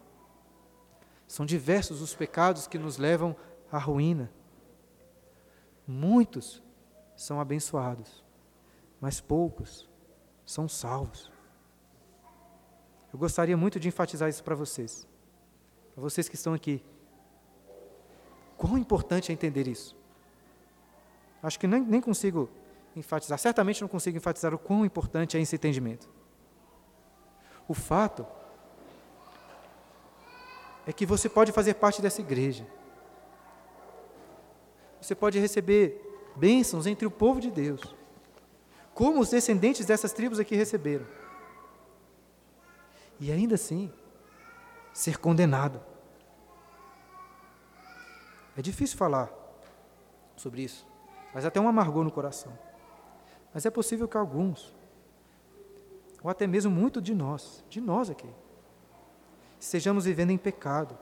São 1.31 1.45
diversos 1.45 2.01
os 2.01 2.13
pecados 2.13 2.67
que 2.67 2.77
nos 2.77 2.97
levam 2.97 3.33
à 3.71 3.77
ruína. 3.77 4.29
Muitos 5.87 6.61
são 7.15 7.39
abençoados, 7.39 8.21
mas 8.99 9.21
poucos 9.21 9.89
são 10.45 10.67
salvos. 10.67 11.31
Eu 13.13 13.17
gostaria 13.17 13.55
muito 13.55 13.79
de 13.79 13.87
enfatizar 13.87 14.27
isso 14.27 14.43
para 14.43 14.55
vocês, 14.55 15.07
para 15.93 16.01
vocês 16.01 16.27
que 16.27 16.35
estão 16.35 16.53
aqui. 16.53 16.83
Quão 18.57 18.77
importante 18.77 19.31
é 19.31 19.33
entender 19.33 19.69
isso. 19.69 19.95
Acho 21.41 21.57
que 21.57 21.65
nem, 21.65 21.81
nem 21.81 22.01
consigo 22.01 22.49
enfatizar, 22.93 23.39
certamente 23.39 23.81
não 23.81 23.87
consigo 23.87 24.17
enfatizar 24.17 24.53
o 24.53 24.59
quão 24.59 24.83
importante 24.83 25.37
é 25.37 25.39
esse 25.39 25.55
entendimento. 25.55 26.09
O 27.69 27.73
fato 27.73 28.27
é 30.85 30.93
que 30.93 31.05
você 31.05 31.29
pode 31.29 31.51
fazer 31.51 31.75
parte 31.75 32.01
dessa 32.01 32.21
igreja. 32.21 32.65
Você 34.99 35.15
pode 35.15 35.39
receber 35.39 35.99
bênçãos 36.35 36.87
entre 36.87 37.05
o 37.05 37.11
povo 37.11 37.39
de 37.39 37.49
Deus, 37.49 37.95
como 38.93 39.19
os 39.19 39.29
descendentes 39.29 39.85
dessas 39.85 40.13
tribos 40.13 40.39
aqui 40.39 40.55
receberam. 40.55 41.05
E 43.19 43.31
ainda 43.31 43.55
assim, 43.55 43.91
ser 44.93 45.17
condenado. 45.17 45.81
É 48.57 48.61
difícil 48.61 48.97
falar 48.97 49.31
sobre 50.35 50.63
isso, 50.63 50.85
mas 51.33 51.45
até 51.45 51.59
um 51.59 51.67
amargor 51.67 52.03
no 52.03 52.11
coração. 52.11 52.57
Mas 53.53 53.65
é 53.65 53.69
possível 53.69 54.07
que 54.07 54.17
alguns 54.17 54.73
ou 56.23 56.29
até 56.29 56.45
mesmo 56.45 56.71
muito 56.71 57.01
de 57.01 57.15
nós, 57.15 57.63
de 57.67 57.81
nós 57.81 58.09
aqui, 58.09 58.29
estejamos 59.61 60.05
vivendo 60.05 60.31
em 60.31 60.37
pecado, 60.37 60.97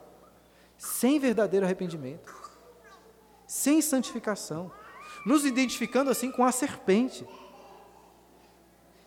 sem 0.78 1.18
verdadeiro 1.18 1.66
arrependimento, 1.66 2.36
sem 3.47 3.82
santificação, 3.82 4.70
nos 5.26 5.45
identificando 5.45 6.12
assim 6.12 6.30
com 6.32 6.43
a 6.43 6.51
serpente 6.51 7.26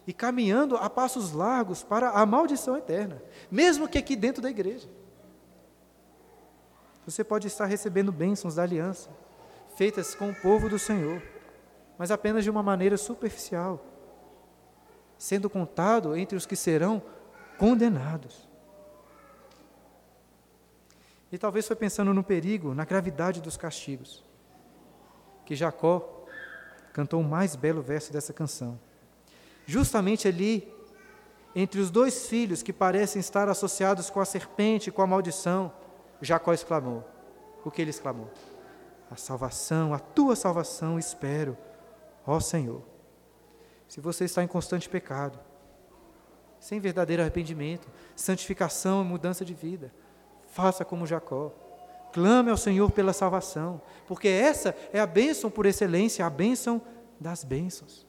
e 0.06 0.12
caminhando 0.12 0.76
a 0.76 0.88
passos 0.88 1.32
largos 1.32 1.82
para 1.82 2.10
a 2.10 2.26
maldição 2.26 2.76
eterna, 2.76 3.22
mesmo 3.50 3.86
que 3.86 3.98
aqui 3.98 4.16
dentro 4.16 4.42
da 4.42 4.50
igreja. 4.50 4.88
Você 7.06 7.22
pode 7.22 7.46
estar 7.46 7.66
recebendo 7.66 8.10
bênçãos 8.10 8.54
da 8.54 8.62
aliança, 8.62 9.10
feitas 9.76 10.14
com 10.14 10.30
o 10.30 10.34
povo 10.34 10.68
do 10.68 10.78
Senhor, 10.78 11.22
mas 11.98 12.10
apenas 12.10 12.42
de 12.42 12.50
uma 12.50 12.62
maneira 12.62 12.96
superficial 12.96 13.84
sendo 15.18 15.48
contado 15.48 16.16
entre 16.16 16.36
os 16.36 16.44
que 16.44 16.56
serão 16.56 17.00
condenados. 17.56 18.51
E 21.32 21.38
talvez 21.38 21.66
foi 21.66 21.74
pensando 21.74 22.12
no 22.12 22.22
perigo, 22.22 22.74
na 22.74 22.84
gravidade 22.84 23.40
dos 23.40 23.56
castigos, 23.56 24.22
que 25.44 25.56
Jacó 25.56 26.26
cantou 26.92 27.20
o 27.20 27.24
mais 27.24 27.56
belo 27.56 27.80
verso 27.80 28.12
dessa 28.12 28.32
canção. 28.32 28.78
Justamente 29.66 30.28
ali, 30.28 30.70
entre 31.56 31.80
os 31.80 31.90
dois 31.90 32.28
filhos 32.28 32.62
que 32.62 32.72
parecem 32.72 33.18
estar 33.18 33.48
associados 33.48 34.10
com 34.10 34.20
a 34.20 34.24
serpente, 34.26 34.92
com 34.92 35.00
a 35.00 35.06
maldição, 35.06 35.72
Jacó 36.20 36.52
exclamou: 36.52 37.02
O 37.64 37.70
que 37.70 37.80
ele 37.80 37.90
exclamou? 37.90 38.30
A 39.10 39.16
salvação, 39.16 39.94
a 39.94 39.98
tua 39.98 40.36
salvação 40.36 40.98
espero, 40.98 41.56
ó 42.26 42.38
Senhor 42.38 42.92
se 43.92 44.00
você 44.00 44.24
está 44.24 44.42
em 44.42 44.46
constante 44.46 44.88
pecado, 44.88 45.38
sem 46.58 46.80
verdadeiro 46.80 47.20
arrependimento, 47.20 47.90
santificação 48.16 49.02
e 49.02 49.04
mudança 49.04 49.44
de 49.44 49.52
vida, 49.52 49.92
faça 50.52 50.84
como 50.84 51.06
Jacó. 51.06 51.50
Clame 52.12 52.50
ao 52.50 52.58
Senhor 52.58 52.90
pela 52.90 53.14
salvação, 53.14 53.80
porque 54.06 54.28
essa 54.28 54.76
é 54.92 55.00
a 55.00 55.06
bênção 55.06 55.50
por 55.50 55.64
excelência, 55.64 56.24
a 56.26 56.30
bênção 56.30 56.80
das 57.18 57.42
bênçãos. 57.42 58.06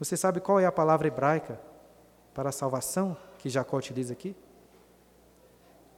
Você 0.00 0.16
sabe 0.16 0.40
qual 0.40 0.58
é 0.58 0.66
a 0.66 0.72
palavra 0.72 1.06
hebraica 1.06 1.60
para 2.34 2.48
a 2.48 2.52
salvação 2.52 3.16
que 3.38 3.48
Jacó 3.48 3.76
utiliza 3.76 4.12
aqui? 4.12 4.34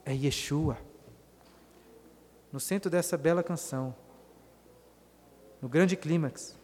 É 0.05 0.13
Yeshua. 0.13 0.77
No 2.53 2.61
centro 2.61 2.91
dessa 2.91 3.17
bela 3.17 3.43
canção, 3.43 3.95
no 5.63 5.71
grande 5.71 5.97
clímax, 5.97 6.55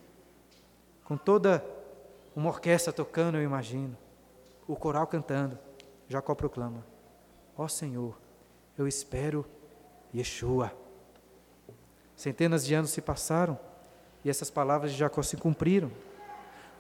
com 1.03 1.17
toda 1.17 1.65
uma 2.37 2.51
orquestra 2.51 2.93
tocando, 2.93 3.39
eu 3.39 3.43
imagino, 3.43 3.97
o 4.69 4.77
coral 4.77 5.07
cantando, 5.07 5.59
Jacó 6.07 6.35
proclama: 6.35 6.85
Ó 7.61 7.69
Senhor, 7.69 8.19
eu 8.79 8.89
espero 8.89 9.45
Yeshua. 10.15 10.75
Centenas 12.17 12.65
de 12.65 12.73
anos 12.73 12.89
se 12.89 13.03
passaram 13.03 13.61
e 14.25 14.31
essas 14.31 14.49
palavras 14.49 14.93
de 14.93 14.97
Jacó 14.97 15.23
se 15.23 15.37
cumpriram. 15.37 15.93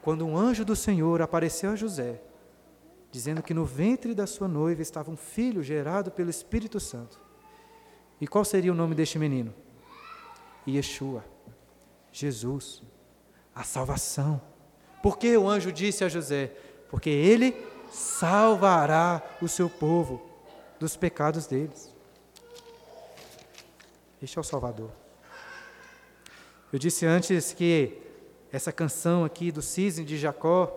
Quando 0.01 0.27
um 0.27 0.35
anjo 0.35 0.65
do 0.65 0.75
Senhor 0.75 1.21
apareceu 1.21 1.73
a 1.73 1.77
José, 1.77 2.23
dizendo 3.13 3.43
que 3.43 3.53
no 3.53 3.67
ventre 3.67 4.15
da 4.15 4.27
sua 4.27 4.49
noiva 4.49 4.81
estava 4.81 5.11
um 5.11 5.19
filho 5.19 5.63
gerado 5.63 6.11
pelo 6.11 6.31
Espírito 6.31 6.81
Santo. 6.81 7.21
E 8.19 8.27
qual 8.27 8.43
seria 8.43 8.73
o 8.73 8.75
nome 8.75 8.95
deste 8.95 9.19
menino? 9.19 9.53
Yeshua, 10.67 11.23
Jesus 12.11 12.83
a 13.55 13.65
salvação. 13.65 14.41
Porque 15.03 15.37
o 15.37 15.47
anjo 15.47 15.71
disse 15.71 16.05
a 16.05 16.09
José? 16.09 16.57
Porque 16.89 17.11
ele 17.11 17.55
salvará 17.91 19.23
o 19.43 19.47
seu 19.47 19.69
povo 19.69 20.30
dos 20.81 20.97
pecados 20.97 21.47
deles. 21.47 21.95
Este 24.21 24.37
é 24.37 24.41
o 24.41 24.45
Salvador. 24.45 24.91
Eu 26.73 26.79
disse 26.79 27.07
antes 27.07 27.53
que 27.53 27.97
essa 28.51 28.73
canção 28.73 29.25
aqui 29.25 29.53
do 29.53 29.63
cisne 29.63 30.05
de 30.05 30.19
Jacó 30.19 30.77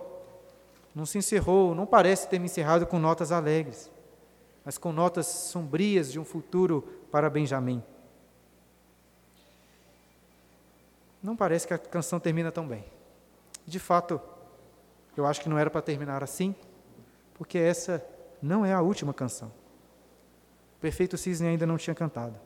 não 0.94 1.04
se 1.04 1.18
encerrou, 1.18 1.74
não 1.74 1.86
parece 1.86 2.28
ter 2.28 2.38
me 2.38 2.44
encerrado 2.44 2.86
com 2.86 3.00
notas 3.00 3.32
alegres, 3.32 3.90
mas 4.64 4.78
com 4.78 4.92
notas 4.92 5.26
sombrias 5.26 6.12
de 6.12 6.20
um 6.20 6.24
futuro 6.24 6.82
para 7.10 7.28
Benjamim. 7.28 7.82
não 11.24 11.34
parece 11.34 11.66
que 11.66 11.72
a 11.72 11.78
canção 11.78 12.20
termina 12.20 12.52
tão 12.52 12.68
bem. 12.68 12.84
De 13.66 13.78
fato, 13.78 14.20
eu 15.16 15.24
acho 15.24 15.40
que 15.40 15.48
não 15.48 15.58
era 15.58 15.70
para 15.70 15.80
terminar 15.80 16.22
assim, 16.22 16.54
porque 17.32 17.56
essa 17.56 18.04
não 18.42 18.62
é 18.62 18.74
a 18.74 18.82
última 18.82 19.14
canção. 19.14 19.50
Perfeito 20.84 21.16
cisne 21.16 21.48
ainda 21.48 21.64
não 21.64 21.78
tinha 21.78 21.94
cantado. 21.94 22.38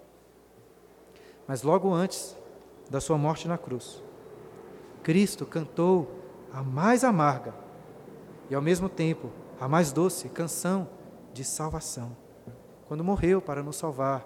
Mas 1.44 1.64
logo 1.64 1.92
antes 1.92 2.36
da 2.88 3.00
sua 3.00 3.18
morte 3.18 3.48
na 3.48 3.58
cruz, 3.58 4.00
Cristo 5.02 5.44
cantou 5.44 6.08
a 6.52 6.62
mais 6.62 7.02
amarga 7.02 7.52
e 8.48 8.54
ao 8.54 8.62
mesmo 8.62 8.88
tempo 8.88 9.32
a 9.58 9.66
mais 9.66 9.90
doce 9.90 10.28
canção 10.28 10.88
de 11.32 11.42
salvação, 11.42 12.16
quando 12.86 13.02
morreu 13.02 13.42
para 13.42 13.60
nos 13.60 13.74
salvar 13.74 14.24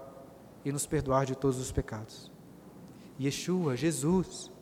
e 0.62 0.70
nos 0.70 0.84
perdoar 0.84 1.24
de 1.24 1.34
todos 1.34 1.58
os 1.58 1.72
pecados. 1.72 2.30
Yeshua, 3.18 3.78
Jesus, 3.78 4.52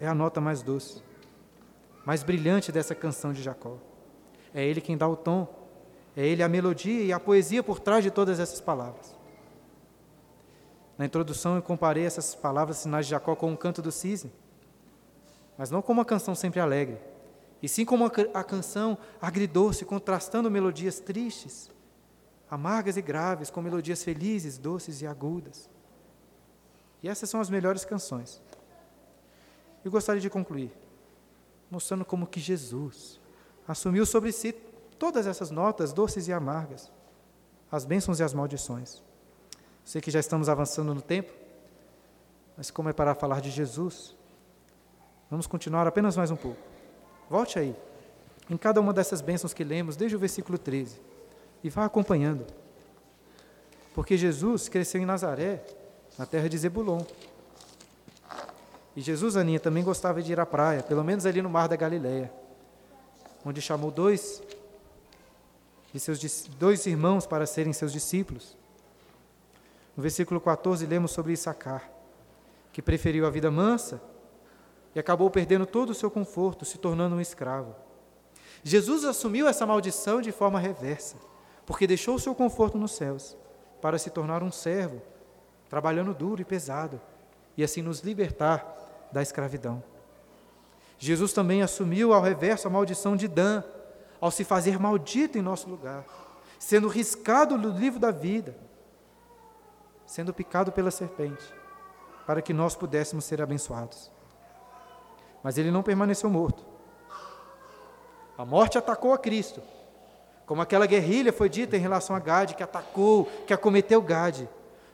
é 0.00 0.08
a 0.08 0.14
nota 0.16 0.40
mais 0.40 0.64
doce, 0.64 1.00
mais 2.04 2.24
brilhante 2.24 2.72
dessa 2.72 2.92
canção 2.92 3.32
de 3.32 3.40
Jacó. 3.40 3.78
É 4.52 4.66
Ele 4.66 4.80
quem 4.80 4.96
dá 4.96 5.06
o 5.06 5.14
tom, 5.14 5.46
é 6.16 6.26
Ele 6.26 6.42
a 6.42 6.48
melodia 6.48 7.02
e 7.02 7.12
a 7.12 7.20
poesia 7.20 7.62
por 7.62 7.80
trás 7.80 8.02
de 8.02 8.10
todas 8.10 8.38
essas 8.38 8.60
palavras. 8.60 9.14
Na 10.96 11.04
introdução 11.04 11.56
eu 11.56 11.62
comparei 11.62 12.04
essas 12.04 12.34
palavras 12.34 12.78
sinais 12.78 13.06
de 13.06 13.10
Jacó 13.10 13.34
com 13.34 13.52
o 13.52 13.56
canto 13.56 13.82
do 13.82 13.90
cisne, 13.90 14.32
mas 15.58 15.70
não 15.70 15.82
como 15.82 16.00
uma 16.00 16.04
canção 16.04 16.34
sempre 16.34 16.60
alegre, 16.60 16.98
e 17.62 17.68
sim 17.68 17.84
como 17.84 18.04
a 18.06 18.44
canção 18.44 18.96
agridoce, 19.20 19.84
contrastando 19.84 20.50
melodias 20.50 21.00
tristes, 21.00 21.70
amargas 22.48 22.96
e 22.96 23.02
graves, 23.02 23.50
com 23.50 23.60
melodias 23.60 24.04
felizes, 24.04 24.58
doces 24.58 25.02
e 25.02 25.06
agudas. 25.06 25.68
E 27.02 27.08
essas 27.08 27.28
são 27.28 27.40
as 27.40 27.50
melhores 27.50 27.84
canções. 27.84 28.40
Eu 29.84 29.90
gostaria 29.90 30.20
de 30.20 30.30
concluir 30.30 30.70
mostrando 31.70 32.04
como 32.04 32.26
que 32.26 32.38
Jesus 32.38 33.20
assumiu 33.66 34.06
sobre 34.06 34.30
si 34.30 34.54
todas 34.98 35.26
essas 35.26 35.50
notas 35.50 35.92
doces 35.92 36.28
e 36.28 36.32
amargas, 36.32 36.90
as 37.70 37.84
bênçãos 37.84 38.20
e 38.20 38.22
as 38.22 38.32
maldições. 38.32 39.02
Sei 39.84 40.00
que 40.00 40.10
já 40.10 40.20
estamos 40.20 40.48
avançando 40.48 40.94
no 40.94 41.02
tempo, 41.02 41.32
mas 42.56 42.70
como 42.70 42.88
é 42.88 42.92
para 42.92 43.14
falar 43.14 43.40
de 43.40 43.50
Jesus, 43.50 44.16
vamos 45.30 45.46
continuar 45.46 45.86
apenas 45.86 46.16
mais 46.16 46.30
um 46.30 46.36
pouco. 46.36 46.60
Volte 47.28 47.58
aí, 47.58 47.76
em 48.48 48.56
cada 48.56 48.80
uma 48.80 48.92
dessas 48.92 49.20
bênçãos 49.20 49.52
que 49.52 49.64
lemos, 49.64 49.96
desde 49.96 50.16
o 50.16 50.18
versículo 50.18 50.56
13, 50.56 51.00
e 51.62 51.70
vá 51.70 51.84
acompanhando. 51.84 52.46
Porque 53.94 54.16
Jesus 54.16 54.68
cresceu 54.68 55.00
em 55.00 55.06
Nazaré, 55.06 55.64
na 56.18 56.26
terra 56.26 56.48
de 56.48 56.58
Zebulon. 56.58 57.00
E 58.96 59.00
Jesus, 59.00 59.36
Aninha, 59.36 59.58
também 59.58 59.82
gostava 59.82 60.22
de 60.22 60.32
ir 60.32 60.38
à 60.38 60.46
praia, 60.46 60.82
pelo 60.82 61.02
menos 61.02 61.26
ali 61.26 61.42
no 61.42 61.50
mar 61.50 61.68
da 61.68 61.76
Galileia, 61.76 62.32
onde 63.44 63.60
chamou 63.60 63.90
dois 63.90 64.42
de 65.94 66.00
seus 66.00 66.48
dois 66.58 66.84
irmãos 66.86 67.24
para 67.24 67.46
serem 67.46 67.72
seus 67.72 67.92
discípulos. 67.92 68.56
No 69.96 70.02
versículo 70.02 70.40
14, 70.40 70.84
lemos 70.86 71.12
sobre 71.12 71.32
Issacar, 71.32 71.88
que 72.72 72.82
preferiu 72.82 73.24
a 73.24 73.30
vida 73.30 73.48
mansa 73.48 74.02
e 74.92 74.98
acabou 74.98 75.30
perdendo 75.30 75.64
todo 75.64 75.90
o 75.90 75.94
seu 75.94 76.10
conforto, 76.10 76.64
se 76.64 76.78
tornando 76.78 77.14
um 77.14 77.20
escravo. 77.20 77.76
Jesus 78.64 79.04
assumiu 79.04 79.46
essa 79.46 79.64
maldição 79.64 80.20
de 80.20 80.32
forma 80.32 80.58
reversa, 80.58 81.16
porque 81.64 81.86
deixou 81.86 82.16
o 82.16 82.20
seu 82.20 82.34
conforto 82.34 82.76
nos 82.76 82.90
céus 82.90 83.36
para 83.80 83.96
se 83.96 84.10
tornar 84.10 84.42
um 84.42 84.50
servo, 84.50 85.00
trabalhando 85.70 86.12
duro 86.12 86.42
e 86.42 86.44
pesado, 86.44 87.00
e 87.56 87.62
assim 87.62 87.82
nos 87.82 88.00
libertar 88.00 89.08
da 89.12 89.22
escravidão. 89.22 89.80
Jesus 90.98 91.32
também 91.32 91.62
assumiu 91.62 92.12
ao 92.12 92.20
reverso 92.20 92.66
a 92.66 92.70
maldição 92.70 93.14
de 93.14 93.28
Dan, 93.28 93.62
ao 94.20 94.30
se 94.30 94.44
fazer 94.44 94.78
maldito 94.78 95.38
em 95.38 95.42
nosso 95.42 95.68
lugar, 95.68 96.04
sendo 96.58 96.88
riscado 96.88 97.58
do 97.58 97.70
livro 97.70 97.98
da 97.98 98.10
vida, 98.10 98.56
sendo 100.06 100.32
picado 100.32 100.72
pela 100.72 100.90
serpente, 100.90 101.44
para 102.26 102.40
que 102.40 102.52
nós 102.52 102.74
pudéssemos 102.74 103.24
ser 103.24 103.42
abençoados. 103.42 104.10
Mas 105.42 105.58
ele 105.58 105.70
não 105.70 105.82
permaneceu 105.82 106.30
morto. 106.30 106.64
A 108.36 108.44
morte 108.44 108.78
atacou 108.78 109.12
a 109.12 109.18
Cristo, 109.18 109.62
como 110.46 110.60
aquela 110.62 110.86
guerrilha 110.86 111.32
foi 111.32 111.48
dita 111.48 111.76
em 111.76 111.80
relação 111.80 112.14
a 112.14 112.18
Gade, 112.18 112.54
que 112.54 112.62
atacou, 112.62 113.26
que 113.46 113.52
acometeu 113.52 114.00
Gade. 114.02 114.48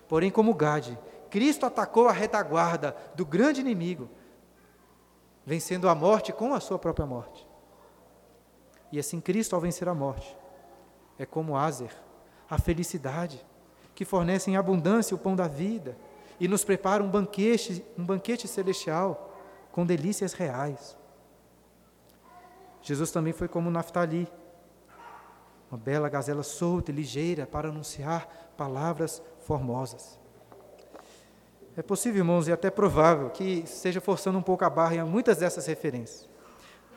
Porém, 0.08 0.30
como 0.30 0.54
Gade, 0.54 0.98
Cristo 1.30 1.64
atacou 1.64 2.08
a 2.08 2.12
retaguarda 2.12 2.96
do 3.14 3.24
grande 3.24 3.60
inimigo, 3.60 4.10
vencendo 5.46 5.88
a 5.88 5.94
morte 5.94 6.32
com 6.32 6.52
a 6.52 6.60
sua 6.60 6.78
própria 6.78 7.06
morte. 7.06 7.49
E 8.92 8.98
assim, 8.98 9.20
Cristo, 9.20 9.54
ao 9.54 9.60
vencer 9.60 9.88
a 9.88 9.94
morte, 9.94 10.36
é 11.18 11.24
como 11.24 11.56
Azer, 11.56 11.92
a 12.48 12.58
felicidade, 12.58 13.44
que 13.94 14.04
fornece 14.04 14.50
em 14.50 14.56
abundância 14.56 15.14
o 15.14 15.18
pão 15.18 15.36
da 15.36 15.46
vida 15.46 15.96
e 16.38 16.48
nos 16.48 16.64
prepara 16.64 17.02
um 17.02 17.10
banquete, 17.10 17.84
um 17.98 18.04
banquete 18.04 18.48
celestial 18.48 19.36
com 19.70 19.84
delícias 19.84 20.32
reais. 20.32 20.96
Jesus 22.82 23.10
também 23.10 23.32
foi 23.32 23.46
como 23.46 23.70
Naftali, 23.70 24.26
uma 25.70 25.78
bela 25.78 26.08
gazela 26.08 26.42
solta 26.42 26.90
e 26.90 26.94
ligeira 26.94 27.46
para 27.46 27.68
anunciar 27.68 28.26
palavras 28.56 29.22
formosas. 29.40 30.18
É 31.76 31.82
possível, 31.82 32.18
irmãos, 32.18 32.48
e 32.48 32.52
até 32.52 32.70
provável 32.70 33.30
que 33.30 33.60
esteja 33.60 34.00
forçando 34.00 34.38
um 34.38 34.42
pouco 34.42 34.64
a 34.64 34.70
barra 34.70 34.96
em 34.96 35.04
muitas 35.04 35.38
dessas 35.38 35.66
referências. 35.66 36.28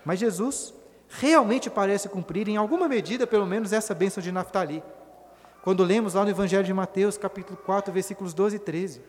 Mas 0.04 0.20
Jesus 0.20 0.74
realmente 1.20 1.70
parece 1.70 2.10
cumprir, 2.10 2.48
em 2.48 2.58
alguma 2.58 2.88
medida, 2.88 3.28
pelo 3.28 3.46
menos, 3.46 3.72
essa 3.72 3.94
bênção 3.94 4.22
de 4.22 4.32
Naftali. 4.32 4.84
Quando 5.62 5.84
lemos 5.84 6.16
lá 6.16 6.24
no 6.24 6.30
Evangelho 6.30 6.64
de 6.64 6.74
Mateus, 6.74 7.18
capítulo 7.18 7.58
4, 7.58 7.94
versículos 7.94 8.34
12 8.34 8.56
e 8.56 8.60
13, 8.60 9.02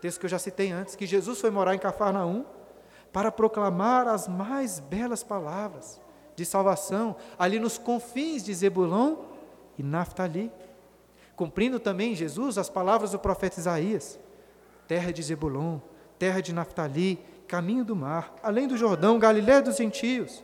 texto 0.00 0.18
que 0.18 0.26
eu 0.26 0.30
já 0.30 0.38
citei 0.38 0.72
antes, 0.72 0.96
que 0.96 1.06
Jesus 1.06 1.40
foi 1.40 1.50
morar 1.50 1.74
em 1.74 1.78
Cafarnaum 1.78 2.44
para 3.12 3.30
proclamar 3.30 4.08
as 4.08 4.26
mais 4.26 4.80
belas 4.80 5.22
palavras 5.22 6.00
de 6.34 6.44
salvação 6.44 7.16
ali 7.38 7.58
nos 7.58 7.78
confins 7.78 8.42
de 8.42 8.52
Zebulon 8.52 9.16
e 9.78 9.82
Naftali, 9.82 10.50
cumprindo 11.34 11.78
também 11.78 12.14
Jesus 12.14 12.58
as 12.58 12.68
palavras 12.68 13.12
do 13.12 13.18
profeta 13.18 13.60
Isaías: 13.60 14.18
terra 14.88 15.12
de 15.12 15.22
Zebulon, 15.22 15.78
terra 16.18 16.40
de 16.40 16.52
Naftali, 16.52 17.18
caminho 17.46 17.84
do 17.84 17.94
mar, 17.94 18.34
além 18.42 18.66
do 18.66 18.76
Jordão, 18.76 19.18
Galiléia 19.18 19.62
dos 19.62 19.76
gentios. 19.76 20.42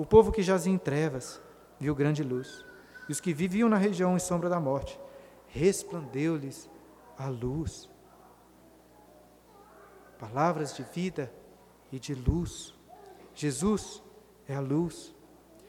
O 0.00 0.06
povo 0.06 0.32
que 0.32 0.42
jazia 0.42 0.72
em 0.72 0.78
trevas 0.78 1.38
viu 1.78 1.94
grande 1.94 2.22
luz 2.22 2.64
e 3.06 3.12
os 3.12 3.20
que 3.20 3.34
viviam 3.34 3.68
na 3.68 3.76
região 3.76 4.16
em 4.16 4.18
sombra 4.18 4.48
da 4.48 4.58
morte, 4.58 4.98
resplandeu-lhes 5.48 6.70
a 7.18 7.28
luz. 7.28 7.86
Palavras 10.18 10.74
de 10.74 10.82
vida 10.84 11.30
e 11.92 11.98
de 11.98 12.14
luz. 12.14 12.74
Jesus 13.34 14.02
é 14.48 14.54
a 14.54 14.60
luz. 14.60 15.14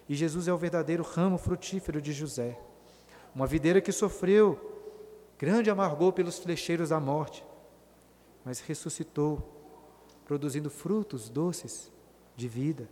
E 0.07 0.15
Jesus 0.15 0.47
é 0.47 0.53
o 0.53 0.57
verdadeiro 0.57 1.03
ramo 1.03 1.37
frutífero 1.37 2.01
de 2.01 2.13
José. 2.13 2.57
Uma 3.35 3.45
videira 3.45 3.81
que 3.81 3.91
sofreu 3.91 4.57
grande 5.37 5.69
amargor 5.69 6.13
pelos 6.13 6.39
flecheiros 6.39 6.87
da 6.87 7.01
morte, 7.01 7.45
mas 8.45 8.61
ressuscitou, 8.61 9.43
produzindo 10.23 10.69
frutos 10.69 11.27
doces 11.27 11.91
de 12.37 12.47
vida, 12.47 12.87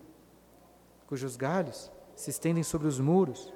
cujos 1.10 1.36
galhos 1.36 1.92
se 2.16 2.30
estendem 2.30 2.62
sobre 2.62 2.88
os 2.88 3.00
muros 3.00 3.52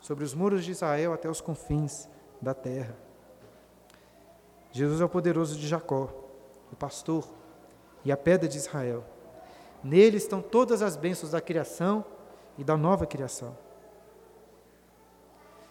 sobre 0.00 0.22
os 0.22 0.32
muros 0.32 0.64
de 0.64 0.70
Israel 0.70 1.12
até 1.12 1.28
os 1.28 1.40
confins 1.40 2.08
da 2.40 2.54
terra. 2.54 2.96
Jesus 4.72 5.00
é 5.00 5.04
o 5.04 5.08
poderoso 5.08 5.58
de 5.58 5.66
Jacó, 5.66 6.08
o 6.72 6.76
pastor 6.76 7.28
e 8.04 8.12
a 8.12 8.16
pedra 8.16 8.48
de 8.48 8.56
Israel. 8.56 9.04
Nele 9.82 10.16
estão 10.16 10.40
todas 10.40 10.80
as 10.80 10.96
bênçãos 10.96 11.32
da 11.32 11.40
criação 11.40 12.04
e 12.56 12.64
da 12.64 12.76
nova 12.76 13.04
criação. 13.04 13.58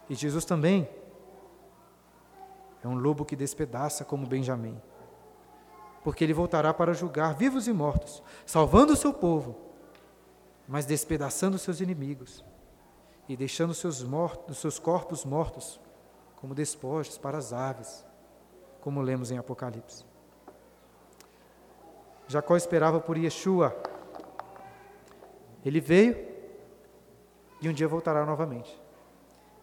E 0.10 0.16
Jesus 0.16 0.44
também 0.46 0.88
é 2.84 2.88
um 2.88 2.96
lobo 2.96 3.26
que 3.26 3.36
despedaça 3.36 4.04
como 4.04 4.28
Benjamim, 4.28 4.80
porque 6.04 6.24
ele 6.24 6.34
voltará 6.34 6.74
para 6.74 6.94
julgar 6.94 7.34
vivos 7.36 7.68
e 7.68 7.74
mortos, 7.74 8.22
salvando 8.46 8.94
o 8.94 8.98
seu 8.98 9.14
povo, 9.14 9.69
mas 10.70 10.86
despedaçando 10.86 11.58
seus 11.58 11.82
inimigos 11.82 12.46
e 13.28 13.36
deixando 13.36 13.74
seus, 13.74 14.04
mortos, 14.04 14.60
seus 14.60 14.78
corpos 14.78 15.26
mortos 15.26 15.80
como 16.36 16.54
despojos 16.54 17.18
para 17.18 17.40
as 17.40 17.52
aves, 17.52 18.06
como 18.80 19.02
lemos 19.02 19.32
em 19.32 19.40
Apocalipse. 19.40 20.06
Jacó 22.28 22.56
esperava 22.56 23.00
por 23.00 23.18
Yeshua. 23.18 23.76
Ele 25.66 25.82
veio 25.82 26.16
e 27.60 27.68
um 27.68 27.74
dia 27.74 27.88
voltará 27.88 28.24
novamente. 28.24 28.80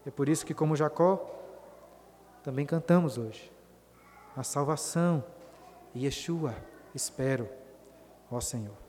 É 0.05 0.11
por 0.11 0.29
isso 0.29 0.45
que, 0.45 0.53
como 0.53 0.75
Jacó, 0.75 1.25
também 2.43 2.67
cantamos 2.67 3.17
hoje. 3.17 3.53
A 4.37 4.43
salvação, 4.43 5.25
Yeshua, 5.95 6.57
espero, 6.93 7.49
ó 8.29 8.41
Senhor. 8.41 8.86